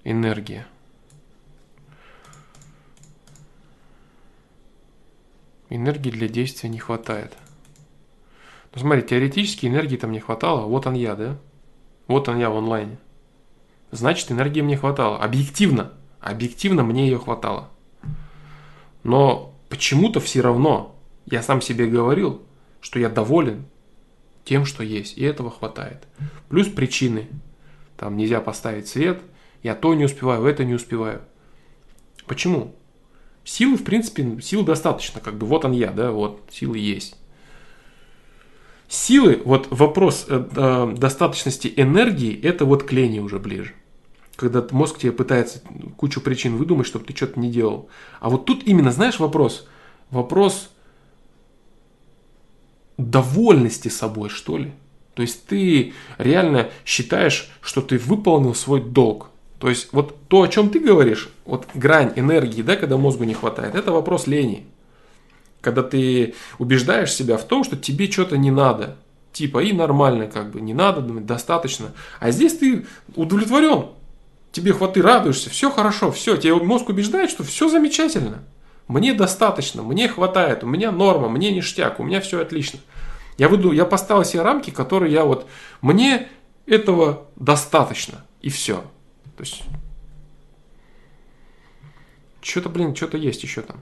[0.04, 0.68] Энергия.
[5.70, 7.38] Энергии для действия не хватает.
[8.74, 10.66] Ну смотри, теоретически энергии там не хватало.
[10.66, 11.38] Вот он я, да?
[12.08, 12.98] Вот он я в онлайне.
[13.92, 15.18] Значит, энергии мне хватало.
[15.18, 15.94] Объективно.
[16.20, 17.70] Объективно мне ее хватало.
[19.04, 20.96] Но почему-то все равно
[21.26, 22.42] я сам себе говорил,
[22.82, 23.66] что я доволен
[24.46, 26.08] тем, что есть, и этого хватает.
[26.50, 27.28] Плюс причины.
[27.98, 29.22] Там нельзя поставить свет,
[29.64, 31.22] я то не успеваю, это не успеваю.
[32.28, 32.76] Почему?
[33.44, 37.18] Силы, в принципе, сил достаточно, как бы вот он я, да, вот силы есть.
[38.88, 43.74] Силы, вот вопрос э, э, достаточности энергии, это вот к лени уже ближе
[44.38, 45.62] когда мозг тебе пытается
[45.98, 47.90] кучу причин выдумать, чтобы ты что-то не делал.
[48.22, 49.68] А вот тут именно, знаешь, вопрос,
[50.12, 50.70] вопрос
[52.98, 54.72] довольности собой, что ли.
[55.16, 59.32] То есть ты реально считаешь, что ты выполнил свой долг.
[59.60, 63.34] То есть вот то, о чем ты говоришь, вот грань энергии, да, когда мозгу не
[63.34, 64.68] хватает, это вопрос лени.
[65.62, 68.98] Когда ты убеждаешь себя в том, что тебе что-то не надо.
[69.34, 71.94] Типа и нормально, как бы не надо, достаточно.
[72.20, 72.86] А здесь ты
[73.16, 73.97] удовлетворен
[74.52, 78.44] тебе хваты, радуешься, все хорошо, все, тебе мозг убеждает, что все замечательно.
[78.88, 82.80] Мне достаточно, мне хватает, у меня норма, мне ништяк, у меня все отлично.
[83.38, 85.48] Я, выйду, я поставил себе рамки, которые я вот,
[85.82, 86.30] мне
[86.66, 88.78] этого достаточно, и все.
[89.36, 89.62] То есть,
[92.42, 93.82] что-то, блин, что-то есть еще там.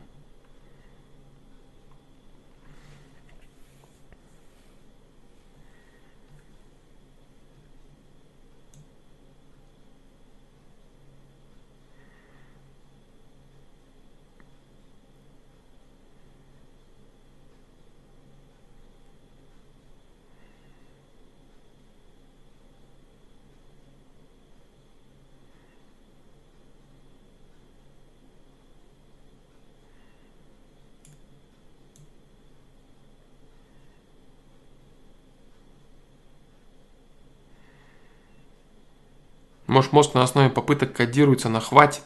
[39.76, 42.04] Может, мозг на основе попыток кодируется на хватит?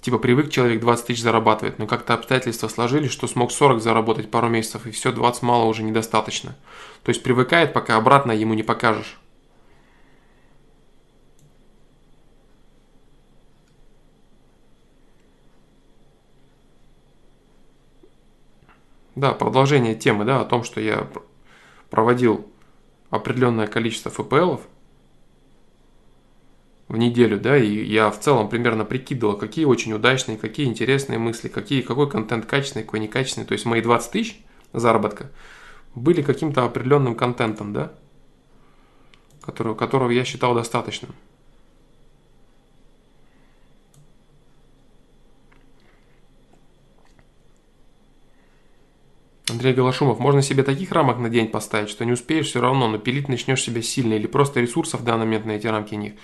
[0.00, 4.48] Типа привык человек 20 тысяч зарабатывать, но как-то обстоятельства сложились, что смог 40 заработать пару
[4.48, 6.56] месяцев, и все, 20 мало уже недостаточно.
[7.02, 9.18] То есть привыкает, пока обратно ему не покажешь.
[19.14, 21.06] Да, продолжение темы, да, о том, что я
[21.90, 22.50] проводил
[23.10, 24.62] определенное количество ФПЛов
[26.92, 31.48] в неделю, да, и я в целом примерно прикидывал, какие очень удачные, какие интересные мысли,
[31.48, 33.46] какие, какой контент качественный, какой некачественный.
[33.46, 34.38] То есть мои 20 тысяч
[34.74, 35.30] заработка
[35.94, 37.94] были каким-то определенным контентом, да,
[39.40, 41.14] которого, которого я считал достаточным.
[49.48, 52.98] Андрей Голошумов, можно себе таких рамок на день поставить, что не успеешь все равно, но
[52.98, 56.14] пилить начнешь себя сильно, или просто ресурсов в данный момент на эти рамки них.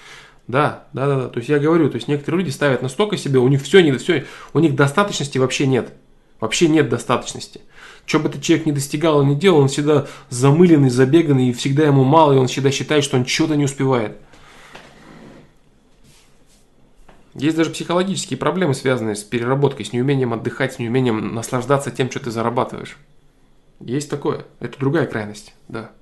[0.49, 1.29] Да, да, да, да.
[1.29, 3.93] То есть я говорю, то есть некоторые люди ставят настолько себе, у них все не
[3.93, 5.93] все, у них достаточности вообще нет.
[6.41, 7.61] Вообще нет достаточности.
[8.07, 11.85] Что бы этот человек не достигал и не делал, он всегда замыленный, забеганный, и всегда
[11.85, 14.16] ему мало, и он всегда считает, что он что-то не успевает.
[17.35, 22.20] Есть даже психологические проблемы, связанные с переработкой, с неумением отдыхать, с неумением наслаждаться тем, что
[22.20, 22.97] ты зарабатываешь.
[23.81, 24.47] Есть такое.
[24.61, 25.93] Это другая крайность, да.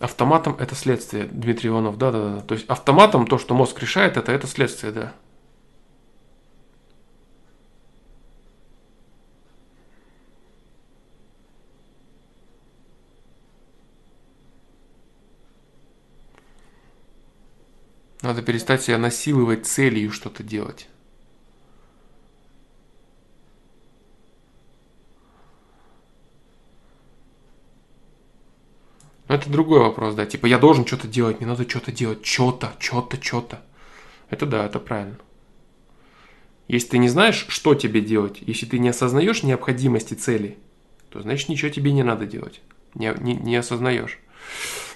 [0.00, 2.40] Автоматом это следствие, Дмитрий Иванов, да, да, да.
[2.42, 5.12] То есть автоматом то, что мозг решает, это это следствие, да.
[18.22, 20.88] Надо перестать себя насиловать целью что-то делать.
[29.28, 30.26] Но это другой вопрос, да.
[30.26, 33.62] Типа я должен что-то делать, мне надо что-то делать, что-то, что-то, что-то.
[34.30, 35.18] Это да, это правильно.
[36.66, 40.58] Если ты не знаешь, что тебе делать, если ты не осознаешь необходимости цели,
[41.10, 42.60] то значит ничего тебе не надо делать.
[42.94, 44.18] Не, не, не осознаешь.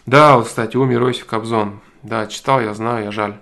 [0.05, 1.81] Да, вот, кстати, умер Иосиф Кобзон.
[2.03, 3.39] Да, читал, я знаю, я жаль.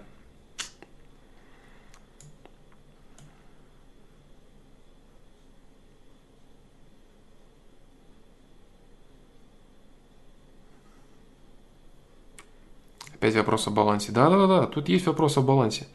[13.20, 14.12] Опять вопрос о балансе.
[14.12, 15.86] Да-да-да, тут есть вопрос о балансе.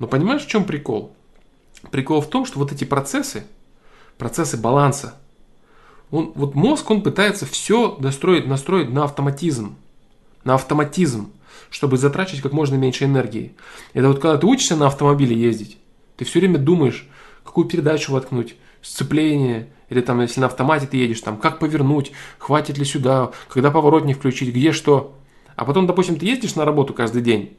[0.00, 1.14] Но понимаешь, в чем прикол?
[1.92, 3.44] Прикол в том, что вот эти процессы,
[4.18, 5.14] процессы баланса,
[6.10, 9.76] он, вот мозг, он пытается все достроить, настроить на автоматизм.
[10.42, 11.30] На автоматизм,
[11.70, 13.54] чтобы затрачивать как можно меньше энергии.
[13.92, 15.78] Это вот когда ты учишься на автомобиле ездить,
[16.16, 17.08] ты все время думаешь,
[17.44, 22.76] какую передачу воткнуть, сцепление, или там, если на автомате ты едешь, там, как повернуть, хватит
[22.76, 25.16] ли сюда, когда поворотник включить, где что.
[25.56, 27.56] А потом, допустим, ты ездишь на работу каждый день,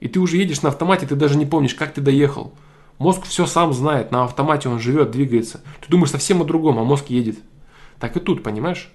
[0.00, 2.52] и ты уже едешь на автомате, ты даже не помнишь, как ты доехал.
[2.98, 5.62] Мозг все сам знает, на автомате он живет, двигается.
[5.80, 7.38] Ты думаешь совсем о другом, а мозг едет.
[7.98, 8.92] Так и тут, понимаешь?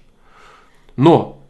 [0.96, 1.40] Но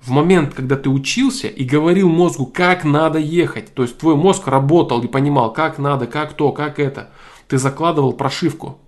[0.00, 4.48] в момент, когда ты учился и говорил мозгу, как надо ехать, то есть твой мозг
[4.48, 7.10] работал и понимал, как надо, как то, как это,
[7.46, 8.78] ты закладывал прошивку.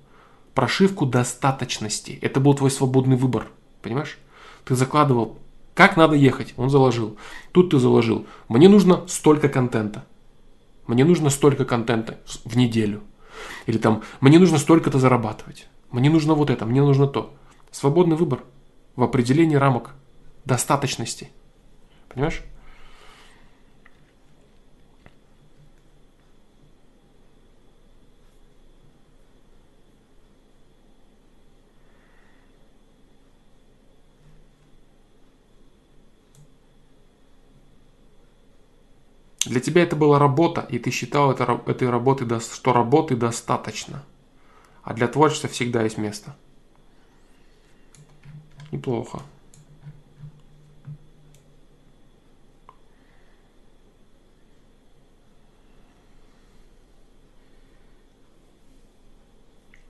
[0.54, 2.18] Прошивку достаточности.
[2.22, 3.48] Это был твой свободный выбор.
[3.82, 4.18] Понимаешь?
[4.64, 5.38] Ты закладывал
[5.74, 6.54] как надо ехать?
[6.56, 7.16] Он заложил.
[7.52, 8.26] Тут ты заложил.
[8.48, 10.04] Мне нужно столько контента.
[10.86, 13.02] Мне нужно столько контента в неделю.
[13.66, 15.66] Или там, мне нужно столько-то зарабатывать.
[15.90, 17.34] Мне нужно вот это, мне нужно то.
[17.70, 18.40] Свободный выбор
[18.94, 19.94] в определении рамок
[20.44, 21.30] достаточности.
[22.08, 22.42] Понимаешь?
[39.54, 44.02] Для тебя это была работа, и ты считал это, этой работы, что работы достаточно.
[44.82, 46.34] А для творчества всегда есть место.
[48.72, 49.22] Неплохо.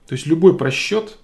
[0.05, 1.17] То есть любой просчет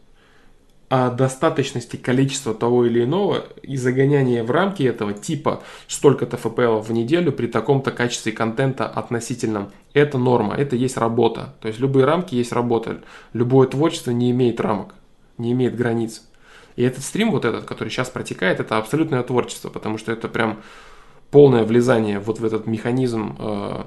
[0.92, 6.92] о достаточности количества того или иного и загоняние в рамки этого типа столько-то FPL в
[6.92, 9.72] неделю при таком-то качестве контента относительном.
[9.94, 11.56] Это норма, это есть работа.
[11.62, 13.00] То есть любые рамки есть работа.
[13.32, 14.94] Любое творчество не имеет рамок,
[15.38, 16.24] не имеет границ.
[16.76, 20.60] И этот стрим, вот этот, который сейчас протекает, это абсолютное творчество, потому что это прям
[21.30, 23.84] полное влезание вот в этот механизм э,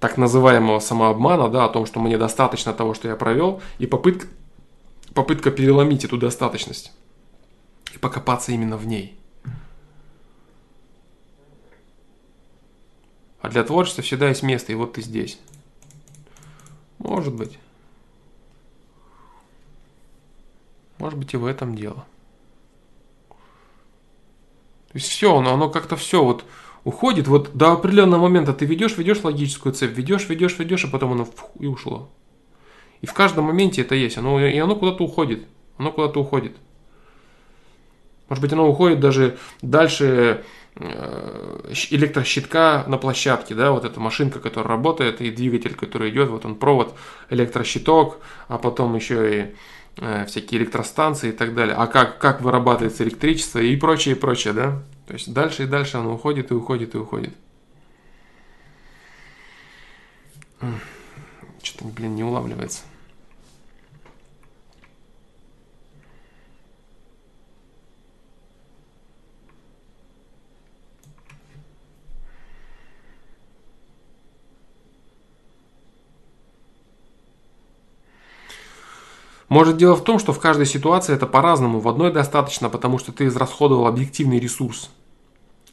[0.00, 4.26] так называемого самообмана, да, о том, что мне достаточно того, что я провел, и попытка
[5.14, 6.92] попытка переломить эту достаточность
[7.94, 9.18] и покопаться именно в ней.
[13.40, 15.38] А для творчества всегда есть место, и вот ты здесь.
[16.98, 17.58] Может быть.
[20.98, 22.06] Может быть и в этом дело.
[24.92, 26.44] То есть все, оно, оно как-то все вот
[26.84, 27.26] уходит.
[27.26, 31.28] Вот до определенного момента ты ведешь, ведешь логическую цепь, ведешь, ведешь, ведешь, а потом оно
[31.58, 32.08] и ушло.
[33.02, 34.16] И в каждом моменте это есть.
[34.16, 35.44] Оно, и оно куда-то уходит.
[35.76, 36.56] Оно куда-то уходит.
[38.28, 40.44] Может быть, оно уходит даже дальше
[40.76, 46.46] э, электрощитка на площадке, да, вот эта машинка, которая работает, и двигатель, который идет, вот
[46.46, 46.94] он провод,
[47.28, 48.18] электрощиток,
[48.48, 49.54] а потом еще и
[49.98, 51.74] э, всякие электростанции и так далее.
[51.76, 54.82] А как, как вырабатывается электричество и прочее, и прочее, да?
[55.06, 57.34] То есть дальше и дальше оно уходит и уходит и уходит.
[61.62, 62.84] Что-то, блин, не улавливается.
[79.52, 81.78] Может дело в том, что в каждой ситуации это по-разному.
[81.78, 84.88] В одной достаточно, потому что ты израсходовал объективный ресурс.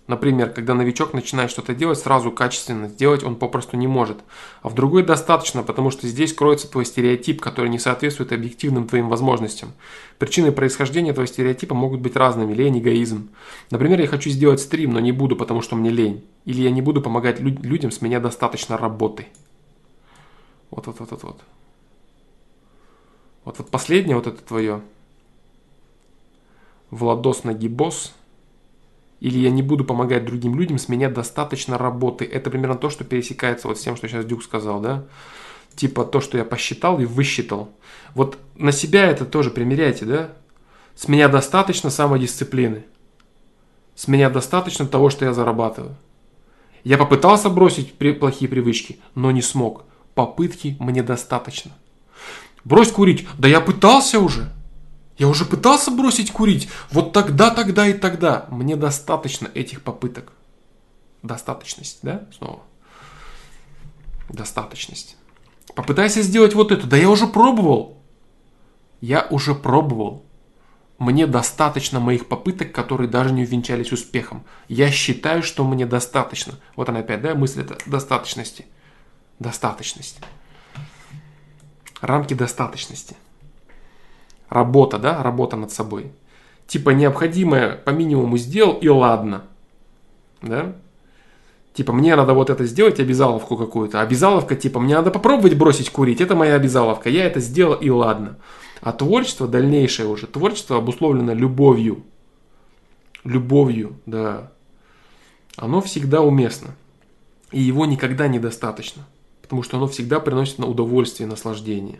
[0.05, 4.17] Например, когда новичок начинает что-то делать, сразу качественно сделать он попросту не может.
[4.61, 9.07] А в другой достаточно, потому что здесь кроется твой стереотип, который не соответствует объективным твоим
[9.07, 9.71] возможностям.
[10.17, 12.53] Причины происхождения этого стереотипа могут быть разными.
[12.53, 13.29] Лень, эгоизм.
[13.71, 16.25] Например, я хочу сделать стрим, но не буду, потому что мне лень.
[16.43, 19.27] Или я не буду помогать людям, с меня достаточно работы.
[20.69, 20.85] Вот,
[23.45, 24.81] вот, вот, последнее вот это твое.
[26.91, 28.13] Владос на гибос.
[29.19, 32.23] Или я не буду помогать другим людям, с меня достаточно работы.
[32.23, 35.03] Это примерно то, что пересекается вот с тем, что сейчас Дюк сказал, да?
[35.75, 37.69] Типа то, что я посчитал и высчитал.
[38.15, 40.29] Вот на себя это тоже примеряйте, да?
[40.95, 42.85] С меня достаточно самодисциплины.
[43.95, 45.95] С меня достаточно того, что я зарабатываю.
[46.85, 49.83] Я попытался бросить плохие привычки, но не смог.
[50.15, 51.71] Попытки мне достаточно.
[52.63, 53.27] Брось курить.
[53.37, 54.51] Да я пытался уже.
[55.17, 56.69] Я уже пытался бросить курить.
[56.91, 58.45] Вот тогда, тогда и тогда.
[58.49, 60.31] Мне достаточно этих попыток.
[61.23, 62.25] Достаточность, да?
[62.37, 62.61] Снова.
[64.29, 65.17] Достаточность.
[65.75, 66.87] Попытайся сделать вот это.
[66.87, 67.97] Да я уже пробовал.
[69.01, 70.25] Я уже пробовал.
[70.97, 74.43] Мне достаточно моих попыток, которые даже не увенчались успехом.
[74.67, 76.55] Я считаю, что мне достаточно.
[76.75, 78.65] Вот она опять, да, мысль это достаточности.
[79.39, 80.19] Достаточность
[82.01, 83.15] рамки достаточности.
[84.49, 86.11] Работа, да, работа над собой.
[86.67, 89.43] Типа необходимое по минимуму сделал и ладно.
[90.41, 90.75] Да?
[91.73, 94.01] Типа мне надо вот это сделать, обязаловку какую-то.
[94.01, 97.09] Обязаловка типа мне надо попробовать бросить курить, это моя обязаловка.
[97.09, 98.37] Я это сделал и ладно.
[98.81, 102.03] А творчество, дальнейшее уже, творчество обусловлено любовью.
[103.23, 104.51] Любовью, да.
[105.57, 106.75] Оно всегда уместно.
[107.51, 109.05] И его никогда недостаточно
[109.49, 111.99] потому что оно всегда приносит на удовольствие наслаждение.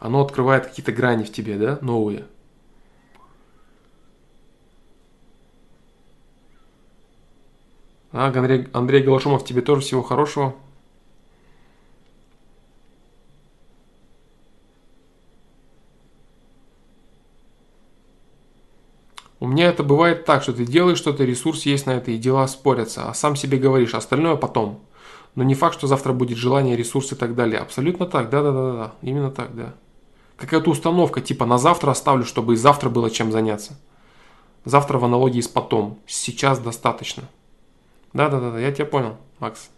[0.00, 2.26] Оно открывает какие-то грани в тебе, да, новые.
[8.10, 10.56] А, Андрей, Андрей Галашумов, тебе тоже всего хорошего.
[19.38, 22.48] У меня это бывает так, что ты делаешь что-то, ресурс есть на это, и дела
[22.48, 24.82] спорятся, а сам себе говоришь, остальное потом.
[25.34, 27.60] Но не факт, что завтра будет желание, ресурсы и так далее.
[27.60, 29.74] Абсолютно так, да-да-да, именно так, да.
[30.36, 33.78] Какая-то установка, типа на завтра оставлю, чтобы и завтра было чем заняться.
[34.64, 35.98] Завтра в аналогии с потом.
[36.06, 37.24] Сейчас достаточно.
[38.12, 39.70] Да-да-да, я тебя понял, Макс.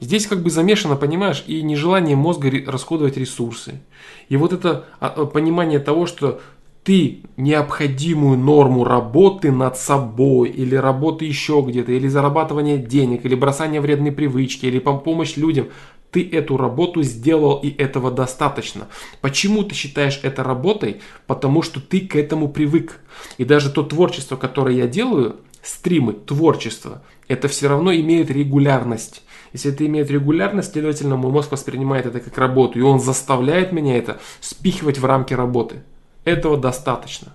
[0.00, 3.80] Здесь как бы замешано, понимаешь, и нежелание мозга расходовать ресурсы.
[4.28, 6.40] И вот это а, понимание того, что
[6.84, 13.80] ты необходимую норму работы над собой, или работы еще где-то, или зарабатывание денег, или бросание
[13.80, 15.68] вредной привычки, или помощь людям,
[16.10, 18.86] ты эту работу сделал и этого достаточно.
[19.20, 21.00] Почему ты считаешь это работой?
[21.26, 23.00] Потому что ты к этому привык.
[23.38, 29.22] И даже то творчество, которое я делаю, стримы, творчество, это все равно имеет регулярность.
[29.52, 33.96] Если это имеет регулярность, следовательно, мой мозг воспринимает это как работу, и он заставляет меня
[33.96, 35.82] это спихивать в рамки работы.
[36.24, 37.32] Этого достаточно.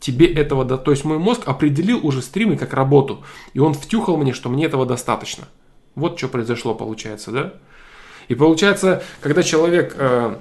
[0.00, 4.16] Тебе этого, да, то есть мой мозг определил уже стримы как работу, и он втюхал
[4.16, 5.48] мне, что мне этого достаточно.
[5.96, 7.54] Вот что произошло, получается, да?
[8.28, 10.36] И получается, когда человек э,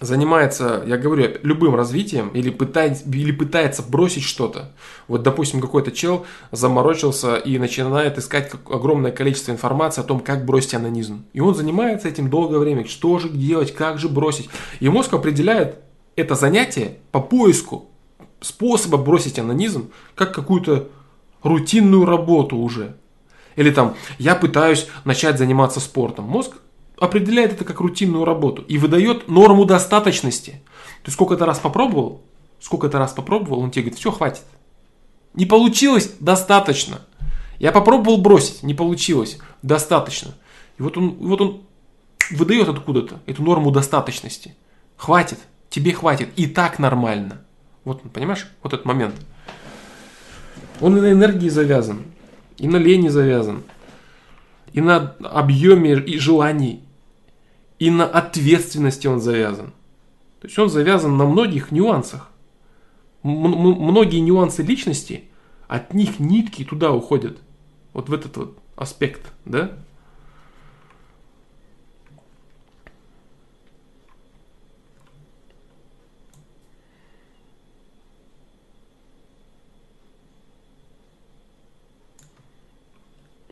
[0.00, 4.70] занимается, я говорю, любым развитием или пытается, или пытается бросить что-то,
[5.08, 10.74] вот, допустим, какой-то чел заморочился и начинает искать огромное количество информации о том, как бросить
[10.74, 11.24] анонизм.
[11.32, 14.48] И он занимается этим долгое время, что же делать, как же бросить.
[14.80, 15.78] И мозг определяет
[16.16, 17.90] это занятие по поиску
[18.40, 20.88] способа бросить анонизм, как какую-то
[21.42, 22.96] рутинную работу уже.
[23.56, 26.24] Или там, я пытаюсь начать заниматься спортом.
[26.24, 26.56] Мозг
[26.98, 30.62] определяет это как рутинную работу и выдает норму достаточности.
[31.02, 32.22] Ты сколько-то раз попробовал,
[32.60, 34.44] сколько-то раз попробовал, он тебе говорит, все, хватит.
[35.34, 36.14] Не получилось?
[36.20, 37.00] Достаточно.
[37.58, 39.38] Я попробовал бросить, не получилось.
[39.62, 40.34] Достаточно.
[40.78, 41.62] И вот он, вот он
[42.30, 44.56] выдает откуда-то эту норму достаточности.
[44.96, 45.38] Хватит,
[45.74, 47.40] тебе хватит, и так нормально.
[47.84, 49.16] Вот, понимаешь, вот этот момент.
[50.80, 52.04] Он и на энергии завязан,
[52.58, 53.64] и на лени завязан,
[54.72, 56.84] и на объеме и желаний,
[57.80, 59.72] и на ответственности он завязан.
[60.40, 62.30] То есть он завязан на многих нюансах.
[63.24, 65.24] многие нюансы личности,
[65.66, 67.38] от них нитки туда уходят.
[67.94, 69.72] Вот в этот вот аспект, да?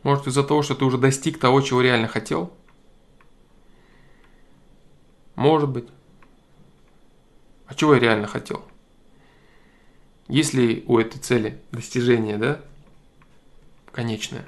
[0.03, 2.53] Может из-за того, что ты уже достиг того, чего реально хотел?
[5.35, 5.87] Может быть.
[7.65, 8.63] А чего я реально хотел?
[10.27, 12.61] Есть ли у этой цели достижение, да?
[13.91, 14.45] Конечное.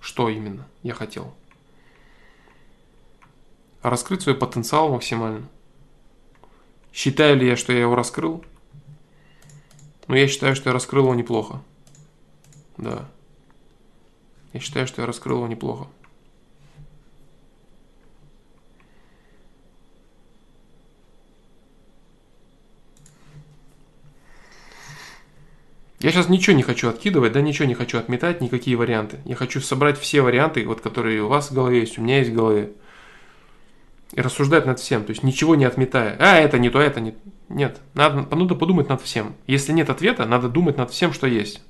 [0.00, 1.34] Что именно я хотел?
[3.82, 5.48] Раскрыть свой потенциал максимально.
[6.92, 8.44] Считаю ли я, что я его раскрыл?
[10.08, 11.62] Но я считаю, что я раскрыл его неплохо.
[12.76, 13.08] Да.
[14.52, 15.88] Я считаю, что я раскрыл его неплохо.
[25.98, 29.18] Я сейчас ничего не хочу откидывать, да, ничего не хочу отметать, никакие варианты.
[29.24, 32.30] Я хочу собрать все варианты, вот, которые у вас в голове есть, у меня есть
[32.30, 32.70] в голове.
[34.12, 36.16] И рассуждать над всем, то есть ничего не отметая.
[36.18, 37.14] А, это не то, это не...
[37.48, 39.34] Нет, надо, надо подумать над всем.
[39.46, 41.62] Если нет ответа, надо думать над всем, что есть.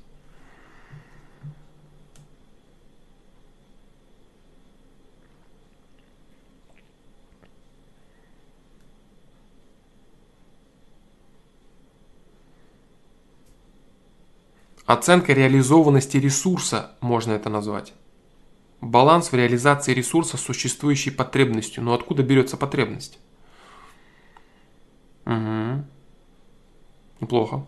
[14.87, 17.93] Оценка реализованности ресурса можно это назвать.
[18.81, 21.83] Баланс в реализации ресурса с существующей потребностью.
[21.83, 23.19] Но откуда берется потребность?
[25.25, 25.83] Угу.
[27.21, 27.65] Неплохо.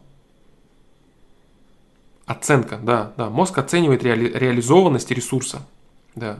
[2.26, 3.30] Оценка, да, да.
[3.30, 5.68] Мозг оценивает реали- реализованность ресурса.
[6.15, 6.36] Да.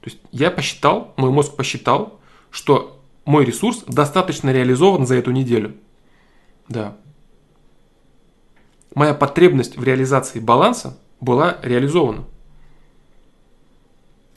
[0.00, 2.18] То есть я посчитал, мой мозг посчитал,
[2.50, 5.74] что мой ресурс достаточно реализован за эту неделю.
[6.68, 6.96] Да
[8.98, 12.24] моя потребность в реализации баланса была реализована.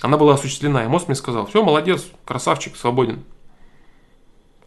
[0.02, 3.23] Она была осуществлена, и мозг мне сказал, все, молодец, красавчик, свободен.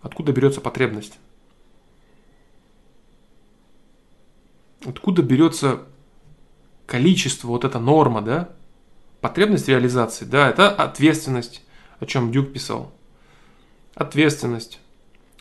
[0.01, 1.15] Откуда берется потребность?
[4.85, 5.83] Откуда берется
[6.87, 8.51] количество, вот эта норма, да?
[9.21, 11.63] Потребность реализации, да, это ответственность,
[11.99, 12.93] о чем Дюк писал.
[13.95, 14.81] Ответственность,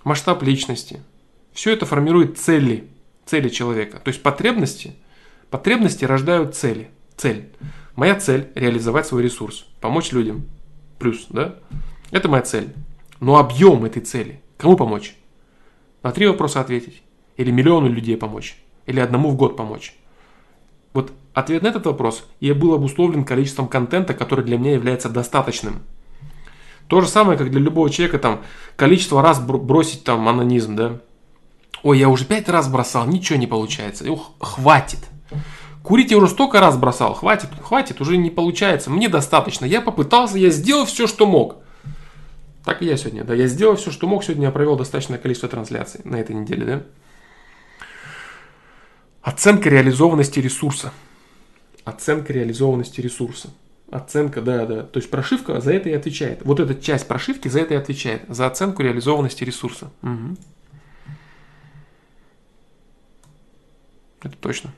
[0.04, 1.04] масштаб личности.
[1.52, 2.90] Все это формирует цели–
[3.26, 4.00] цели человека.
[4.00, 4.96] То есть потребности,
[5.50, 6.90] потребности рождают цели.
[7.18, 7.52] Цель.
[7.96, 10.46] Моя цель– реализовать свой ресурс, помочь людям.
[10.98, 11.56] Плюс, да?
[12.10, 12.74] Это моя цель.
[13.20, 15.16] Но объем этой цели, кому помочь?
[16.02, 17.04] На три вопроса ответить.
[17.36, 18.58] Или миллиону людей помочь.
[18.86, 19.96] Или одному в год помочь.
[20.94, 25.82] Вот ответ на этот вопрос я был обусловлен количеством контента, который для меня является достаточным.
[26.88, 28.42] То же самое, как для любого человека, там,
[28.78, 31.02] количество раз бросить там анонизм, да,
[31.82, 34.10] Ой, я уже пять раз бросал, ничего не получается.
[34.10, 35.00] Ух, хватит.
[35.84, 38.90] Курить я уже столько раз бросал, хватит, хватит, уже не получается.
[38.90, 39.66] Мне достаточно.
[39.66, 41.58] Я попытался, я сделал все, что мог.
[42.64, 43.34] Так и я сегодня, да.
[43.34, 44.24] Я сделал все, что мог.
[44.24, 46.84] Сегодня я провел достаточное количество трансляций на этой неделе, да.
[49.22, 50.94] Оценка реализованности ресурса.
[51.84, 53.50] Оценка реализованности ресурса.
[53.92, 54.84] Оценка, да, да.
[54.84, 56.44] То есть прошивка за это и отвечает.
[56.46, 58.24] Вот эта часть прошивки за это и отвечает.
[58.30, 59.92] За оценку реализованности ресурса.
[60.02, 60.38] Угу.
[64.24, 64.72] Это точно.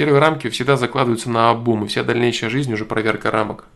[0.00, 3.66] Первые рамки всегда закладываются на обум, и вся дальнейшая жизнь уже проверка рамок.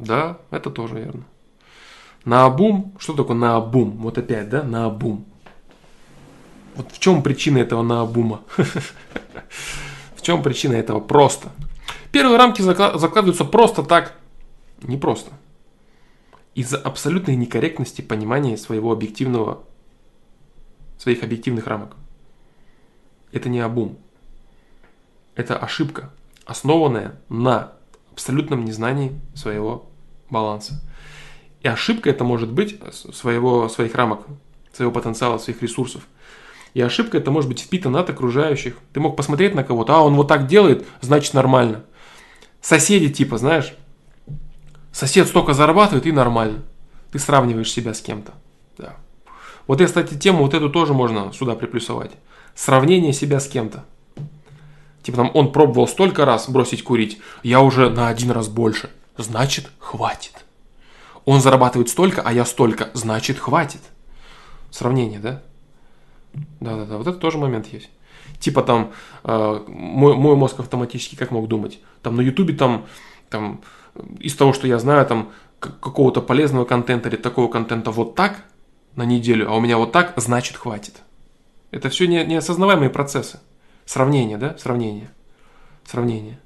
[0.00, 1.22] Да, это тоже верно.
[2.24, 3.92] Наобум, что такое наобум?
[3.98, 5.26] Вот опять, да, наобум.
[6.74, 8.40] Вот в чем причина этого наобума?
[10.16, 10.98] В чем причина этого?
[10.98, 11.52] Просто.
[12.10, 14.16] Первые рамки закладываются просто так.
[14.82, 15.30] Не просто.
[16.56, 19.62] Из-за абсолютной некорректности понимания своего объективного,
[20.98, 21.94] своих объективных рамок.
[23.34, 23.98] Это не обум.
[25.34, 26.12] Это ошибка,
[26.46, 27.72] основанная на
[28.12, 29.90] абсолютном незнании своего
[30.30, 30.80] баланса.
[31.60, 34.20] И ошибка это может быть своего, своих рамок,
[34.72, 36.06] своего потенциала, своих ресурсов.
[36.74, 38.76] И ошибка это может быть впитана от окружающих.
[38.92, 41.82] Ты мог посмотреть на кого-то, а он вот так делает, значит нормально.
[42.60, 43.74] Соседи типа, знаешь,
[44.92, 46.62] сосед столько зарабатывает и нормально.
[47.10, 48.32] Ты сравниваешь себя с кем-то.
[48.78, 48.94] Да.
[49.66, 52.12] Вот кстати, тему вот эту тоже можно сюда приплюсовать.
[52.54, 53.84] Сравнение себя с кем-то.
[55.02, 58.90] Типа там он пробовал столько раз бросить курить, я уже на один раз больше.
[59.16, 60.44] Значит, хватит.
[61.24, 63.80] Он зарабатывает столько, а я столько, значит, хватит.
[64.70, 65.42] Сравнение, да?
[66.60, 67.90] Да-да-да, вот это тоже момент есть.
[68.40, 71.78] Типа там, э, мой, мой мозг автоматически как мог думать?
[72.02, 72.86] Там на ютубе там,
[73.30, 73.60] там,
[74.18, 78.44] из того, что я знаю, там, какого-то полезного контента или такого контента вот так
[78.96, 81.03] на неделю, а у меня вот так, значит, хватит.
[81.74, 83.40] Это все не, неосознаваемые процессы.
[83.84, 84.56] Сравнение, да?
[84.58, 85.10] Сравнение.
[85.84, 86.38] Сравнение.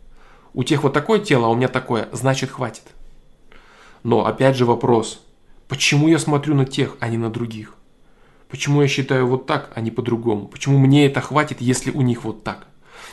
[0.55, 2.85] У тех вот такое тело, а у меня такое, значит хватит.
[4.03, 5.23] Но опять же вопрос,
[5.69, 7.75] почему я смотрю на тех, а не на других?
[8.49, 10.49] Почему я считаю вот так, а не по-другому?
[10.49, 12.67] Почему мне это хватит, если у них вот так?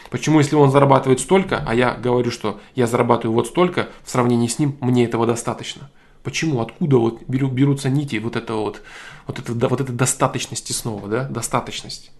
[0.09, 4.47] Почему, если он зарабатывает столько, а я говорю, что я зарабатываю вот столько, в сравнении
[4.47, 5.91] с ним мне этого достаточно?
[6.25, 6.59] Почему?
[6.59, 8.81] Откуда вот берутся нити вот этого вот,
[9.27, 11.29] вот, это, вот этой достаточности снова, да?
[11.29, 12.11] Достаточность.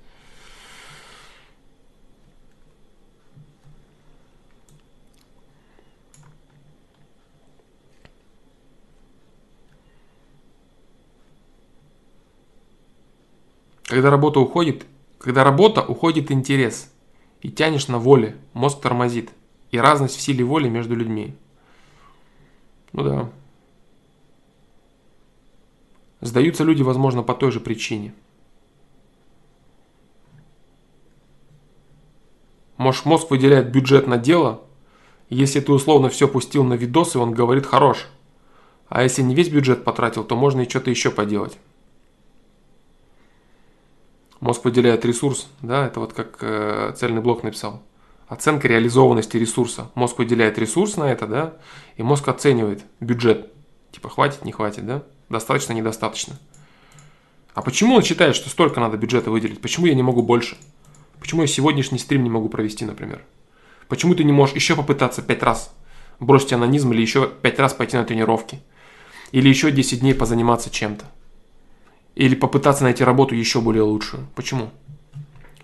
[13.86, 14.86] Когда работа уходит,
[15.18, 16.91] когда работа уходит интерес,
[17.41, 19.32] и тянешь на воле, мозг тормозит,
[19.72, 21.36] и разность в силе воли между людьми.
[22.94, 23.32] Ну да.
[26.26, 28.11] Сдаются люди, возможно, по той же причине.
[32.77, 34.64] Может, мозг выделяет бюджет на дело,
[35.30, 38.07] если ты условно все пустил на видосы, он говорит хорош.
[38.89, 41.60] А если не весь бюджет потратил, то можно и что-то еще поделать.
[44.39, 47.84] Мозг выделяет ресурс, да, это вот как э, цельный блок написал.
[48.27, 49.91] Оценка реализованности ресурса.
[49.93, 51.53] Мозг выделяет ресурс на это, да,
[51.97, 53.53] и мозг оценивает бюджет.
[53.91, 56.38] Типа хватит, не хватит, да, достаточно, недостаточно.
[57.53, 59.61] А почему он считает, что столько надо бюджета выделить?
[59.61, 60.57] Почему я не могу больше?
[61.19, 63.23] Почему я сегодняшний стрим не могу провести, например?
[63.88, 65.73] Почему ты не можешь еще попытаться пять раз
[66.19, 68.60] бросить анонизм или еще пять раз пойти на тренировки?
[69.31, 71.06] Или еще 10 дней позаниматься чем-то?
[72.15, 74.27] Или попытаться найти работу еще более лучшую.
[74.35, 74.69] Почему?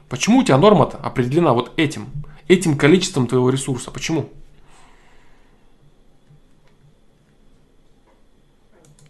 [0.10, 2.08] Почему у тебя норма-то определена вот этим,
[2.48, 3.92] этим количеством твоего ресурса?
[3.92, 4.30] Почему?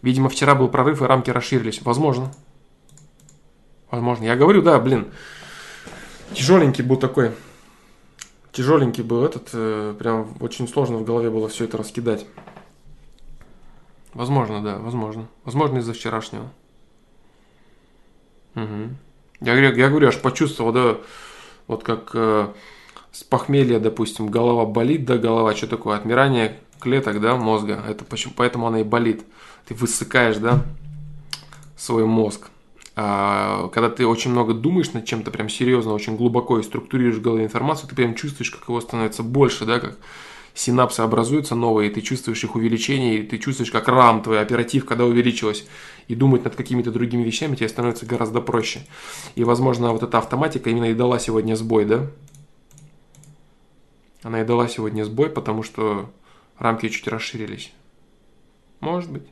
[0.02, 1.80] Видимо, вчера был прорыв, и рамки расширились.
[1.82, 2.32] Возможно.
[3.90, 4.24] Возможно.
[4.24, 5.12] Я говорю, да, блин,
[6.34, 7.32] тяжеленький был такой.
[8.50, 9.50] Тяжеленький был этот.
[9.52, 12.26] Э, прям очень сложно в голове было все это раскидать.
[14.12, 15.28] Возможно, да, возможно.
[15.44, 16.50] Возможно, из-за вчерашнего.
[18.54, 18.90] Угу.
[19.40, 20.98] Я, я говорю, аж почувствовал, да,
[21.66, 22.48] вот как э,
[23.12, 28.34] с похмелья, допустим, голова болит, да, голова, что такое, отмирание клеток, да, мозга, это почему,
[28.36, 29.24] поэтому она и болит.
[29.66, 30.64] Ты высыкаешь, да,
[31.76, 32.50] свой мозг.
[32.94, 37.22] А, когда ты очень много думаешь над чем-то прям серьезно, очень глубоко и структурируешь в
[37.22, 39.96] голове информацию, ты прям чувствуешь, как его становится больше, да, как
[40.54, 44.84] синапсы образуются новые, и ты чувствуешь их увеличение, и ты чувствуешь, как рам твой оператив,
[44.84, 45.64] когда увеличилась,
[46.08, 48.86] и думать над какими-то другими вещами тебе становится гораздо проще.
[49.36, 52.06] И, возможно, вот эта автоматика именно и дала сегодня сбой, да?
[54.22, 56.10] Она и дала сегодня сбой, потому что
[56.62, 57.72] рамки чуть расширились.
[58.80, 59.26] Может быть.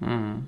[0.00, 0.42] Угу.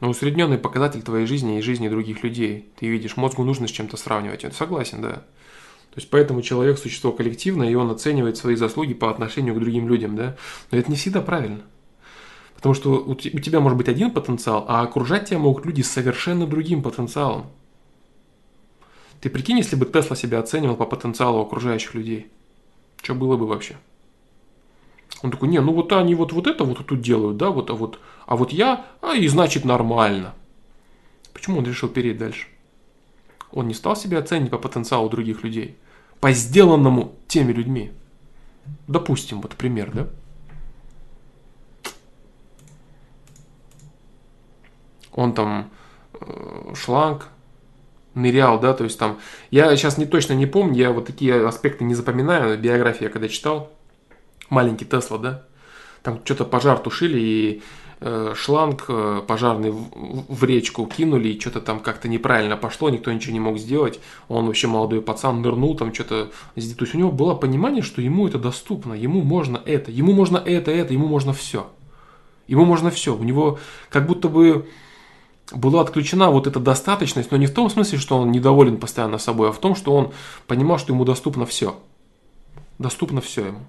[0.00, 2.68] Но усредненный показатель твоей жизни и жизни других людей.
[2.76, 4.42] Ты видишь, мозгу нужно с чем-то сравнивать.
[4.42, 5.12] Я согласен, да.
[5.12, 9.88] То есть поэтому человек существо коллективное, и он оценивает свои заслуги по отношению к другим
[9.88, 10.36] людям, да.
[10.70, 11.62] Но это не всегда правильно.
[12.56, 16.46] Потому что у тебя может быть один потенциал, а окружать тебя могут люди с совершенно
[16.46, 17.46] другим потенциалом.
[19.24, 22.30] Ты прикинь, если бы Тесла себя оценивал по потенциалу окружающих людей.
[23.02, 23.78] Что было бы вообще?
[25.22, 27.72] Он такой, не, ну вот они вот, вот это вот тут делают, да, вот, а
[27.72, 30.34] вот, а вот я, а и значит нормально.
[31.32, 32.48] Почему он решил перейти дальше?
[33.50, 35.78] Он не стал себя оценивать по потенциалу других людей,
[36.20, 37.92] по сделанному теми людьми.
[38.88, 40.06] Допустим, вот пример, да?
[45.14, 45.70] он там
[46.12, 47.30] э, шланг,
[48.14, 49.18] нырял, да, то есть там,
[49.50, 53.70] я сейчас не точно не помню, я вот такие аспекты не запоминаю, биография, когда читал,
[54.50, 55.42] маленький Тесла, да,
[56.02, 57.62] там что-то пожар тушили, и
[58.00, 59.88] э, шланг э, пожарный в,
[60.28, 64.46] в речку кинули, и что-то там как-то неправильно пошло, никто ничего не мог сделать, он
[64.46, 68.38] вообще молодой пацан нырнул, там что-то, то есть у него было понимание, что ему это
[68.38, 71.70] доступно, ему можно это, ему можно это, это, ему можно все,
[72.46, 73.58] ему можно все, у него
[73.90, 74.68] как будто бы
[75.52, 79.50] была отключена вот эта достаточность, но не в том смысле, что он недоволен постоянно собой,
[79.50, 80.12] а в том, что он
[80.46, 81.78] понимал, что ему доступно все.
[82.78, 83.60] Доступно все ему.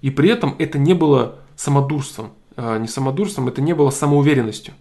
[0.00, 2.32] И при этом это не было самодурством.
[2.56, 4.74] А, не самодурством, это не было самоуверенностью.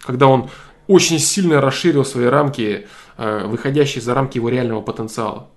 [0.00, 0.50] Когда он
[0.86, 2.86] очень сильно расширил свои рамки,
[3.16, 5.48] а, выходящие за рамки его реального потенциала.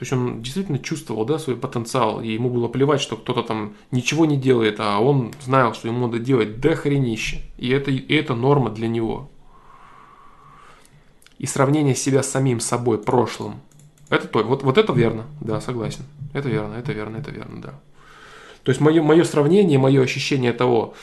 [0.00, 3.74] То есть он действительно чувствовал да, свой потенциал, и ему было плевать, что кто-то там
[3.90, 7.42] ничего не делает, а он знал, что ему надо делать до хренище.
[7.58, 9.30] И это, и это норма для него.
[11.36, 13.60] И сравнение себя с самим собой, прошлым.
[14.08, 16.04] Это то, вот, вот это верно, да, согласен.
[16.32, 17.74] Это верно, это верно, это верно, да.
[18.62, 20.94] То есть мое, мое сравнение, мое ощущение того,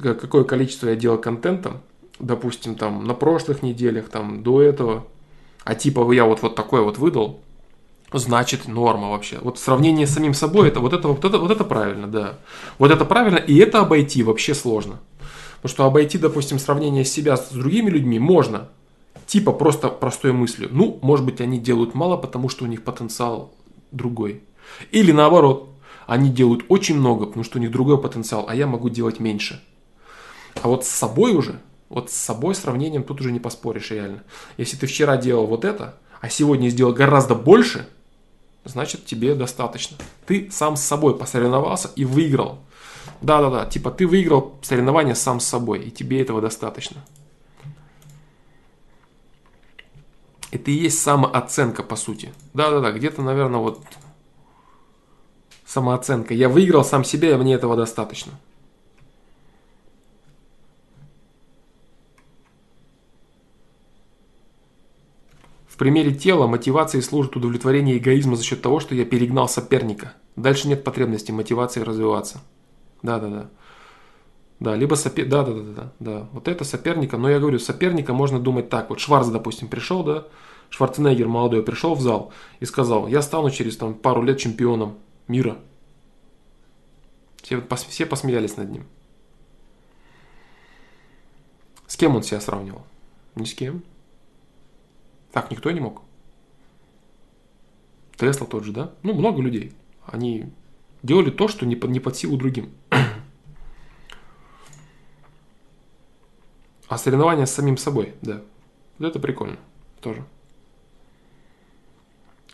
[0.00, 1.82] какое количество я делал контента,
[2.20, 5.08] допустим, там на прошлых неделях, там до этого,
[5.64, 7.40] а типа я вот, вот такой вот выдал,
[8.18, 9.38] значит норма вообще.
[9.40, 12.38] Вот сравнение с самим собой, это вот это, вот это, вот это правильно, да.
[12.78, 15.00] Вот это правильно, и это обойти вообще сложно.
[15.56, 18.68] Потому что обойти, допустим, сравнение себя с другими людьми можно.
[19.26, 20.68] Типа просто простой мыслью.
[20.70, 23.52] Ну, может быть, они делают мало, потому что у них потенциал
[23.90, 24.42] другой.
[24.90, 25.70] Или наоборот,
[26.06, 29.62] они делают очень много, потому что у них другой потенциал, а я могу делать меньше.
[30.62, 34.22] А вот с собой уже, вот с собой сравнением тут уже не поспоришь реально.
[34.56, 37.88] Если ты вчера делал вот это, а сегодня сделал гораздо больше,
[38.64, 39.96] значит тебе достаточно.
[40.26, 42.58] Ты сам с собой посоревновался и выиграл.
[43.20, 47.04] Да-да-да, типа ты выиграл соревнование сам с собой, и тебе этого достаточно.
[50.50, 52.32] Это и есть самооценка, по сути.
[52.52, 53.80] Да-да-да, где-то, наверное, вот
[55.66, 56.32] самооценка.
[56.32, 58.32] Я выиграл сам себя, и мне этого достаточно.
[65.74, 70.12] В примере тела мотивацией служит удовлетворение эгоизма за счет того, что я перегнал соперника.
[70.36, 72.42] Дальше нет потребности мотивации развиваться.
[73.02, 73.50] Да, да, да.
[74.60, 75.26] Да, либо сопер...
[75.26, 76.28] да, да, да, да, да.
[76.30, 77.16] Вот это соперника.
[77.16, 78.88] Но я говорю, соперника можно думать так.
[78.88, 80.28] Вот Шварц, допустим, пришел, да,
[80.70, 84.94] Шварценеггер молодой пришел в зал и сказал, я стану через там, пару лет чемпионом
[85.26, 85.56] мира.
[87.42, 88.86] Все, все посмеялись над ним.
[91.88, 92.86] С кем он себя сравнивал?
[93.34, 93.82] Ни с кем.
[95.34, 96.02] Так никто не мог.
[98.16, 98.92] Тесла тот же, да?
[99.02, 99.72] Ну, много людей.
[100.06, 100.52] Они
[101.02, 102.70] делали то, что не под, не под силу другим.
[106.86, 108.42] А соревнования с самим собой, да.
[108.98, 109.56] Вот это прикольно
[110.00, 110.24] тоже.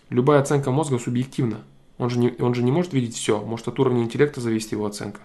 [0.09, 1.63] Любая оценка мозга субъективна.
[1.99, 3.45] Он же не, он же не может видеть все.
[3.45, 5.21] Может от уровня интеллекта зависит его оценка.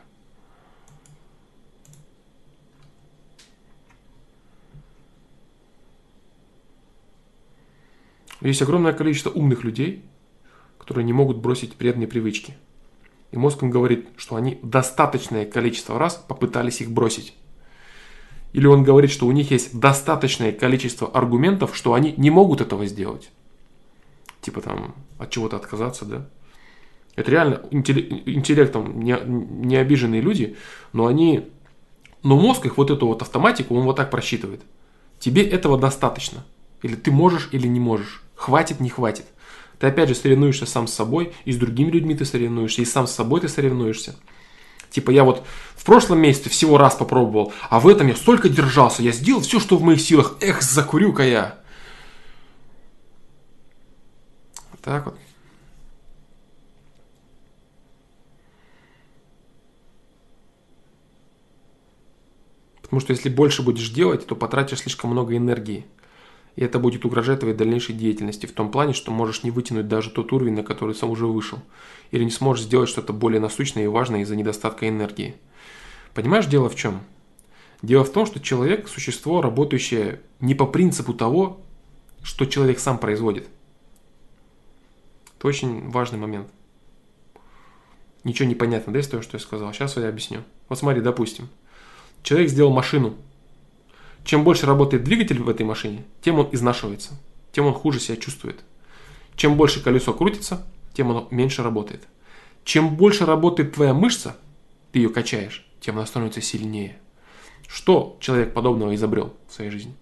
[8.45, 10.03] Есть огромное количество умных людей,
[10.77, 12.55] которые не могут бросить вредные привычки.
[13.31, 17.33] И мозг им говорит, что они достаточное количество раз попытались их бросить.
[18.53, 22.85] Или он говорит, что у них есть достаточное количество аргументов, что они не могут этого
[22.85, 23.31] сделать.
[24.41, 26.29] Типа там от чего-то отказаться, да.
[27.15, 30.55] Это реально интеллектом не, не обиженные люди,
[30.93, 31.49] но они,
[32.21, 34.61] но мозг их вот эту вот автоматику, он вот так просчитывает.
[35.19, 36.45] Тебе этого достаточно.
[36.83, 38.21] Или ты можешь, или не можешь.
[38.45, 39.25] Хватит, не хватит.
[39.79, 43.07] Ты опять же соревнуешься сам с собой, и с другими людьми ты соревнуешься, и сам
[43.07, 44.15] с собой ты соревнуешься.
[44.91, 45.43] Типа я вот
[45.75, 49.59] в прошлом месяце всего раз попробовал, а в этом я столько держался, я сделал все,
[49.59, 50.37] что в моих силах.
[50.41, 51.57] Эх, закурю-ка я.
[54.83, 55.17] Так вот.
[62.83, 65.87] Потому что если больше будешь делать, то потратишь слишком много энергии.
[66.55, 70.09] И это будет угрожать твоей дальнейшей деятельности в том плане, что можешь не вытянуть даже
[70.09, 71.59] тот уровень, на который сам уже вышел.
[72.11, 75.35] Или не сможешь сделать что-то более насущное и важное из-за недостатка энергии.
[76.13, 77.01] Понимаешь, дело в чем?
[77.81, 81.61] Дело в том, что человек– существо, работающее не по принципу того,
[82.23, 83.47] что человек сам производит.
[85.37, 86.47] Это очень важный момент.
[88.23, 89.73] Ничего не понятно, да, из того, что я сказал?
[89.73, 90.39] Сейчас я объясню.
[90.69, 91.49] Вот смотри, допустим,
[92.23, 93.15] человек сделал машину–
[94.25, 97.11] чем больше работает двигатель в этой машине, тем он изнашивается,
[97.51, 98.59] тем он хуже себя чувствует.
[99.35, 102.07] Чем больше колесо крутится, тем оно меньше работает.
[102.63, 104.35] Чем больше работает твоя мышца,
[104.91, 106.97] ты ее качаешь, тем она становится сильнее.
[107.67, 109.95] Что человек подобного изобрел в своей жизни?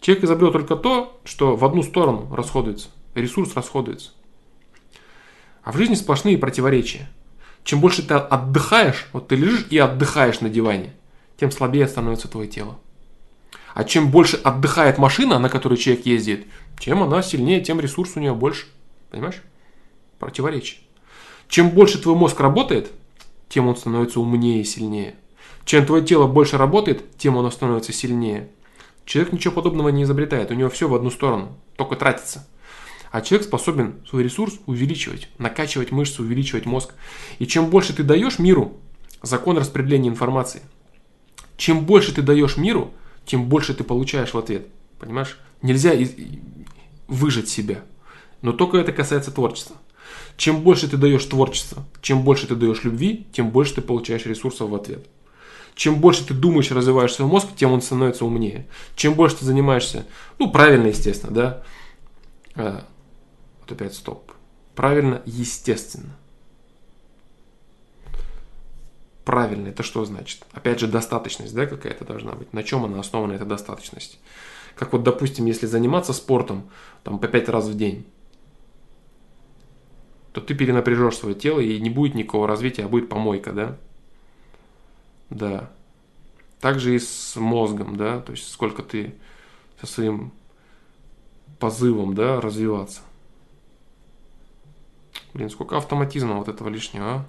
[0.00, 4.12] Человек изобрел только то, что в одну сторону расходуется, ресурс расходуется.
[5.64, 7.08] А в жизни сплошные противоречия.
[7.64, 10.94] Чем больше ты отдыхаешь, вот ты лежишь и отдыхаешь на диване,
[11.38, 12.78] тем слабее становится твое тело.
[13.74, 16.46] А чем больше отдыхает машина, на которой человек ездит,
[16.80, 18.66] тем она сильнее, тем ресурс у нее больше.
[19.10, 19.42] Понимаешь?
[20.18, 20.80] Противоречие.
[21.48, 22.90] Чем больше твой мозг работает,
[23.48, 25.14] тем он становится умнее и сильнее.
[25.64, 28.48] Чем твое тело больше работает, тем оно становится сильнее.
[29.04, 32.46] Человек ничего подобного не изобретает, у него все в одну сторону, только тратится.
[33.10, 36.94] А человек способен свой ресурс увеличивать, накачивать мышцы, увеличивать мозг.
[37.38, 38.74] И чем больше ты даешь миру,
[39.22, 40.62] закон распределения информации,
[41.58, 42.94] чем больше ты даешь миру,
[43.26, 44.68] тем больше ты получаешь в ответ.
[44.98, 45.38] Понимаешь?
[45.60, 45.92] Нельзя
[47.08, 47.82] выжать себя.
[48.40, 49.76] Но только это касается творчества.
[50.36, 54.70] Чем больше ты даешь творчества, чем больше ты даешь любви, тем больше ты получаешь ресурсов
[54.70, 55.04] в ответ.
[55.74, 58.68] Чем больше ты думаешь, развиваешь свой мозг, тем он становится умнее.
[58.94, 60.06] Чем больше ты занимаешься,
[60.38, 61.62] ну, правильно, естественно, да.
[62.54, 62.84] А,
[63.60, 64.32] вот опять стоп.
[64.76, 66.16] Правильно, естественно.
[69.28, 70.46] Правильно, это что значит?
[70.52, 72.54] Опять же, достаточность, да, какая-то должна быть.
[72.54, 74.18] На чем она основана, эта достаточность?
[74.74, 76.70] Как вот, допустим, если заниматься спортом,
[77.04, 78.06] там, по пять раз в день,
[80.32, 83.76] то ты перенапряжешь свое тело, и не будет никакого развития, а будет помойка, да?
[85.28, 85.70] Да.
[86.58, 89.14] Также и с мозгом, да, то есть сколько ты
[89.78, 90.32] со своим
[91.58, 93.02] позывом, да, развиваться.
[95.34, 97.26] Блин, сколько автоматизма вот этого лишнего, а?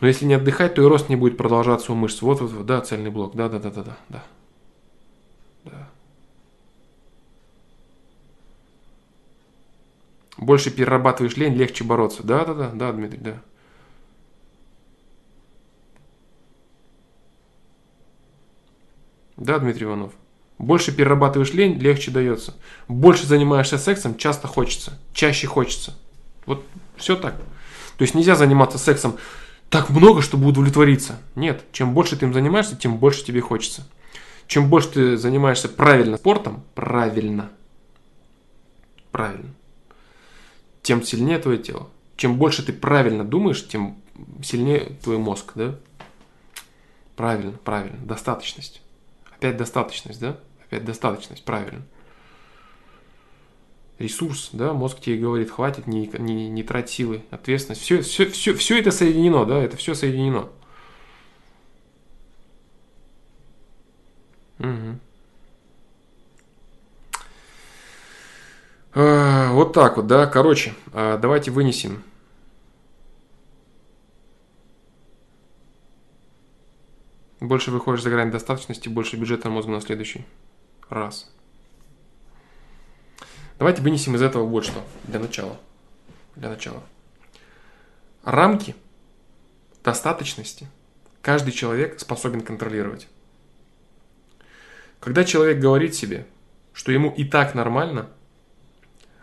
[0.00, 2.22] Но если не отдыхать, то и рост не будет продолжаться у мышц.
[2.22, 4.24] Вот, вот, вот, да, цельный блок, да, да, да, да, да, да.
[10.36, 12.22] Больше перерабатываешь лень, легче бороться.
[12.22, 13.42] Да, да, да, да, Дмитрий, да.
[19.36, 20.12] Да, Дмитрий Иванов.
[20.58, 22.54] Больше перерабатываешь лень, легче дается.
[22.86, 24.98] Больше занимаешься сексом, часто хочется.
[25.12, 25.96] Чаще хочется.
[26.46, 26.64] Вот
[26.96, 27.34] все так.
[27.96, 29.18] То есть нельзя заниматься сексом
[29.70, 31.20] так много, чтобы удовлетвориться.
[31.34, 31.64] Нет.
[31.72, 33.86] Чем больше ты им занимаешься, тем больше тебе хочется.
[34.46, 37.50] Чем больше ты занимаешься правильно спортом, правильно,
[39.12, 39.50] правильно,
[40.82, 41.90] тем сильнее твое тело.
[42.16, 43.98] Чем больше ты правильно думаешь, тем
[44.42, 45.78] сильнее твой мозг, да?
[47.14, 47.98] Правильно, правильно.
[47.98, 48.80] Достаточность.
[49.30, 50.38] Опять достаточность, да?
[50.64, 51.82] Опять достаточность, правильно.
[53.98, 57.82] Ресурс, да, мозг тебе говорит, хватит, не, не, не трать силы, ответственность.
[57.82, 60.48] Все, все, все, все это соединено, да, это все соединено.
[64.60, 64.98] Угу.
[68.94, 70.26] Вот так вот, да.
[70.26, 72.02] Короче, а, давайте вынесем
[77.40, 80.24] Больше выходишь за грань достаточности, больше бюджета мозга на следующий
[80.88, 81.30] раз.
[83.58, 85.58] Давайте вынесем из этого вот что для начала.
[86.36, 86.82] Для начала.
[88.22, 88.76] Рамки
[89.82, 90.68] достаточности
[91.22, 93.08] каждый человек способен контролировать.
[95.00, 96.26] Когда человек говорит себе,
[96.72, 98.08] что ему и так нормально,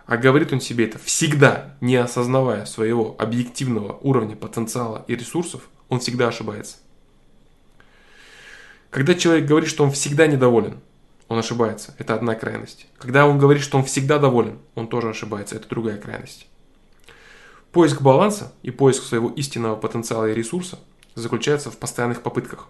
[0.06, 6.00] а говорит он себе это всегда, не осознавая своего объективного уровня потенциала и ресурсов, он
[6.00, 6.78] всегда ошибается.
[8.90, 10.80] Когда человек говорит, что он всегда недоволен,
[11.28, 11.96] он ошибается.
[11.98, 12.88] Это одна крайность.
[12.98, 15.56] Когда он говорит, что он всегда доволен, он тоже ошибается.
[15.56, 16.48] Это другая крайность.
[17.72, 20.80] Поиск баланса и поиск своего истинного потенциала и ресурса
[21.16, 22.68] заключается в постоянных попытках.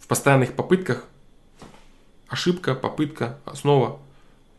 [0.00, 1.04] В постоянных попытках
[2.28, 4.00] ошибка, попытка, снова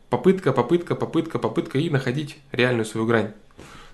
[0.08, 3.32] попытка, попытка, попытка, попытка и находить реальную свою грань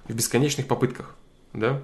[0.07, 1.15] в бесконечных попытках.
[1.55, 1.83] Да?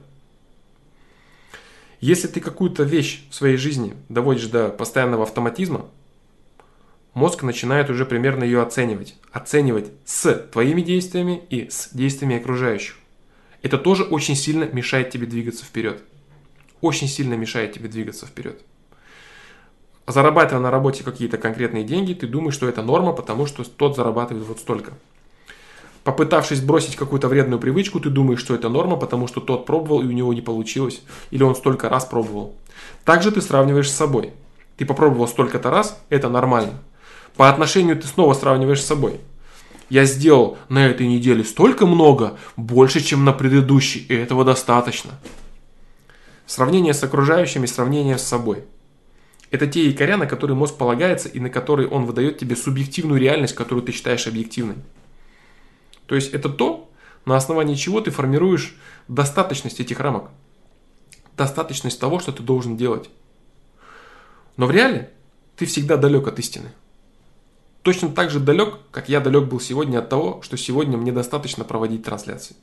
[2.00, 5.86] Если ты какую-то вещь в своей жизни доводишь до постоянного автоматизма,
[7.16, 9.16] мозг начинает уже примерно ее оценивать.
[9.32, 12.97] Оценивать с твоими действиями и с действиями окружающих.
[13.62, 16.02] Это тоже очень сильно мешает тебе двигаться вперед.
[16.82, 18.60] Очень сильно мешает тебе двигаться вперед.
[20.06, 24.47] Зарабатывая на работе какие-то конкретные деньги, ты думаешь, что это норма, потому что тот зарабатывает
[24.47, 24.93] вот столько.
[26.05, 30.06] Попытавшись бросить какую-то вредную привычку, ты думаешь, что это норма, потому что тот пробовал и
[30.06, 31.01] у него не получилось.
[31.30, 32.55] Или он столько раз пробовал.
[33.05, 34.34] Также ты сравниваешь с собой.
[34.76, 36.74] Ты попробовал столько-то раз, это нормально.
[37.36, 39.20] По отношению ты снова сравниваешь с собой.
[39.88, 45.12] Я сделал на этой неделе столько много, больше, чем на предыдущей, и этого достаточно.
[46.46, 48.64] Сравнение с окружающими, сравнение с собой.
[49.50, 53.54] Это те якоря, на которые мозг полагается и на которые он выдает тебе субъективную реальность,
[53.54, 54.76] которую ты считаешь объективной.
[56.06, 56.90] То есть это то,
[57.24, 58.76] на основании чего ты формируешь
[59.08, 60.30] достаточность этих рамок.
[61.36, 63.10] достаточность того, что ты должен делать.
[64.56, 65.12] Но в реале
[65.56, 66.72] ты всегда далек от истины.
[67.86, 71.62] Точно так же далек, как я далек был сегодня от того, что сегодня мне достаточно
[71.62, 72.56] проводить трансляции.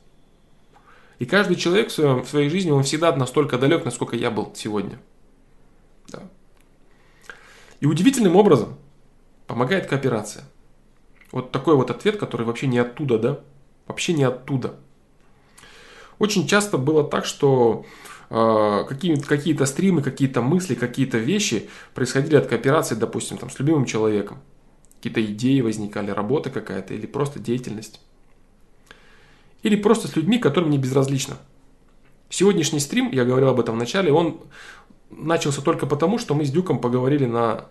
[1.18, 4.52] И каждый человек в, своем, в своей жизни, он всегда настолько далек, насколько я был
[4.54, 5.00] сегодня.
[6.08, 6.24] Да.
[7.80, 8.76] И удивительным образом
[9.46, 10.44] помогает кооперация.
[11.32, 13.40] Вот такой вот ответ, который вообще не оттуда, да?
[13.86, 14.74] Вообще не оттуда.
[16.18, 17.86] Очень часто было так, что
[18.28, 23.86] э, какие-то, какие-то стримы, какие-то мысли, какие-то вещи происходили от кооперации, допустим, там, с любимым
[23.86, 24.42] человеком.
[25.04, 28.00] Какие-то идеи возникали, работа какая-то или просто деятельность.
[29.62, 31.36] Или просто с людьми, которым не безразлично.
[32.30, 34.40] Сегодняшний стрим, я говорил об этом в начале, он
[35.10, 37.66] начался только потому, что мы с Дюком поговорили на...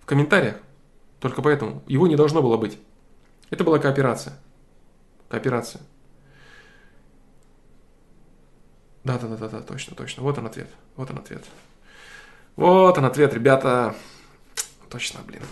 [0.00, 0.56] в комментариях.
[1.20, 1.82] Только поэтому.
[1.88, 2.78] Его не должно было быть.
[3.50, 4.38] Это была кооперация.
[5.28, 5.82] Кооперация.
[9.04, 10.22] Да, да, да, да, да, точно, точно.
[10.22, 10.70] Вот он ответ.
[10.96, 11.44] Вот он ответ.
[12.56, 13.94] Вот он ответ, ребята.
[14.88, 15.42] Точно, блин.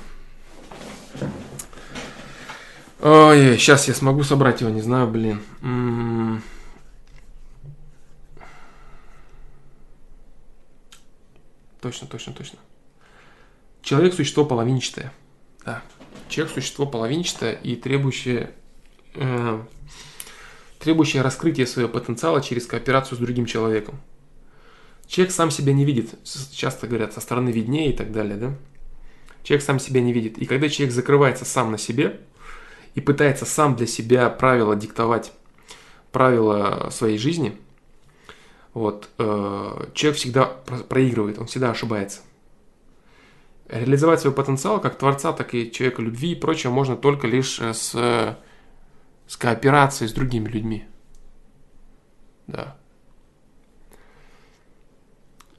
[3.01, 5.41] Ой, сейчас я смогу собрать его, не знаю, блин.
[5.63, 6.43] М-м-м.
[11.81, 12.59] Точно, точно, точно.
[13.83, 15.13] Человек– существо половинчатое.
[15.65, 15.83] Да.
[16.29, 18.51] Человек– существо половинчатое и требующее,
[19.15, 19.63] э,
[20.81, 24.01] требующее раскрытия своего потенциала через кооперацию с другим человеком.
[25.07, 26.19] Человек сам себя не видит.
[26.53, 28.57] Часто говорят, со стороны виднее и так далее, да?
[29.47, 30.39] Человек сам себя не видит.
[30.39, 32.19] И когда человек закрывается сам на себе
[32.97, 35.33] и пытается сам для себя правила диктовать,
[36.11, 37.57] правила своей жизни,
[38.75, 42.23] вот, э, человек всегда проигрывает, он всегда ошибается.
[43.69, 47.73] Реализовать свой потенциал как творца, так и человека любви и прочее можно только лишь э,
[47.73, 48.37] с,
[49.29, 50.87] с кооперацией с другими людьми.
[52.49, 52.77] Да.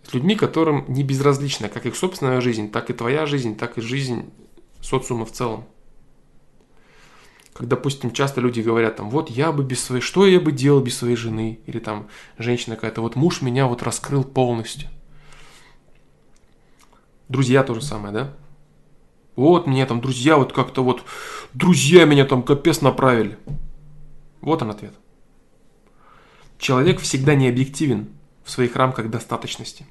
[0.07, 3.81] С людьми, которым не безразлично как их собственная жизнь, так и твоя жизнь, так и
[3.81, 4.31] жизнь
[4.81, 5.65] социума в целом.
[7.53, 10.79] Как, допустим, часто люди говорят там, вот я бы без своей, что я бы делал
[10.79, 11.59] без своей жены?
[11.65, 12.07] Или там
[12.37, 14.87] женщина какая-то, вот муж меня вот раскрыл полностью.
[17.27, 18.33] Друзья то же самое, да?
[19.35, 21.03] Вот мне там друзья вот как-то вот,
[21.53, 23.37] друзья меня там капец направили.
[24.39, 24.93] Вот он ответ.
[26.59, 28.16] Человек всегда не объективен
[28.47, 29.85] в своих рамках достаточности.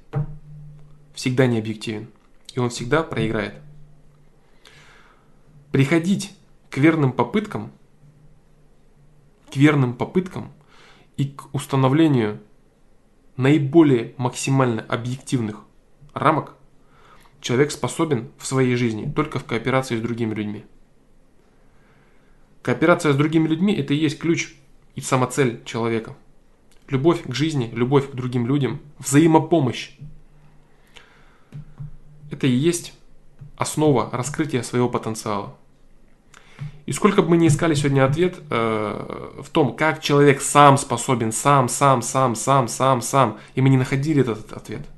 [1.13, 2.09] Всегда не объективен.
[2.55, 3.61] И он всегда проиграет.
[5.73, 6.35] Приходить
[6.71, 7.71] к верным попыткам,
[9.53, 10.53] к верным попыткам
[11.19, 12.41] и к установлению
[13.37, 15.61] наиболее максимально объективных
[16.15, 16.55] рамок
[17.43, 20.65] человек способен в своей жизни только в кооперации с другими людьми.
[22.63, 24.55] Кооперация с другими людьми– это и есть ключ
[24.95, 26.17] и самоцель человека.
[26.89, 29.91] Любовь к жизни, любовь к другим людям, взаимопомощь.
[32.31, 32.95] Это и есть
[33.57, 35.57] основа раскрытия своего потенциала.
[36.87, 41.33] И сколько бы мы ни искали сегодня ответ э, в том, как человек сам способен,
[41.33, 44.87] сам, сам, сам, сам, сам, сам, и мы не находили этот ответ–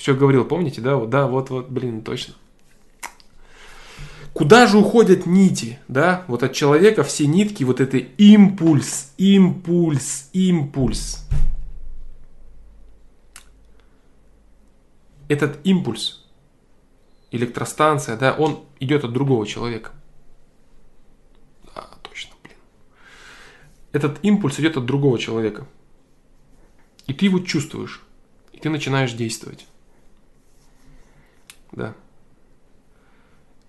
[0.00, 0.96] все говорил, помните, да?
[0.96, 2.32] Вот, да, вот, вот, блин, точно.
[4.40, 6.24] Куда же уходят нити, да?
[6.26, 11.28] Вот от человека все нитки, вот это импульс, импульс, импульс.
[15.28, 16.26] Этот импульс,
[17.30, 19.92] электростанция, да, он идет от другого человека.
[21.74, 22.56] Да, точно, блин.
[23.92, 25.66] Этот импульс идет от другого человека.
[27.06, 28.00] И ты его чувствуешь.
[28.54, 29.66] И ты начинаешь действовать.
[31.72, 31.94] Да.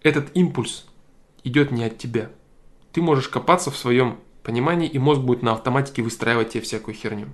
[0.03, 0.85] Этот импульс
[1.43, 2.31] идет не от тебя.
[2.91, 7.27] Ты можешь копаться в своем понимании, и мозг будет на автоматике выстраивать тебе всякую херню.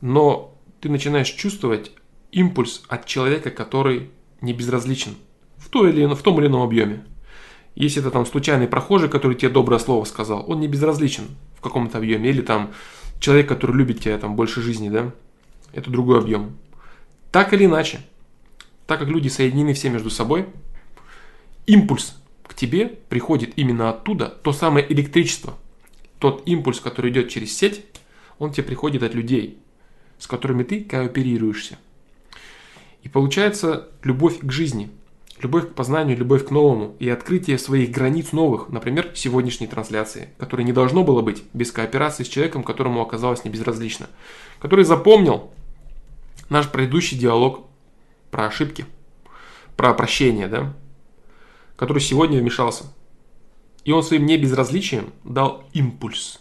[0.00, 1.92] Но ты начинаешь чувствовать
[2.32, 4.10] импульс от человека, который
[4.40, 5.14] не безразличен
[5.56, 7.04] в, той или, в том или ином объеме.
[7.74, 11.98] Если это там случайный прохожий, который тебе доброе слово сказал, он не безразличен в каком-то
[11.98, 12.30] объеме.
[12.30, 12.72] Или там
[13.20, 15.12] человек, который любит тебя там больше жизни, да,
[15.72, 16.56] это другой объем.
[17.32, 18.00] Так или иначе,
[18.86, 20.46] так как люди соединены все между собой,
[21.66, 22.16] импульс
[22.46, 25.54] к тебе приходит именно оттуда, то самое электричество,
[26.18, 27.84] тот импульс, который идет через сеть,
[28.38, 29.58] он тебе приходит от людей,
[30.18, 31.78] с которыми ты кооперируешься.
[33.02, 34.90] И получается любовь к жизни,
[35.40, 40.62] любовь к познанию, любовь к новому и открытие своих границ новых, например, сегодняшней трансляции, которой
[40.62, 44.08] не должно было быть без кооперации с человеком, которому оказалось не безразлично,
[44.58, 45.50] который запомнил
[46.48, 47.66] наш предыдущий диалог
[48.30, 48.86] про ошибки,
[49.76, 50.74] про прощение, да,
[51.76, 52.84] который сегодня вмешался.
[53.84, 56.40] И он своим небезразличием дал импульс.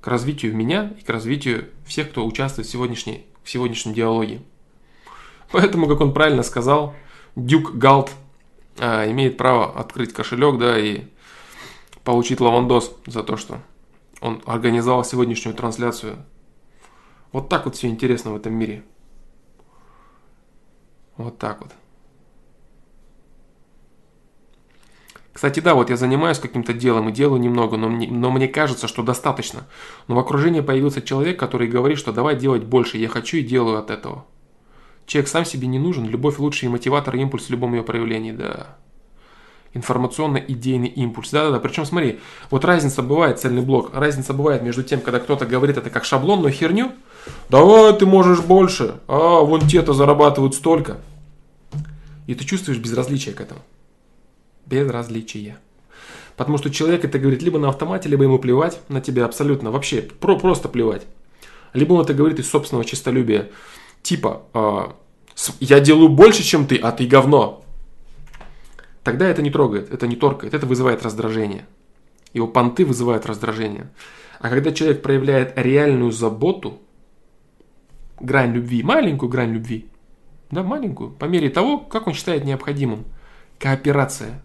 [0.00, 4.42] к развитию меня и к развитию всех, кто участвует в, сегодняшней, в сегодняшнем диалоге.
[5.52, 6.94] Поэтому, как он правильно сказал,
[7.36, 8.10] Дюк Галт
[8.78, 11.04] а, имеет право открыть кошелек, да, и
[12.04, 13.60] получить лавандос за то, что
[14.20, 16.16] он организовал сегодняшнюю трансляцию.
[17.30, 18.84] Вот так вот все интересно в этом мире.
[21.16, 21.70] Вот так вот.
[25.32, 28.86] Кстати, да, вот я занимаюсь каким-то делом и делаю немного, но мне, но мне кажется,
[28.86, 29.64] что достаточно.
[30.06, 33.78] Но в окружении появился человек, который говорит, что давай делать больше, я хочу и делаю
[33.78, 34.26] от этого.
[35.06, 38.76] Человек сам себе не нужен, любовь лучший мотиватор импульс в любом ее проявлении, да.
[39.72, 41.58] Информационно-идейный импульс, да-да-да.
[41.60, 45.88] Причем смотри, вот разница бывает, цельный блок, разница бывает между тем, когда кто-то говорит это
[45.88, 46.92] как шаблонную херню,
[47.48, 50.98] давай ты можешь больше, а вон те-то зарабатывают столько.
[52.26, 53.62] И ты чувствуешь безразличие к этому.
[54.66, 55.58] Безразличие.
[56.36, 60.02] Потому что человек это говорит либо на автомате, либо ему плевать на тебя абсолютно, вообще
[60.02, 61.06] про, просто плевать.
[61.74, 63.50] Либо он это говорит из собственного честолюбия.
[64.02, 64.80] Типа, э,
[65.60, 67.64] я делаю больше, чем ты, а ты говно.
[69.04, 71.66] Тогда это не трогает, это не торкает, это вызывает раздражение.
[72.32, 73.90] Его понты вызывают раздражение.
[74.38, 76.80] А когда человек проявляет реальную заботу,
[78.20, 79.86] грань любви, маленькую грань любви,
[80.50, 83.04] да, маленькую, по мере того, как он считает необходимым,
[83.58, 84.42] кооперация,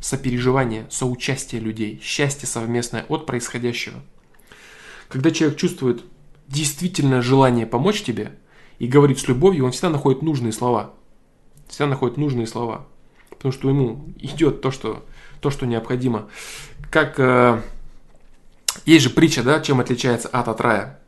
[0.00, 4.02] сопереживание, соучастие людей, счастье совместное от происходящего.
[5.08, 6.04] Когда человек чувствует
[6.48, 8.32] действительное желание помочь тебе
[8.78, 10.94] и говорит с любовью, он всегда находит нужные слова.
[11.68, 12.86] Всегда находит нужные слова.
[13.30, 15.04] Потому что ему идет то, что,
[15.40, 16.28] то, что необходимо.
[16.90, 17.60] Как э,
[18.84, 21.00] есть же притча, да, чем отличается ад от рая.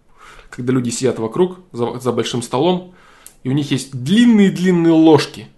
[0.50, 2.94] Когда люди сидят вокруг за, за большим столом,
[3.42, 5.48] и у них есть длинные-длинные ложки,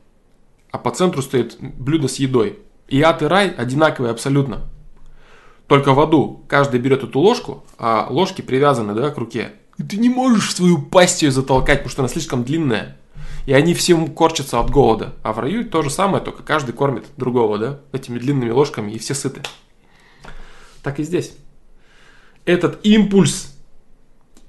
[0.70, 2.58] а по центру стоит блюдо с едой.
[2.90, 4.62] И ад и рай одинаковые абсолютно.
[5.68, 9.52] Только в аду каждый берет эту ложку, а ложки привязаны да, к руке.
[9.78, 12.98] И ты не можешь свою пасть ее затолкать, потому что она слишком длинная.
[13.46, 15.14] И они всем корчатся от голода.
[15.22, 18.98] А в раю то же самое, только каждый кормит другого, да, этими длинными ложками, и
[18.98, 19.40] все сыты.
[20.82, 21.36] Так и здесь.
[22.44, 23.56] Этот импульс,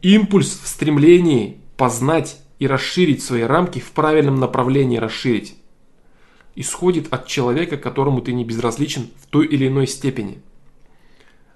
[0.01, 5.55] импульс в стремлении познать и расширить свои рамки в правильном направлении расширить
[6.55, 10.41] исходит от человека, которому ты не безразличен в той или иной степени.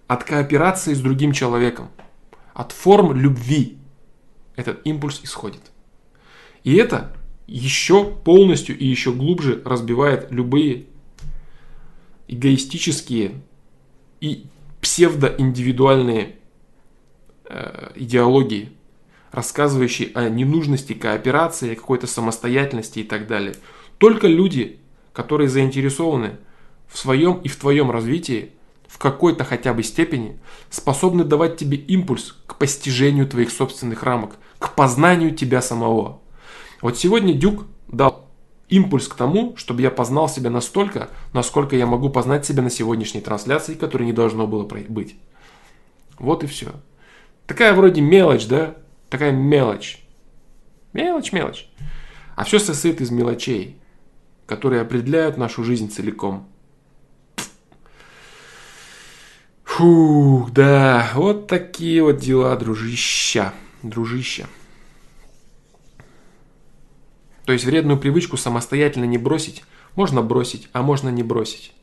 [0.07, 1.89] От кооперации с другим человеком.
[2.53, 3.77] От форм любви
[4.55, 5.61] этот импульс исходит.
[6.63, 7.15] И это
[7.47, 10.85] еще полностью и еще глубже разбивает любые
[12.27, 13.41] эгоистические
[14.19, 14.45] и
[14.81, 16.37] псевдоиндивидуальные
[17.45, 18.69] э, идеологии,
[19.31, 23.55] рассказывающие о ненужности кооперации, какой-то самостоятельности и так далее.
[23.97, 24.79] Только люди,
[25.15, 26.37] которые заинтересованы
[26.87, 28.51] в своем и в твоем развитии,
[28.87, 30.37] в какой-то хотя бы степени,
[30.69, 36.19] способны давать тебе импульс к постижению твоих собственных рамок, к познанию тебя самого.
[36.81, 38.29] Вот сегодня Дюк дал
[38.67, 43.21] импульс к тому, чтобы я познал себя настолько, насколько я могу познать себя на сегодняшней
[43.21, 45.15] трансляции, которой не должно было быть.
[46.19, 46.73] Вот и все.
[47.47, 48.75] Такая вроде мелочь, да?
[49.09, 50.03] Такая мелочь.
[50.91, 51.69] Мелочь, мелочь.
[52.35, 53.79] А все состоит из мелочей
[54.45, 56.47] которые определяют нашу жизнь целиком.
[59.63, 63.53] Фух, да, вот такие вот дела, дружища,
[63.83, 64.47] дружища.
[67.45, 69.63] То есть вредную привычку самостоятельно не бросить,
[69.95, 71.73] можно бросить, а можно не бросить.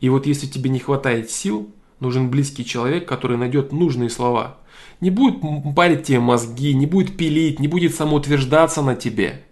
[0.00, 4.58] И вот если тебе не хватает сил, нужен близкий человек, который найдет нужные слова.
[5.00, 5.42] Не будет
[5.76, 9.44] парить тебе мозги, не будет пилить, не будет самоутверждаться на тебе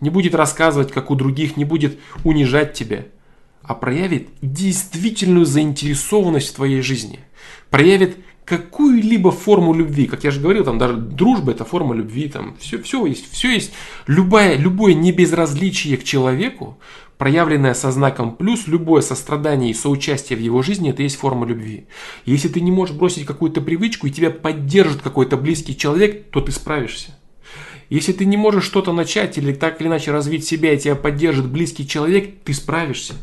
[0.00, 3.06] не будет рассказывать, как у других, не будет унижать тебя,
[3.62, 7.20] а проявит действительную заинтересованность в твоей жизни.
[7.70, 8.16] Проявит
[8.48, 10.06] какую-либо форму любви.
[10.06, 13.52] Как я же говорил, там даже дружба это форма любви, там все, все есть, все
[13.52, 13.72] есть.
[14.06, 16.78] Любое, любое небезразличие к человеку,
[17.18, 21.88] проявленное со знаком плюс, любое сострадание и соучастие в его жизни, это есть форма любви.
[22.24, 26.50] Если ты не можешь бросить какую-то привычку и тебя поддержит какой-то близкий человек, то ты
[26.50, 27.17] справишься.
[27.88, 31.48] Если ты не можешь что-то начать или так или иначе развить себя, и тебя поддержит
[31.48, 33.14] близкий человек, ты справишься.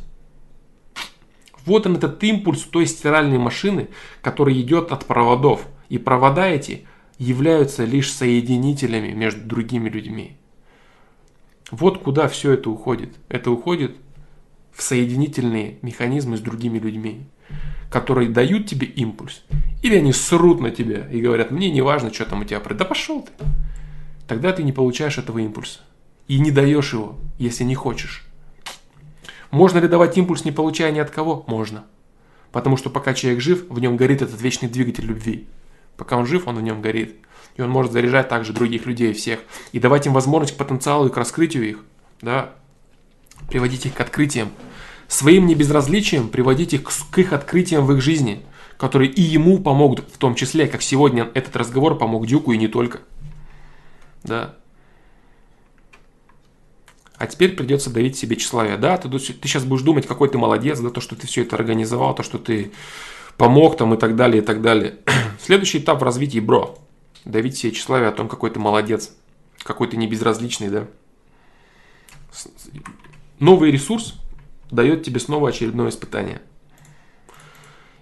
[1.66, 3.90] Вот он этот импульс той стиральной машины,
[4.22, 5.68] который идет от проводов.
[5.90, 6.86] И провода эти
[7.18, 10.38] являются лишь соединителями между другими людьми.
[11.72, 13.16] Вот куда все это уходит.
[13.30, 13.96] Это уходит
[14.72, 17.24] в соединительные механизмы с другими людьми,
[17.90, 19.44] которые дают тебе импульс.
[19.82, 22.60] Или они срут на тебя и говорят, мне не важно, что там у тебя.
[22.60, 23.32] Да пошел ты
[24.27, 25.80] тогда ты не получаешь этого импульса.
[26.27, 28.26] И не даешь его, если не хочешь.
[29.52, 31.43] Можно ли давать импульс, не получая ни от кого?
[31.47, 31.85] Можно.
[32.52, 35.47] Потому что пока человек жив, в нем горит этот вечный двигатель любви.
[35.97, 37.15] Пока он жив, он в нем горит.
[37.56, 39.39] И он может заряжать также других людей, всех.
[39.72, 41.80] И давать им возможность к потенциалу и к раскрытию их.
[42.22, 42.53] Да?
[43.49, 44.49] Приводить их к открытиям.
[45.07, 48.43] Своим небезразличием приводить их к их открытиям в их жизни,
[48.77, 52.68] которые и ему помогут, в том числе, как сегодня этот разговор помог Дюку и не
[52.68, 53.02] только.
[54.26, 54.56] Да.
[57.18, 58.77] А теперь придется давить себе тщеславие.
[58.77, 61.56] Да, ты, ты сейчас будешь думать, какой ты молодец, да, то, что ты все это
[61.56, 62.72] организовал, то, что ты
[63.38, 64.97] помог там и так далее, и так далее.
[65.39, 66.77] Следующий этап в развитии, бро.
[67.23, 69.15] Давить себе тщеславие о том, какой ты молодец,
[69.64, 70.88] какой ты не безразличный, да.
[73.39, 74.15] Новый ресурс
[74.69, 76.41] дает тебе снова очередное испытание.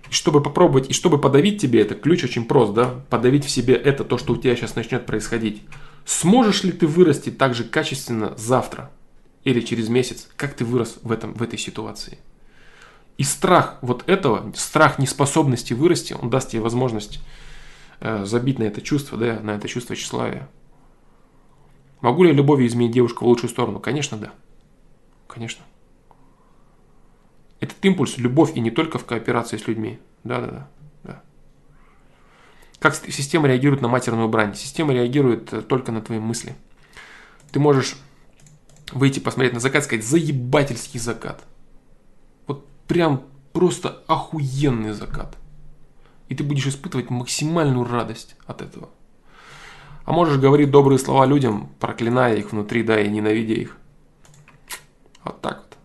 [0.10, 3.76] И чтобы попробовать, и чтобы подавить тебе это, ключ очень прост, да, подавить в себе
[3.76, 5.64] это, то, что у тебя сейчас начнет происходить.
[6.06, 8.92] Сможешь ли ты вырасти так же качественно завтра
[9.44, 12.18] или через месяц, как ты вырос в, этом, в этой ситуации?
[13.18, 17.20] И страх вот этого, страх неспособности вырасти, он даст тебе возможность
[18.00, 20.50] э, забить на это чувство, да, на это чувство тщеславия.
[22.02, 23.80] Могу ли я любовью изменить девушку в лучшую сторону?
[23.80, 24.34] Конечно, да.
[25.28, 25.64] Конечно.
[27.62, 30.00] Этот импульс, любовь и не только в кооперации с людьми.
[30.26, 30.68] Да-да-да.
[32.84, 34.56] Как система реагирует на матерную брань?
[34.56, 36.54] Система реагирует э, только на твои мысли.
[37.54, 37.96] Ты можешь
[38.92, 41.46] выйти посмотреть на закат и сказать «заебательский закат».
[42.46, 43.24] Вот прям
[43.54, 45.38] просто охуенный закат.
[46.28, 48.90] И ты будешь испытывать максимальную радость от этого.
[50.04, 53.78] А можешь говорить добрые слова людям, проклиная их внутри, да, и ненавидя их.
[55.24, 55.78] Вот так вот.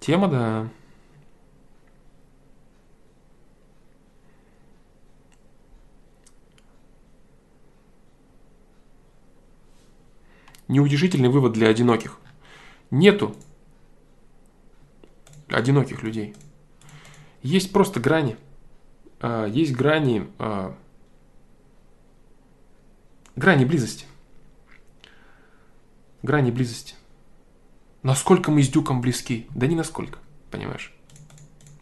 [0.00, 0.68] Тема, да.
[10.70, 12.18] Неутешительный вывод для одиноких.
[12.90, 13.36] Нету
[15.48, 16.34] одиноких людей.
[17.42, 18.36] Есть просто грани.
[19.20, 20.76] А, есть грани, а,
[23.36, 24.06] грани близости.
[26.22, 26.94] Грани близости.
[28.02, 29.46] Насколько мы с Дюком близки?
[29.54, 30.18] Да не насколько,
[30.50, 30.94] понимаешь?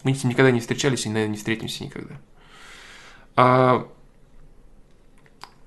[0.03, 2.21] Мы с ним никогда не встречались и, наверное, не встретимся никогда.
[3.37, 3.89] А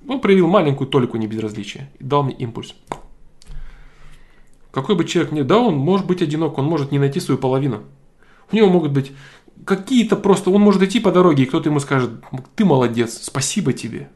[0.08, 2.76] он проявил маленькую толику небезразличия и дал мне импульс.
[4.72, 5.42] Какой бы человек ни...
[5.42, 7.84] Да, он может быть одинок, он может не найти свою половину.
[8.52, 9.12] У него могут быть
[9.66, 10.50] какие-то просто...
[10.50, 12.12] Он может идти по дороге, и кто-то ему скажет,
[12.56, 14.10] ты молодец, спасибо тебе.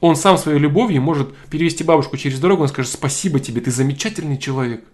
[0.00, 4.38] Он сам своей любовью может перевести бабушку через дорогу, он скажет, спасибо тебе, ты замечательный
[4.38, 4.84] человек.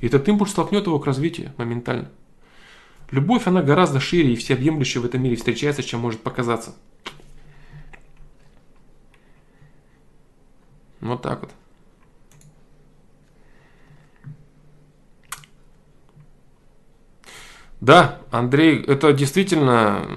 [0.00, 2.10] И этот импульс толкнет его к развитию моментально.
[3.10, 6.74] Любовь, она гораздо шире и всеобъемлющая в этом мире встречается, чем может показаться.
[11.00, 11.50] Вот так вот.
[17.84, 20.08] Да, Андрей, это действительно...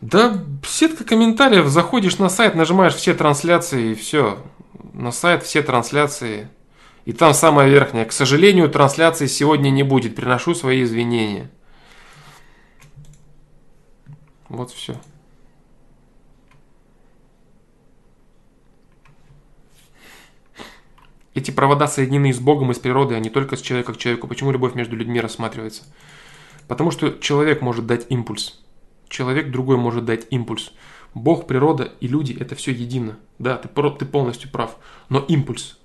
[0.00, 4.42] Да, сетка комментариев, заходишь на сайт, нажимаешь все трансляции и все.
[4.92, 6.48] На сайт все трансляции.
[7.04, 8.04] И там самая верхняя.
[8.04, 10.16] К сожалению, трансляции сегодня не будет.
[10.16, 11.48] Приношу свои извинения.
[14.48, 14.96] Вот все.
[21.34, 24.26] Эти провода соединены с Богом и с природой, а не только с человека к человеку.
[24.26, 25.84] Почему любовь между людьми рассматривается?
[26.68, 28.60] Потому что человек может дать импульс.
[29.08, 30.72] Человек другой может дать импульс.
[31.14, 33.18] Бог, природа и люди– это все едино.
[33.38, 34.76] Да, ты, ты полностью прав.
[35.08, 35.78] Но импульс,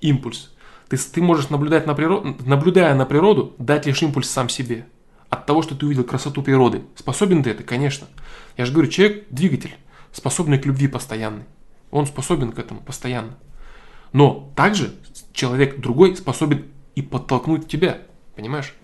[0.00, 0.52] импульс.
[0.88, 4.86] Ты, ты можешь, наблюдать на природу, наблюдая на природу, дать лишь импульс сам себе.
[5.28, 6.82] От того, что ты увидел красоту природы.
[6.94, 8.06] Способен ты это, конечно.
[8.56, 9.76] Я же говорю, человек– двигатель,
[10.12, 11.44] способный к любви постоянный.
[11.90, 13.36] Он способен к этому постоянно.
[14.12, 14.94] Но также
[15.32, 17.98] человек другой способен и подтолкнуть тебя.
[18.34, 18.74] Понимаешь?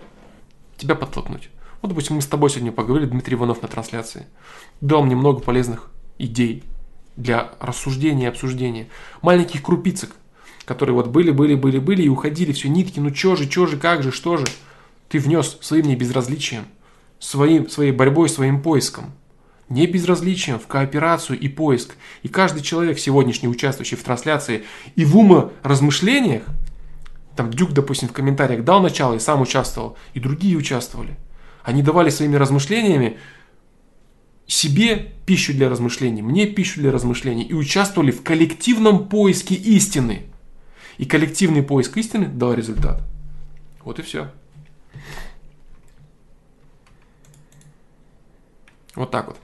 [0.77, 1.49] Тебя подтолкнуть.
[1.81, 4.27] Вот, допустим, мы с тобой сегодня поговорили, Дмитрий Иванов на трансляции.
[4.81, 6.63] Дал мне много полезных идей
[7.17, 8.89] для рассуждения и обсуждения.
[9.21, 10.15] Маленьких крупицек,
[10.65, 13.77] которые вот были, были, были, были и уходили, все нитки, ну чё же, чё же,
[13.77, 14.47] как же, что же.
[15.09, 16.65] Ты внес своим небезразличием,
[17.19, 19.13] своим, своей борьбой, своим поиском.
[19.69, 21.97] Не безразличием в кооперацию и поиск.
[22.23, 24.65] И каждый человек, сегодняшний участвующий в трансляции
[24.97, 26.45] и в ума размышлениях,
[27.37, 31.17] там Дюк, допустим, в комментариях дал начало и сам участвовал, и другие участвовали.
[31.63, 33.19] Они давали своими размышлениями
[34.47, 40.25] себе пищу для размышлений, мне пищу для размышлений и участвовали в коллективном поиске истины.
[40.99, 43.03] И коллективный поиск истины дал результат.
[43.83, 44.31] Вот и все.
[48.95, 49.39] Вот так вот.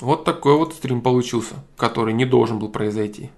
[0.00, 3.30] Вот такой вот стрим получился, который не должен был произойти.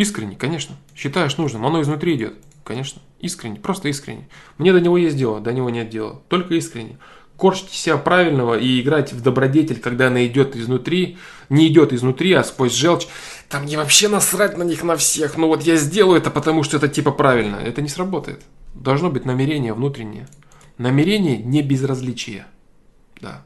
[0.00, 0.76] Искренне, конечно.
[0.96, 1.66] Считаешь нужным.
[1.66, 2.32] Оно изнутри идет.
[2.64, 3.02] Конечно.
[3.18, 3.56] Искренне.
[3.56, 4.30] Просто искренне.
[4.56, 6.22] Мне до него есть дело, до него нет дела.
[6.28, 6.96] Только искренне.
[7.36, 11.18] Корчите себя правильного и играть в добродетель, когда она идет изнутри,
[11.50, 13.08] не идет изнутри, а сквозь желчь.
[13.50, 15.36] Там мне вообще насрать на них на всех.
[15.36, 17.56] Ну вот я сделаю это, потому что это типа правильно.
[17.56, 18.40] Это не сработает.
[18.72, 20.28] Должно быть намерение внутреннее.
[20.78, 22.46] Намерение не безразличие.
[23.20, 23.44] Да.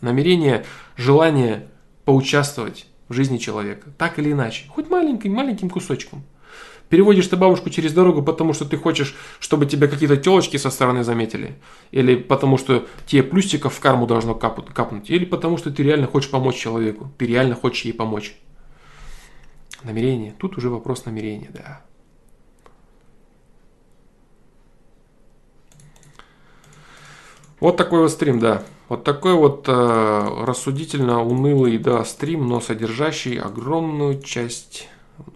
[0.00, 0.64] Намерение,
[0.96, 1.68] желание
[2.04, 3.90] поучаствовать в жизни человека.
[3.98, 4.64] Так или иначе.
[4.68, 6.24] Хоть маленьким, маленьким кусочком.
[6.88, 11.04] Переводишь ты бабушку через дорогу, потому что ты хочешь, чтобы тебя какие-то телочки со стороны
[11.04, 11.54] заметили.
[11.90, 15.08] Или потому что тебе плюсиков в карму должно капнуть.
[15.08, 17.10] Или потому что ты реально хочешь помочь человеку.
[17.16, 18.34] Ты реально хочешь ей помочь.
[19.84, 20.34] Намерение.
[20.38, 21.82] Тут уже вопрос намерения, да.
[27.60, 28.62] Вот такой вот стрим, да.
[28.92, 34.86] Вот такой вот э, рассудительно унылый, да, стрим, но содержащий огромную часть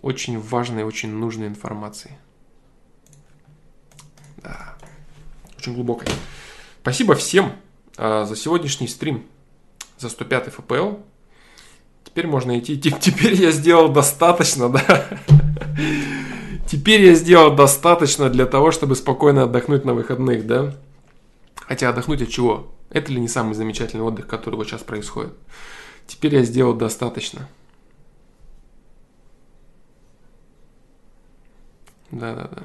[0.02, 2.18] очень важной, очень нужной информации.
[4.42, 4.76] Да.
[5.56, 6.06] Очень глубокой.
[6.82, 7.52] Спасибо всем
[7.96, 9.24] э, за сегодняшний стрим,
[9.96, 10.96] за 105 ФПЛ.
[12.04, 12.78] Теперь можно идти.
[12.78, 15.06] Теперь я сделал достаточно, да.
[16.70, 20.74] Теперь я сделал достаточно для того, чтобы спокойно отдохнуть на выходных, да.
[21.66, 22.72] Хотя отдохнуть от чего?
[22.90, 25.34] Это ли не самый замечательный отдых, который вот сейчас происходит?
[26.06, 27.48] Теперь я сделал достаточно.
[32.12, 32.62] Да, да, да.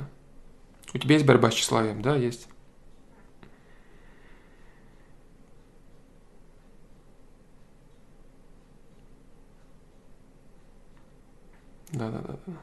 [0.94, 2.02] У тебя есть борьба с тщеславием?
[2.02, 2.48] Да, есть.
[11.92, 12.54] Да, да, да, да.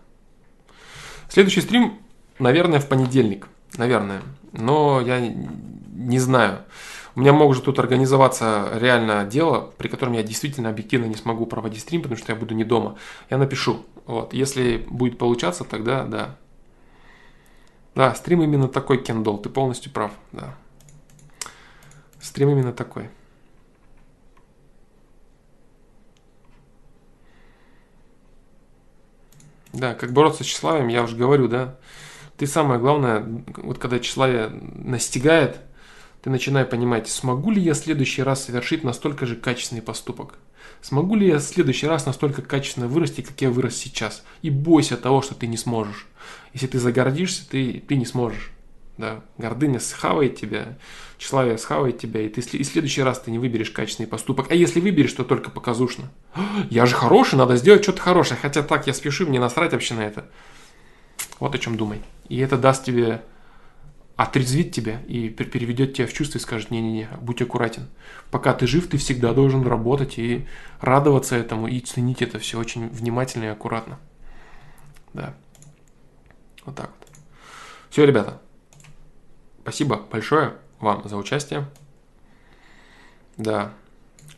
[1.29, 1.99] Следующий стрим,
[2.39, 3.49] наверное, в понедельник.
[3.77, 4.23] Наверное.
[4.53, 5.21] Но я
[5.99, 6.61] не знаю.
[7.17, 11.81] У меня может тут организоваться реально дело, при котором я действительно объективно не смогу проводить
[11.81, 12.97] стрим, потому что я буду не дома.
[13.29, 13.85] Я напишу.
[14.07, 14.33] Вот.
[14.33, 16.37] Если будет получаться, тогда да,
[17.97, 20.55] да, стрим именно такой, Кендол, ты полностью прав, да.
[22.21, 23.11] Стрим именно такой.
[29.73, 31.77] Да, как бороться с тщеславием, я уже говорю, да.
[32.37, 35.61] Ты самое главное, вот когда тщеславие настигает,
[36.23, 40.39] ты начинаешь понимать, смогу ли я в следующий раз совершить настолько же качественный поступок.
[40.81, 44.25] Смогу ли я в следующий раз настолько качественно вырасти, как я вырос сейчас?
[44.43, 46.07] И бойся того, что ты не сможешь.
[46.53, 48.53] Если ты загордишься, ты, ты не сможешь.
[48.97, 49.23] Да?
[49.39, 50.77] Гордыня схавает тебя,
[51.19, 54.51] тщеславие схавает тебя, и, ты, и в следующий раз ты не выберешь качественный поступок.
[54.51, 56.11] А если выберешь, то только показушно.
[56.71, 58.39] Я же хороший, надо сделать что-то хорошее.
[58.41, 60.29] Хотя так я спешу, мне насрать вообще на это.
[61.39, 62.03] Вот о чем думай.
[62.29, 63.23] И это даст тебе
[64.19, 67.89] отрезвит тебя и переведет тебя в чувство и скажет, не-не-не, будь аккуратен.
[68.33, 70.45] Пока ты жив, ты всегда должен работать и
[70.81, 74.01] радоваться этому, и ценить это все очень внимательно и аккуратно.
[75.15, 75.35] Да.
[76.65, 77.09] Вот так вот.
[77.91, 78.43] Все, ребята.
[79.63, 81.69] Спасибо большое вам за участие.
[83.37, 83.73] Да.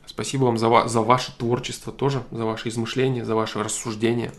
[0.05, 4.31] Спасибо вам за, за ваше творчество тоже, за ваши измышления, за ваши рассуждения,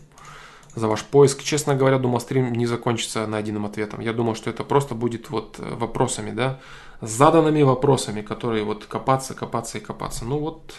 [0.74, 1.42] за ваш поиск.
[1.42, 4.00] Честно говоря, думал, стрим не закончится найденным ответом.
[4.00, 6.60] Я думал, что это просто будет вот э, вопросами, да,
[7.00, 10.24] заданными вопросами, которые вот копаться, копаться и копаться.
[10.24, 10.74] Ну вот,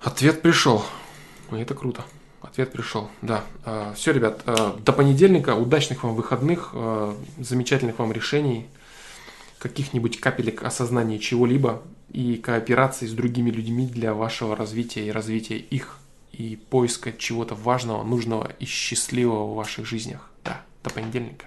[0.00, 0.84] ответ пришел.
[1.52, 2.04] И это круто.
[2.40, 3.44] Ответ пришел, да.
[3.64, 5.56] А, Все, ребят, а, до понедельника.
[5.56, 8.68] Удачных вам выходных, а, замечательных вам решений,
[9.58, 11.82] каких-нибудь капелек осознания чего-либо
[12.12, 15.98] и кооперации с другими людьми для вашего развития и развития их
[16.38, 20.30] и поиска чего-то важного, нужного и счастливого в ваших жизнях.
[20.44, 21.46] Да, до понедельника.